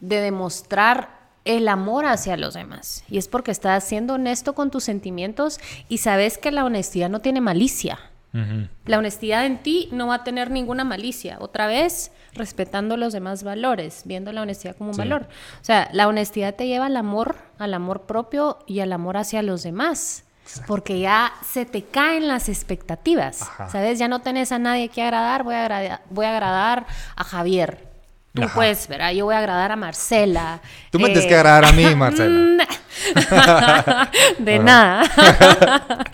de 0.00 0.20
demostrar 0.20 1.22
el 1.44 1.68
amor 1.68 2.06
hacia 2.06 2.36
los 2.36 2.54
demás. 2.54 3.04
Y 3.08 3.18
es 3.18 3.28
porque 3.28 3.50
estás 3.50 3.84
siendo 3.84 4.14
honesto 4.14 4.54
con 4.54 4.70
tus 4.70 4.84
sentimientos 4.84 5.58
y 5.88 5.98
sabes 5.98 6.38
que 6.38 6.52
la 6.52 6.64
honestidad 6.64 7.08
no 7.08 7.20
tiene 7.20 7.40
malicia. 7.40 7.98
Uh 8.34 8.38
-huh. 8.38 8.68
La 8.86 8.98
honestidad 8.98 9.44
en 9.44 9.62
ti 9.62 9.88
no 9.92 10.06
va 10.06 10.16
a 10.16 10.24
tener 10.24 10.50
ninguna 10.50 10.84
malicia. 10.84 11.36
Otra 11.40 11.66
vez, 11.66 12.12
respetando 12.32 12.96
los 12.96 13.12
demás 13.12 13.42
valores, 13.42 14.02
viendo 14.04 14.32
la 14.32 14.42
honestidad 14.42 14.76
como 14.76 14.90
un 14.90 14.94
sí. 14.94 15.00
valor. 15.00 15.28
O 15.60 15.64
sea, 15.64 15.88
la 15.92 16.08
honestidad 16.08 16.54
te 16.54 16.66
lleva 16.66 16.86
al 16.86 16.96
amor, 16.96 17.36
al 17.58 17.74
amor 17.74 18.02
propio 18.02 18.58
y 18.66 18.80
al 18.80 18.92
amor 18.92 19.16
hacia 19.16 19.42
los 19.42 19.62
demás. 19.62 20.24
Exacto. 20.42 20.66
Porque 20.66 20.98
ya 20.98 21.32
se 21.44 21.66
te 21.66 21.84
caen 21.84 22.26
las 22.26 22.48
expectativas. 22.48 23.42
Ajá. 23.42 23.68
¿Sabes? 23.68 23.98
Ya 23.98 24.08
no 24.08 24.20
tenés 24.20 24.50
a 24.50 24.58
nadie 24.58 24.88
que 24.88 25.02
agradar. 25.02 25.44
Voy 25.44 25.54
a, 25.54 25.64
agrada 25.64 26.02
voy 26.10 26.26
a 26.26 26.32
agradar 26.32 26.86
a 27.16 27.24
Javier 27.24 27.92
Tú 28.34 28.44
Ajá. 28.44 28.54
pues, 28.54 28.88
¿verdad? 28.88 29.12
Yo 29.12 29.26
voy 29.26 29.34
a 29.34 29.38
agradar 29.38 29.72
a 29.72 29.76
Marcela. 29.76 30.60
Tú 30.90 30.98
me 30.98 31.08
eh... 31.08 31.12
tienes 31.12 31.26
que 31.26 31.34
agradar 31.34 31.66
a 31.66 31.72
mí, 31.72 31.94
Marcela. 31.94 32.66
de 34.38 34.58
nada. 34.58 35.02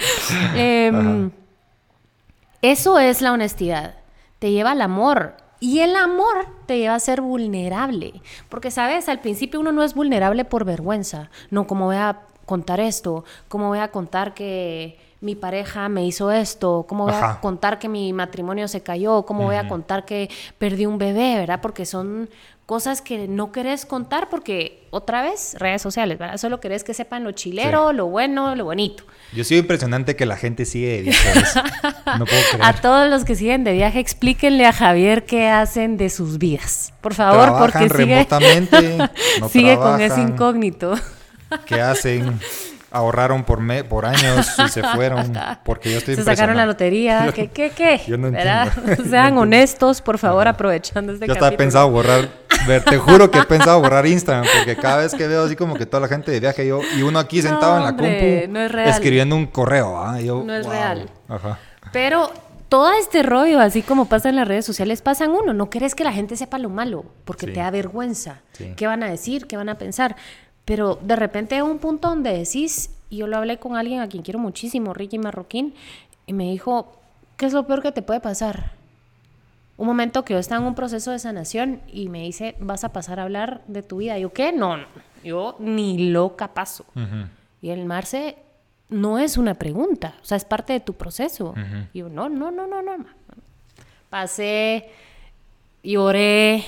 eh, 0.56 1.30
eso 2.62 2.98
es 2.98 3.20
la 3.22 3.32
honestidad. 3.32 3.94
Te 4.38 4.50
lleva 4.50 4.72
al 4.72 4.82
amor. 4.82 5.36
Y 5.60 5.80
el 5.80 5.96
amor 5.96 6.46
te 6.66 6.78
lleva 6.78 6.94
a 6.94 7.00
ser 7.00 7.20
vulnerable. 7.20 8.22
Porque, 8.48 8.70
¿sabes? 8.70 9.08
Al 9.08 9.20
principio 9.20 9.58
uno 9.58 9.72
no 9.72 9.82
es 9.82 9.94
vulnerable 9.94 10.44
por 10.44 10.64
vergüenza. 10.64 11.30
No, 11.50 11.66
como 11.66 11.86
voy 11.86 11.96
a 11.96 12.20
contar 12.46 12.80
esto, 12.80 13.24
cómo 13.48 13.68
voy 13.68 13.80
a 13.80 13.90
contar 13.90 14.34
que 14.34 14.98
mi 15.20 15.34
pareja 15.34 15.88
me 15.88 16.06
hizo 16.06 16.30
esto, 16.30 16.86
cómo 16.88 17.04
voy 17.04 17.12
Ajá. 17.12 17.32
a 17.32 17.40
contar 17.40 17.78
que 17.78 17.88
mi 17.88 18.12
matrimonio 18.12 18.68
se 18.68 18.82
cayó, 18.82 19.22
cómo 19.22 19.40
uh 19.40 19.42
-huh. 19.42 19.46
voy 19.46 19.56
a 19.56 19.68
contar 19.68 20.04
que 20.04 20.30
perdí 20.58 20.86
un 20.86 20.96
bebé, 20.96 21.36
¿verdad? 21.36 21.60
Porque 21.60 21.84
son 21.84 22.30
cosas 22.68 23.00
que 23.00 23.28
no 23.28 23.50
querés 23.50 23.86
contar 23.86 24.28
porque, 24.28 24.86
otra 24.90 25.22
vez, 25.22 25.56
redes 25.58 25.80
sociales, 25.80 26.18
¿verdad? 26.18 26.36
Solo 26.36 26.60
querés 26.60 26.84
que 26.84 26.92
sepan 26.92 27.24
lo 27.24 27.32
chilero, 27.32 27.88
sí. 27.88 27.96
lo 27.96 28.08
bueno, 28.08 28.54
lo 28.56 28.66
bonito. 28.66 29.04
Yo 29.32 29.42
sido 29.42 29.62
impresionante 29.62 30.16
que 30.16 30.26
la 30.26 30.36
gente 30.36 30.66
sigue 30.66 30.98
de 30.98 31.02
viaje. 31.04 31.32
no 32.18 32.26
puedo 32.26 32.42
creer. 32.52 32.62
A 32.62 32.74
todos 32.74 33.08
los 33.08 33.24
que 33.24 33.36
siguen 33.36 33.64
de 33.64 33.72
viaje, 33.72 34.00
explíquenle 34.00 34.66
a 34.66 34.74
Javier 34.74 35.24
qué 35.24 35.48
hacen 35.48 35.96
de 35.96 36.10
sus 36.10 36.36
vidas. 36.36 36.92
Por 37.00 37.14
favor, 37.14 37.44
trabajan 37.44 37.58
porque 37.58 37.88
sigue, 37.88 38.14
remotamente, 38.16 38.98
no 39.40 39.48
sigue 39.48 39.72
trabajan, 39.72 39.92
con 39.92 40.00
ese 40.02 40.20
incógnito. 40.20 40.94
¿Qué 41.64 41.80
hacen? 41.80 42.38
Ahorraron 42.98 43.44
por, 43.44 43.60
me, 43.60 43.84
por 43.84 44.04
años 44.06 44.46
y 44.58 44.68
se 44.68 44.82
fueron 44.94 45.32
porque 45.64 45.90
yo 45.92 45.98
estoy 45.98 46.16
Se 46.16 46.24
sacaron 46.24 46.56
la 46.56 46.66
lotería. 46.66 47.32
¿Qué, 47.34 47.48
qué, 47.48 47.70
qué? 47.70 48.00
Yo 48.06 48.18
no 48.18 48.30
¿verdad? 48.30 48.72
entiendo. 48.76 49.04
Sean 49.10 49.34
no 49.34 49.40
honestos, 49.42 50.02
por 50.02 50.18
favor, 50.18 50.46
aprovechando 50.48 51.12
este 51.12 51.26
Yo 51.26 51.34
capítulo. 51.34 51.46
estaba 51.46 51.56
pensado 51.56 51.90
borrar, 51.90 52.28
ver, 52.66 52.84
te 52.84 52.98
juro 52.98 53.30
que 53.30 53.38
he 53.38 53.44
pensado 53.44 53.80
borrar 53.80 54.06
Instagram 54.06 54.46
porque 54.58 54.76
cada 54.76 54.98
vez 54.98 55.14
que 55.14 55.26
veo 55.26 55.44
así 55.44 55.56
como 55.56 55.74
que 55.74 55.86
toda 55.86 56.00
la 56.00 56.08
gente 56.08 56.30
de 56.30 56.40
viaje 56.40 56.66
yo, 56.66 56.80
y 56.96 57.02
uno 57.02 57.18
aquí 57.18 57.40
sentado 57.42 57.72
no, 57.72 57.76
en 57.78 57.82
la 57.84 57.90
hombre, 57.90 58.40
compu 58.42 58.52
no 58.52 58.60
es 58.60 58.72
real. 58.72 58.88
escribiendo 58.88 59.36
un 59.36 59.46
correo. 59.46 59.98
¿ah? 59.98 60.20
Yo, 60.20 60.42
no 60.44 60.54
es 60.54 60.64
wow. 60.64 60.72
real. 60.72 61.10
Ajá. 61.28 61.58
Pero 61.92 62.30
todo 62.68 62.92
este 62.92 63.22
rollo, 63.22 63.60
así 63.60 63.80
como 63.82 64.06
pasa 64.10 64.28
en 64.28 64.36
las 64.36 64.46
redes 64.46 64.66
sociales, 64.66 65.00
pasa 65.00 65.24
en 65.24 65.30
uno. 65.30 65.54
No 65.54 65.70
querés 65.70 65.94
que 65.94 66.04
la 66.04 66.12
gente 66.12 66.36
sepa 66.36 66.58
lo 66.58 66.68
malo 66.68 67.04
porque 67.24 67.46
Sí. 67.46 67.52
te 67.52 67.60
da 67.60 67.70
vergüenza. 67.70 68.42
Sí. 68.52 68.74
¿Qué 68.76 68.86
van 68.86 69.02
a 69.02 69.08
decir? 69.10 69.46
¿Qué 69.46 69.56
van 69.56 69.70
a 69.70 69.78
pensar? 69.78 70.16
Pero 70.68 70.98
de 71.00 71.16
repente 71.16 71.54
hay 71.54 71.62
un 71.62 71.78
punto 71.78 72.08
donde 72.08 72.30
decís, 72.30 72.90
y 73.08 73.16
yo 73.16 73.26
lo 73.26 73.38
hablé 73.38 73.56
con 73.56 73.74
alguien 73.74 74.00
a 74.00 74.08
quien 74.08 74.22
quiero 74.22 74.38
muchísimo, 74.38 74.92
Ricky 74.92 75.18
Marroquín, 75.18 75.72
y 76.26 76.34
me 76.34 76.44
dijo, 76.44 77.00
¿qué 77.38 77.46
es 77.46 77.54
lo 77.54 77.66
peor 77.66 77.80
que 77.80 77.90
te 77.90 78.02
puede 78.02 78.20
pasar? 78.20 78.72
Un 79.78 79.86
momento 79.86 80.26
que 80.26 80.34
yo 80.34 80.38
estaba 80.38 80.60
en 80.60 80.66
un 80.66 80.74
proceso 80.74 81.10
de 81.10 81.18
sanación 81.20 81.80
y 81.90 82.10
me 82.10 82.20
dice, 82.20 82.54
vas 82.60 82.84
a 82.84 82.92
pasar 82.92 83.18
a 83.18 83.22
hablar 83.22 83.62
de 83.66 83.82
tu 83.82 83.96
vida. 83.96 84.18
Y 84.18 84.22
yo, 84.22 84.34
¿qué? 84.34 84.52
No, 84.52 84.76
no, 84.76 84.84
yo 85.24 85.56
ni 85.58 86.10
loca 86.10 86.52
paso. 86.52 86.84
Y 87.62 87.70
el 87.70 87.86
Marce 87.86 88.36
no 88.90 89.18
es 89.18 89.38
una 89.38 89.54
pregunta, 89.54 90.16
o 90.20 90.24
sea, 90.26 90.36
es 90.36 90.44
parte 90.44 90.74
de 90.74 90.80
tu 90.80 90.92
proceso. 90.92 91.52
Ujú. 91.52 91.88
Y 91.94 92.00
yo, 92.00 92.10
no, 92.10 92.28
no, 92.28 92.50
no, 92.50 92.66
no, 92.66 92.82
no. 92.82 93.06
Pasé, 94.10 94.90
lloré, 95.82 96.62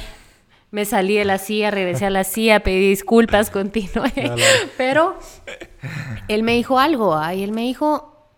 me 0.71 0.85
salí 0.85 1.17
de 1.17 1.25
la 1.25 1.39
silla, 1.39 1.71
regresé 1.71 2.07
a 2.07 2.11
la 2.11 2.25
silla, 2.25 2.61
pedí 2.61 2.89
disculpas, 2.91 3.51
continué. 3.59 4.13
Pero 4.77 5.19
él 6.29 6.43
me 6.43 6.53
dijo 6.53 6.79
algo, 6.79 7.15
¿ah? 7.15 7.35
y 7.35 7.43
él 7.43 7.53
me 7.53 7.63
dijo, 7.63 8.29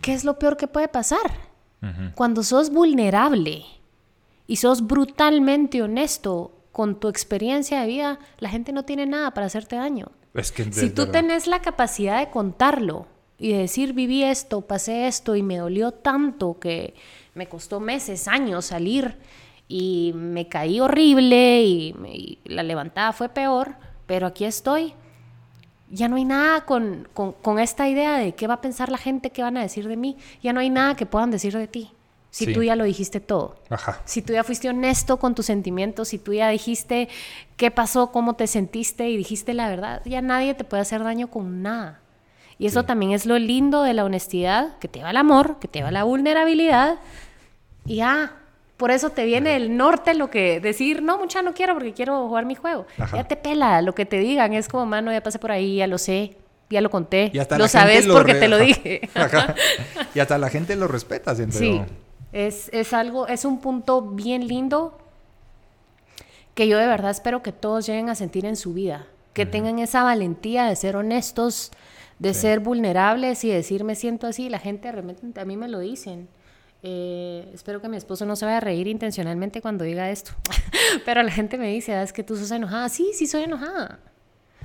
¿qué 0.00 0.14
es 0.14 0.24
lo 0.24 0.38
peor 0.38 0.56
que 0.56 0.66
puede 0.66 0.88
pasar? 0.88 1.48
Cuando 2.16 2.42
sos 2.42 2.70
vulnerable 2.70 3.64
y 4.48 4.56
sos 4.56 4.84
brutalmente 4.84 5.80
honesto 5.80 6.52
con 6.72 6.98
tu 6.98 7.08
experiencia 7.08 7.80
de 7.82 7.86
vida, 7.86 8.18
la 8.38 8.48
gente 8.48 8.72
no 8.72 8.84
tiene 8.84 9.06
nada 9.06 9.32
para 9.32 9.46
hacerte 9.46 9.76
daño. 9.76 10.10
Es 10.34 10.50
que 10.50 10.64
Si 10.72 10.90
tú 10.90 11.02
verdad. 11.02 11.12
tenés 11.20 11.46
la 11.46 11.62
capacidad 11.62 12.18
de 12.18 12.30
contarlo 12.30 13.06
y 13.38 13.52
de 13.52 13.58
decir, 13.58 13.92
viví 13.92 14.24
esto, 14.24 14.62
pasé 14.62 15.06
esto 15.06 15.36
y 15.36 15.42
me 15.44 15.58
dolió 15.58 15.92
tanto 15.92 16.58
que 16.58 16.94
me 17.34 17.46
costó 17.48 17.78
meses, 17.78 18.26
años 18.26 18.64
salir 18.66 19.16
y 19.68 20.12
me 20.14 20.48
caí 20.48 20.80
horrible 20.80 21.62
y, 21.62 21.92
me- 21.94 22.14
y 22.16 22.38
la 22.44 22.62
levantada 22.62 23.12
fue 23.12 23.28
peor, 23.28 23.74
pero 24.06 24.26
aquí 24.26 24.44
estoy. 24.44 24.94
Ya 25.90 26.08
no 26.08 26.16
hay 26.16 26.24
nada 26.24 26.62
con, 26.66 27.08
con- 27.14 27.32
con 27.32 27.58
esta 27.58 27.88
idea 27.88 28.16
de 28.18 28.32
qué 28.34 28.46
va 28.46 28.54
a 28.54 28.60
pensar 28.60 28.88
la 28.90 28.98
gente, 28.98 29.30
qué 29.30 29.42
van 29.42 29.56
a 29.56 29.62
decir 29.62 29.88
de 29.88 29.96
mí. 29.96 30.16
Ya 30.42 30.52
no 30.52 30.60
hay 30.60 30.70
nada 30.70 30.94
que 30.96 31.06
puedan 31.06 31.30
decir 31.30 31.56
de 31.56 31.66
ti. 31.66 31.90
Si 32.30 32.44
Sí. 32.44 32.52
tú 32.52 32.62
ya 32.62 32.76
lo 32.76 32.84
dijiste 32.84 33.20
todo. 33.20 33.56
Ajá. 33.70 34.00
Si 34.04 34.20
tú 34.20 34.34
ya 34.34 34.44
fuiste 34.44 34.68
honesto 34.68 35.18
con 35.18 35.34
tus 35.34 35.46
sentimientos, 35.46 36.08
si 36.08 36.18
tú 36.18 36.34
ya 36.34 36.50
dijiste 36.50 37.08
qué 37.56 37.70
pasó, 37.70 38.12
cómo 38.12 38.34
te 38.36 38.46
sentiste 38.46 39.08
y 39.08 39.16
dijiste 39.16 39.54
la 39.54 39.68
verdad, 39.70 40.02
ya 40.04 40.20
nadie 40.20 40.52
te 40.54 40.64
puede 40.64 40.82
hacer 40.82 41.02
daño 41.02 41.28
con 41.30 41.62
nada. 41.62 42.00
Y 42.58 42.66
eso 42.66 42.80
Sí. 42.82 42.86
también 42.86 43.12
es 43.12 43.24
lo 43.24 43.38
lindo 43.38 43.82
de 43.82 43.94
la 43.94 44.04
honestidad, 44.04 44.76
que 44.78 44.88
te 44.88 45.02
va 45.02 45.08
al 45.10 45.16
amor, 45.16 45.58
que 45.58 45.68
te 45.68 45.82
va 45.82 45.90
la 45.90 46.04
vulnerabilidad. 46.04 46.96
Y 47.86 47.96
ya, 47.96 48.32
por 48.78 48.90
eso 48.90 49.10
te 49.10 49.24
viene 49.26 49.56
el 49.56 49.76
norte 49.76 50.14
lo 50.14 50.30
que 50.30 50.58
decir, 50.60 51.02
no, 51.02 51.18
mucha 51.18 51.42
no 51.42 51.52
quiero 51.52 51.74
porque 51.74 51.92
quiero 51.92 52.26
jugar 52.26 52.46
mi 52.46 52.54
juego. 52.54 52.86
Ajá. 52.98 53.18
Ya 53.18 53.24
te 53.24 53.36
pela 53.36 53.82
lo 53.82 53.94
que 53.94 54.06
te 54.06 54.18
digan, 54.18 54.54
es 54.54 54.68
como, 54.68 54.86
mano, 54.86 55.12
ya 55.12 55.22
pasé 55.22 55.38
por 55.38 55.50
ahí, 55.52 55.76
ya 55.76 55.86
lo 55.86 55.98
sé, 55.98 56.36
ya 56.70 56.80
lo 56.80 56.88
conté, 56.88 57.30
Y 57.34 57.38
hasta 57.38 57.58
lo 57.58 57.64
la 57.64 57.68
gente 57.68 57.78
sabes 57.92 58.06
lo 58.06 58.14
porque 58.14 58.32
re- 58.34 58.40
te 58.40 58.48
lo 58.48 58.56
dije. 58.58 59.10
Ajá. 59.14 59.54
Y 60.14 60.20
hasta 60.20 60.38
la 60.38 60.48
gente 60.48 60.74
lo 60.76 60.88
respeta, 60.88 61.34
siento 61.34 61.58
Sí, 61.58 61.82
es, 62.32 62.70
es 62.72 62.92
algo, 62.94 63.26
es 63.28 63.44
un 63.44 63.60
punto 63.60 64.00
bien 64.00 64.46
lindo 64.48 64.96
que 66.54 66.66
yo 66.68 66.78
de 66.78 66.86
verdad 66.86 67.10
espero 67.10 67.42
que 67.42 67.52
todos 67.52 67.86
lleguen 67.86 68.08
a 68.08 68.14
sentir 68.14 68.44
en 68.44 68.56
su 68.56 68.74
vida, 68.74 69.06
que 69.32 69.46
tengan 69.46 69.78
esa 69.78 70.02
valentía 70.02 70.64
de 70.66 70.74
ser 70.76 70.96
honestos, 70.96 71.70
de 72.18 72.34
Sí. 72.34 72.40
ser 72.40 72.60
vulnerables 72.60 73.44
y 73.44 73.48
decir 73.50 73.84
me 73.84 73.94
siento 73.94 74.26
así. 74.26 74.48
La 74.48 74.58
gente 74.58 74.90
realmente 74.90 75.40
a 75.40 75.44
mí 75.44 75.56
me 75.56 75.68
lo 75.68 75.78
dicen. 75.78 76.28
Eh, 76.82 77.50
espero 77.54 77.80
que 77.82 77.88
mi 77.88 77.96
esposo 77.96 78.24
no 78.24 78.36
se 78.36 78.44
vaya 78.44 78.58
a 78.58 78.60
reír 78.60 78.86
intencionalmente 78.86 79.60
cuando 79.60 79.84
diga 79.84 80.10
esto, 80.10 80.30
pero 81.04 81.22
la 81.22 81.32
gente 81.32 81.58
me 81.58 81.68
dice, 81.68 81.94
"Ah, 81.94 82.02
es 82.02 82.12
que 82.12 82.22
tú 82.22 82.36
sos 82.36 82.50
enojada. 82.52 82.88
Sí, 82.88 83.10
sí 83.14 83.26
soy 83.26 83.42
enojada. 83.44 83.98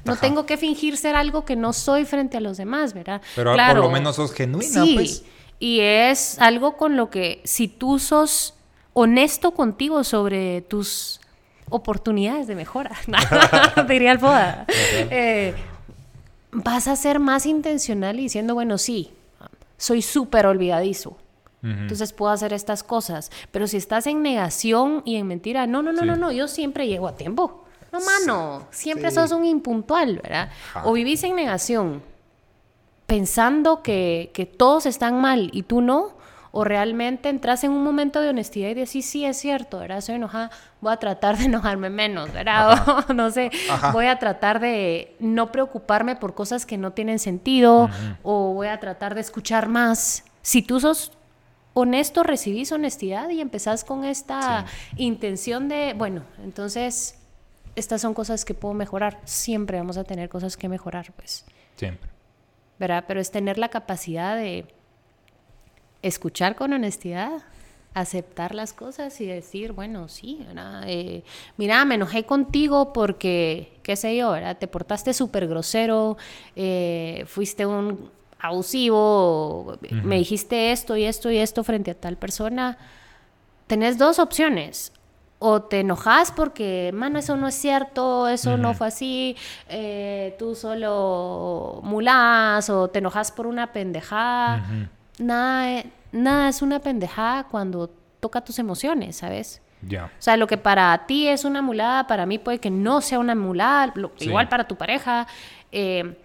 No 0.05 0.13
Ajá. 0.13 0.21
tengo 0.21 0.45
que 0.45 0.57
fingir 0.57 0.97
ser 0.97 1.15
algo 1.15 1.45
que 1.45 1.55
no 1.55 1.73
soy 1.73 2.05
frente 2.05 2.37
a 2.37 2.41
los 2.41 2.57
demás, 2.57 2.93
¿verdad? 2.93 3.21
Pero 3.35 3.55
por 3.55 3.77
lo 3.77 3.89
menos 3.89 4.17
sos 4.17 4.33
genuina, 4.33 4.83
Sí, 4.83 4.93
pues. 4.95 5.23
y 5.59 5.79
es 5.79 6.39
algo 6.39 6.75
con 6.77 6.97
lo 6.97 7.09
que 7.09 7.41
si 7.45 7.67
tú 7.67 7.97
sos 7.99 8.53
honesto 8.93 9.51
contigo 9.51 10.03
sobre 10.03 10.61
tus 10.61 11.19
oportunidades 11.69 12.45
de 12.47 12.53
mejora, 12.55 12.91
diría 13.87 14.11
el 14.11 14.17
Boda, 14.19 14.65
eh, 15.09 15.55
vas 16.51 16.87
a 16.87 16.95
ser 16.95 17.19
más 17.19 17.45
intencional 17.47 18.19
y 18.19 18.23
diciendo, 18.23 18.53
bueno, 18.53 18.77
sí, 18.77 19.09
soy 19.77 20.01
súper 20.03 20.45
olvidadizo. 20.45 21.17
Entonces 21.63 22.11
puedo 22.11 22.31
hacer 22.31 22.51
estas 22.51 22.83
cosas. 22.83 23.31
Pero 23.51 23.67
si 23.67 23.77
estás 23.77 24.05
en 24.07 24.21
negación 24.21 25.01
y 25.05 25.15
en 25.15 25.27
mentira, 25.27 25.65
no, 25.65 25.81
no, 25.81 25.93
no, 25.93 26.03
no, 26.03 26.17
no, 26.17 26.31
yo 26.31 26.47
siempre 26.47 26.87
llego 26.87 27.07
a 27.07 27.15
tiempo. 27.15 27.63
No, 27.91 27.99
mano, 28.01 28.67
siempre 28.71 29.11
sos 29.11 29.31
un 29.31 29.45
impuntual, 29.45 30.19
¿verdad? 30.21 30.49
O 30.83 30.93
vivís 30.93 31.23
en 31.23 31.35
negación, 31.35 32.01
pensando 33.05 33.83
que, 33.83 34.31
que 34.33 34.45
todos 34.45 34.87
están 34.87 35.21
mal 35.21 35.51
y 35.53 35.63
tú 35.63 35.81
no, 35.81 36.15
o 36.55 36.63
realmente 36.63 37.29
entras 37.29 37.63
en 37.63 37.71
un 37.71 37.83
momento 37.83 38.21
de 38.21 38.29
honestidad 38.29 38.69
y 38.69 38.73
decís, 38.75 39.07
sí, 39.07 39.25
es 39.25 39.37
cierto, 39.37 39.79
¿verdad? 39.79 40.01
Soy 40.01 40.15
enojada, 40.15 40.51
voy 40.81 40.93
a 40.93 40.97
tratar 40.97 41.37
de 41.37 41.45
enojarme 41.45 41.89
menos, 41.89 42.31
¿verdad? 42.31 43.07
no 43.13 43.31
sé, 43.31 43.51
voy 43.91 44.05
a 44.05 44.19
tratar 44.19 44.59
de 44.59 45.15
no 45.19 45.51
preocuparme 45.51 46.15
por 46.15 46.35
cosas 46.35 46.67
que 46.67 46.77
no 46.77 46.91
tienen 46.91 47.17
sentido, 47.17 47.89
o 48.21 48.53
voy 48.53 48.67
a 48.67 48.79
tratar 48.79 49.15
de 49.15 49.21
escuchar 49.21 49.67
más. 49.67 50.25
Si 50.43 50.61
tú 50.61 50.79
sos 50.79 51.11
honesto, 51.73 52.23
recibís 52.23 52.71
honestidad 52.71 53.29
y 53.29 53.41
empezás 53.41 53.83
con 53.83 54.05
esta 54.05 54.65
intención 54.97 55.67
de, 55.67 55.93
bueno, 55.97 56.23
entonces, 56.43 57.19
estas 57.75 58.01
son 58.01 58.13
cosas 58.13 58.45
que 58.45 58.53
puedo 58.53 58.73
mejorar. 58.73 59.19
Siempre 59.25 59.77
vamos 59.77 59.97
a 59.97 60.03
tener 60.03 60.29
cosas 60.29 60.57
que 60.57 60.69
mejorar, 60.69 61.11
pues. 61.15 61.45
Siempre. 61.75 62.09
¿Verdad? 62.79 63.05
Pero 63.07 63.19
es 63.19 63.31
tener 63.31 63.57
la 63.57 63.69
capacidad 63.69 64.35
de 64.35 64.65
escuchar 66.01 66.55
con 66.55 66.73
honestidad, 66.73 67.43
aceptar 67.93 68.55
las 68.55 68.73
cosas 68.73 69.19
y 69.21 69.25
decir, 69.25 69.71
bueno, 69.71 70.09
sí, 70.09 70.45
eh, 70.85 71.23
mira, 71.57 71.85
me 71.85 71.95
enojé 71.95 72.25
contigo 72.25 72.91
porque, 72.91 73.79
qué 73.83 73.95
sé 73.95 74.15
yo, 74.15 74.31
¿verdad? 74.31 74.57
te 74.57 74.67
portaste 74.67 75.13
súper 75.13 75.47
grosero, 75.47 76.17
eh, 76.55 77.23
fuiste 77.27 77.65
un 77.65 78.11
abusivo, 78.43 79.77
me 80.03 80.17
dijiste 80.17 80.71
esto 80.71 80.95
y 80.97 81.05
esto 81.05 81.31
y 81.31 81.37
esto 81.37 81.63
frente 81.63 81.91
a 81.91 81.95
tal 81.95 82.17
persona. 82.17 82.77
Tenés 83.67 83.97
dos 83.97 84.19
opciones. 84.19 84.91
O 85.45 85.61
te 85.63 85.81
enojas 85.81 86.31
porque, 86.31 86.91
mano, 86.93 87.19
eso 87.19 87.35
no 87.35 87.49
es 87.49 87.55
cierto, 87.55 88.29
eso 88.29 88.55
no 88.55 88.73
fue 88.73 88.87
así, 88.87 89.35
eh, 89.67 90.37
tú 90.39 90.55
solo 90.55 91.81
mulás, 91.83 92.69
o 92.69 92.87
te 92.87 92.99
enojas 92.99 93.33
por 93.33 93.47
una 93.47 93.73
pendejada 93.73 94.63
nada, 95.19 95.83
nada 96.13 96.47
es 96.47 96.61
una 96.61 96.79
pendejada 96.79 97.43
cuando 97.45 97.89
toca 98.21 98.39
tus 98.41 98.57
emociones, 98.59 99.17
¿sabes? 99.17 99.61
Ya. 99.81 100.05
O 100.05 100.21
sea, 100.21 100.37
lo 100.37 100.47
que 100.47 100.57
para 100.57 101.05
ti 101.07 101.27
es 101.27 101.43
una 101.43 101.61
mulada, 101.61 102.07
para 102.07 102.25
mí 102.25 102.39
puede 102.39 102.59
que 102.59 102.69
no 102.69 103.01
sea 103.01 103.19
una 103.19 103.35
mulada, 103.35 103.93
igual 104.19 104.47
para 104.47 104.65
tu 104.65 104.77
pareja. 104.77 105.27
Eh, 105.73 106.17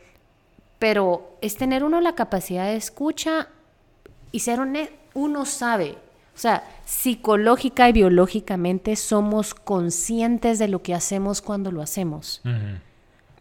pero 0.79 1.37
es 1.41 1.57
tener 1.57 1.85
uno 1.85 2.01
la 2.01 2.15
capacidad 2.15 2.67
de 2.67 2.77
escucha 2.77 3.49
y 4.33 4.41
ser 4.41 4.61
honesto. 4.61 4.95
Uno 5.15 5.47
sabe, 5.47 5.97
o 6.35 6.39
sea, 6.39 6.63
psicológica 6.85 7.89
y 7.89 7.93
biológicamente 7.93 8.95
somos 8.95 9.55
conscientes 9.55 10.59
de 10.59 10.69
lo 10.69 10.83
que 10.83 10.95
hacemos 10.95 11.43
cuando 11.43 11.73
lo 11.73 11.83
hacemos. 11.83 12.41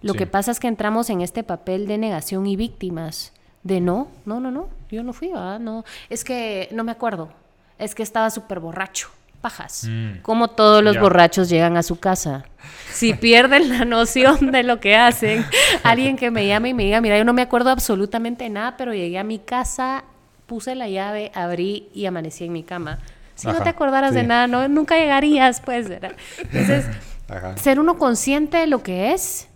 Lo 0.02 0.14
que 0.14 0.26
pasa 0.26 0.52
es 0.52 0.60
que 0.60 0.68
entramos 0.68 1.10
en 1.10 1.22
este 1.22 1.44
papel 1.44 1.88
de 1.88 1.98
negación 1.98 2.48
y 2.48 2.56
víctimas 2.56 3.34
de 3.64 3.82
no, 3.82 4.08
no, 4.26 4.40
no, 4.40 4.50
no, 4.50 4.70
yo 4.90 5.04
no 5.04 5.14
fui, 5.14 5.28
¿verdad? 5.28 5.60
No, 5.60 5.84
es 6.10 6.24
que 6.24 6.70
no 6.72 6.84
me 6.84 6.92
acuerdo, 6.92 7.30
es 7.78 7.94
que 7.94 8.04
estaba 8.04 8.30
súper 8.30 8.60
borracho, 8.60 9.10
pajas. 9.38 9.86
Mm. 9.88 10.22
Como 10.22 10.50
todos 10.50 10.84
los 10.84 11.00
borrachos 11.00 11.50
llegan 11.50 11.78
a 11.78 11.84
su 11.84 12.00
casa. 12.00 12.46
Si 12.92 13.14
pierden 13.16 13.70
la 13.70 13.86
noción 13.86 14.52
de 14.52 14.64
lo 14.64 14.80
que 14.80 14.96
hacen, 14.96 15.46
alguien 15.84 16.18
que 16.18 16.32
me 16.32 16.48
llame 16.48 16.70
y 16.70 16.74
me 16.74 16.84
diga, 16.84 17.02
mira, 17.02 17.18
yo 17.18 17.26
no 17.26 17.34
me 17.34 17.42
acuerdo 17.42 17.70
absolutamente 17.70 18.50
nada, 18.50 18.78
pero 18.78 18.94
llegué 18.94 19.20
a 19.20 19.24
mi 19.24 19.40
casa, 19.40 20.04
puse 20.46 20.76
la 20.76 20.90
llave, 20.90 21.32
abrí 21.36 21.90
y 21.94 22.06
amanecí 22.06 22.46
en 22.46 22.54
mi 22.54 22.64
cama. 22.64 23.00
Si 23.36 23.48
no 23.48 23.62
te 23.62 23.70
acordaras 23.70 24.16
de 24.16 24.24
nada, 24.24 24.48
no, 24.48 24.68
nunca 24.68 24.98
llegarías, 24.98 25.62
pues. 25.62 25.88
¿verdad? 25.88 26.14
Entonces, 26.40 26.86
ser 27.62 27.80
uno 27.80 27.98
consciente 27.98 28.58
de 28.58 28.68
lo 28.68 28.82
que 28.82 29.14
es 29.14 29.48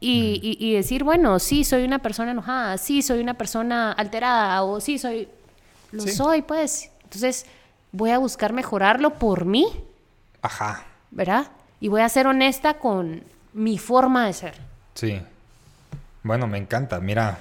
y, 0.00 0.72
decir, 0.72 1.04
bueno, 1.04 1.38
sí, 1.38 1.62
soy 1.62 1.84
una 1.84 1.98
persona 1.98 2.30
enojada, 2.30 2.78
sí, 2.78 3.02
soy 3.02 3.20
una 3.20 3.34
persona 3.34 3.92
alterada, 3.92 4.62
o 4.62 4.80
sí, 4.80 4.98
soy... 4.98 5.28
Lo 5.92 6.06
soy, 6.06 6.42
pues. 6.42 6.90
Entonces, 7.02 7.46
voy 7.92 8.10
a 8.10 8.18
buscar 8.18 8.52
mejorarlo 8.52 9.14
por 9.14 9.44
mí. 9.44 9.84
Ajá. 10.42 10.84
¿Verdad? 11.10 11.48
Y 11.80 11.88
voy 11.88 12.02
a 12.02 12.08
ser 12.08 12.26
honesta 12.26 12.74
con 12.74 13.22
mi 13.52 13.78
forma 13.78 14.26
de 14.26 14.32
ser. 14.32 14.54
Sí. 14.94 15.20
Bueno, 16.22 16.46
me 16.46 16.58
encanta. 16.58 17.00
Mira, 17.00 17.38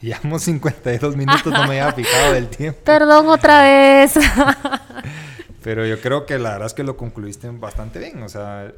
llevamos 0.00 0.42
52 0.44 1.16
minutos, 1.16 1.52
no 1.52 1.66
me 1.66 1.80
había 1.80 1.92
fijado 1.92 2.32
del 2.32 2.48
tiempo. 2.48 2.80
Perdón 2.84 3.28
otra 3.28 3.62
vez. 3.62 4.14
Pero 5.62 5.86
yo 5.86 6.00
creo 6.00 6.26
que 6.26 6.38
la 6.38 6.50
verdad 6.50 6.66
es 6.66 6.74
que 6.74 6.82
lo 6.82 6.96
concluiste 6.96 7.48
bastante 7.50 7.98
bien. 7.98 8.22
O 8.22 8.28
sea, 8.28 8.72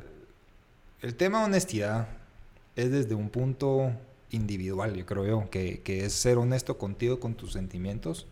el 1.00 1.14
tema 1.14 1.44
honestidad 1.44 2.08
es 2.76 2.90
desde 2.90 3.14
un 3.14 3.30
punto 3.30 3.92
individual, 4.30 4.94
yo 4.94 5.06
creo 5.06 5.26
yo, 5.26 5.50
que, 5.50 5.80
es 5.86 6.12
ser 6.12 6.38
honesto 6.38 6.76
contigo, 6.76 7.20
con 7.20 7.34
tus 7.34 7.52
sentimientos. 7.52 8.26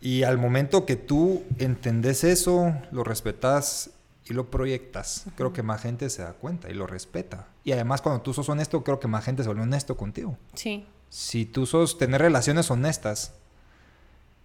Y 0.00 0.22
al 0.22 0.38
momento 0.38 0.86
que 0.86 0.96
tú 0.96 1.42
entendés 1.58 2.24
eso, 2.24 2.74
lo 2.90 3.04
respetas 3.04 3.90
y 4.24 4.32
lo 4.32 4.50
proyectas, 4.50 5.26
creo 5.36 5.52
que 5.52 5.62
más 5.62 5.82
gente 5.82 6.08
se 6.08 6.22
da 6.22 6.32
cuenta 6.32 6.70
y 6.70 6.74
lo 6.74 6.86
respeta. 6.86 7.48
Y 7.64 7.72
además 7.72 8.00
cuando 8.00 8.22
tú 8.22 8.32
sos 8.32 8.48
honesto, 8.48 8.82
creo 8.82 9.00
que 9.00 9.08
más 9.08 9.24
gente 9.24 9.42
se 9.42 9.48
vuelve 9.48 9.62
honesto 9.62 9.96
contigo. 9.96 10.36
Sí. 10.54 10.86
Si 11.10 11.44
tú 11.44 11.66
sos 11.66 11.98
tener 11.98 12.20
relaciones 12.20 12.70
honestas, 12.70 13.34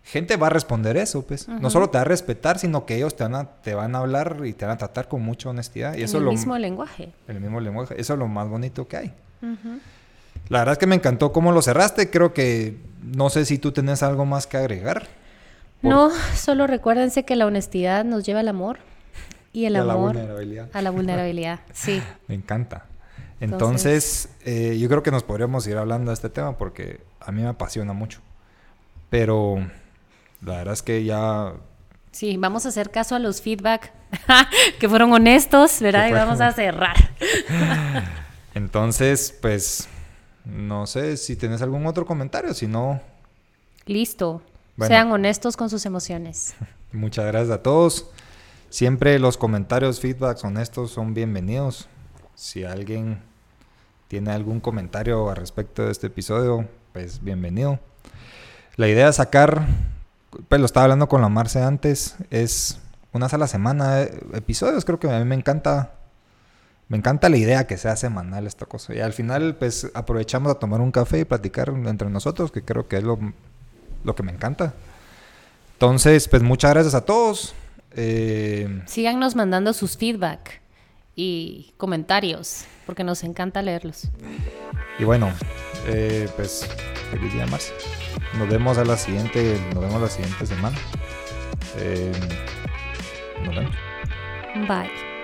gente 0.03 0.37
va 0.37 0.47
a 0.47 0.49
responder 0.49 0.97
eso, 0.97 1.21
pues. 1.23 1.47
No 1.47 1.69
solo 1.69 1.89
te 1.89 1.97
va 1.97 2.01
a 2.01 2.05
respetar, 2.05 2.59
sino 2.59 2.85
que 2.85 2.95
ellos 2.95 3.15
te 3.15 3.23
van 3.23 3.35
a, 3.35 3.45
te 3.61 3.75
van 3.75 3.95
a 3.95 3.99
hablar 3.99 4.41
y 4.45 4.53
te 4.53 4.65
van 4.65 4.75
a 4.75 4.77
tratar 4.77 5.07
con 5.07 5.21
mucha 5.21 5.49
honestidad. 5.49 5.95
Y 5.95 6.03
eso 6.03 6.17
el 6.17 6.25
lo, 6.25 6.31
mismo 6.31 6.57
lenguaje. 6.57 7.13
El 7.27 7.39
mismo 7.39 7.59
lenguaje. 7.59 7.99
Eso 7.99 8.13
es 8.13 8.19
lo 8.19 8.27
más 8.27 8.49
bonito 8.49 8.87
que 8.87 8.97
hay. 8.97 9.13
La 10.49 10.59
verdad 10.59 10.73
es 10.73 10.77
que 10.79 10.87
me 10.87 10.95
encantó 10.95 11.31
cómo 11.31 11.51
lo 11.51 11.61
cerraste. 11.61 12.09
Creo 12.09 12.33
que 12.33 12.77
no 13.03 13.29
sé 13.29 13.45
si 13.45 13.57
tú 13.57 13.71
tenés 13.71 14.03
algo 14.03 14.25
más 14.25 14.47
que 14.47 14.57
agregar. 14.57 15.07
No, 15.81 16.09
solo 16.35 16.67
recuérdense 16.67 17.23
que 17.23 17.35
la 17.35 17.45
honestidad 17.45 18.05
nos 18.05 18.25
lleva 18.25 18.39
al 18.39 18.47
amor. 18.47 18.79
Y 19.53 19.65
el 19.65 19.77
amor. 19.77 19.91
A 19.91 19.95
la 19.95 19.95
vulnerabilidad. 19.95 20.69
A 20.73 20.81
la 20.81 20.89
vulnerabilidad, 20.89 21.59
sí. 21.73 22.01
me 22.27 22.35
encanta. 22.35 22.85
Entonces, 23.39 24.29
eh, 24.45 24.77
yo 24.79 24.87
creo 24.89 25.03
que 25.03 25.11
nos 25.11 25.23
podríamos 25.23 25.67
ir 25.67 25.77
hablando 25.77 26.11
de 26.11 26.13
este 26.13 26.29
tema 26.29 26.57
porque 26.57 27.01
a 27.19 27.31
mí 27.31 27.41
me 27.41 27.49
apasiona 27.49 27.93
mucho. 27.93 28.19
Pero 29.09 29.57
la 30.41 30.57
verdad 30.57 30.73
es 30.73 30.81
que 30.81 31.03
ya... 31.03 31.53
Sí, 32.11 32.37
vamos 32.37 32.65
a 32.65 32.69
hacer 32.69 32.91
caso 32.91 33.15
a 33.15 33.19
los 33.19 33.41
feedback 33.41 33.91
que 34.79 34.87
fueron 34.87 35.11
honestos, 35.11 35.81
¿verdad? 35.81 36.07
Y 36.07 36.13
vamos 36.13 36.39
a 36.39 36.53
cerrar. 36.53 36.95
Entonces, 38.53 39.37
pues, 39.41 39.89
no 40.45 40.87
sé 40.87 41.17
si 41.17 41.35
tienes 41.35 41.61
algún 41.61 41.85
otro 41.87 42.05
comentario, 42.05 42.53
si 42.53 42.67
no... 42.67 43.01
Listo. 43.85 44.41
Sean 44.79 45.11
honestos 45.11 45.57
con 45.57 45.69
sus 45.69 45.85
emociones. 45.85 46.55
Muchas 46.91 47.25
gracias 47.25 47.51
a 47.51 47.61
todos. 47.61 48.09
Siempre 48.69 49.19
los 49.19 49.37
comentarios, 49.37 49.99
feedbacks 49.99 50.43
honestos 50.43 50.91
son 50.91 51.13
bienvenidos. 51.13 51.87
Si 52.35 52.63
alguien 52.63 53.21
tiene 54.07 54.31
algún 54.31 54.59
comentario 54.59 55.29
al 55.29 55.37
respecto 55.37 55.85
de 55.85 55.91
este 55.91 56.07
episodio, 56.07 56.67
pues 56.93 57.23
bienvenido. 57.23 57.79
La 58.75 58.87
idea 58.87 59.09
es 59.09 59.15
sacar 59.15 59.65
pues 60.49 60.59
lo 60.59 60.65
estaba 60.65 60.85
hablando 60.85 61.07
con 61.07 61.21
la 61.21 61.29
Marce 61.29 61.61
antes, 61.61 62.15
es 62.29 62.79
una 63.13 63.27
a 63.27 63.37
la 63.37 63.47
semana 63.47 64.01
episodios, 64.33 64.83
creo 64.83 64.99
que 64.99 65.09
a 65.09 65.19
mí 65.19 65.25
me 65.25 65.35
encanta 65.35 65.93
me 66.87 66.97
encanta 66.97 67.29
la 67.29 67.37
idea 67.37 67.65
que 67.65 67.77
sea 67.77 67.95
semanal 67.95 68.45
esta 68.45 68.67
cosa. 68.67 68.93
Y 68.93 68.99
al 68.99 69.11
final, 69.11 69.55
pues 69.55 69.89
aprovechamos 69.95 70.51
a 70.51 70.59
tomar 70.59 70.81
un 70.81 70.91
café 70.91 71.19
y 71.19 71.25
platicar 71.25 71.69
entre 71.69 72.11
nosotros, 72.11 72.51
que 72.51 72.61
creo 72.63 72.87
que 72.87 72.97
es 72.97 73.03
lo, 73.03 73.17
que 74.13 74.23
me 74.23 74.31
encanta. 74.31 74.73
Entonces, 75.73 76.27
pues 76.27 76.43
muchas 76.43 76.71
gracias 76.71 76.93
a 76.93 77.01
todos. 77.05 77.55
Eh... 77.95 78.83
Síganos 78.85 79.35
mandando 79.35 79.73
sus 79.73 79.97
feedback 79.97 80.61
y 81.15 81.73
comentarios, 81.77 82.65
porque 82.85 83.03
nos 83.03 83.23
encanta 83.23 83.61
leerlos. 83.61 84.09
Y 84.99 85.05
bueno, 85.05 85.31
eh, 85.87 86.29
pues 86.35 86.67
feliz 87.11 87.33
día, 87.33 87.47
Marce. 87.47 87.73
Nos 88.37 88.49
vemos 88.49 88.77
a 88.77 88.85
la 88.85 88.97
siguiente, 88.97 89.57
nos 89.73 89.81
vemos 89.81 90.01
la 90.01 90.09
siguiente 90.09 90.45
semana. 90.45 90.77
Eh, 91.77 92.11
nos 93.43 93.55
vemos. 93.55 93.75
Bye. 94.67 95.14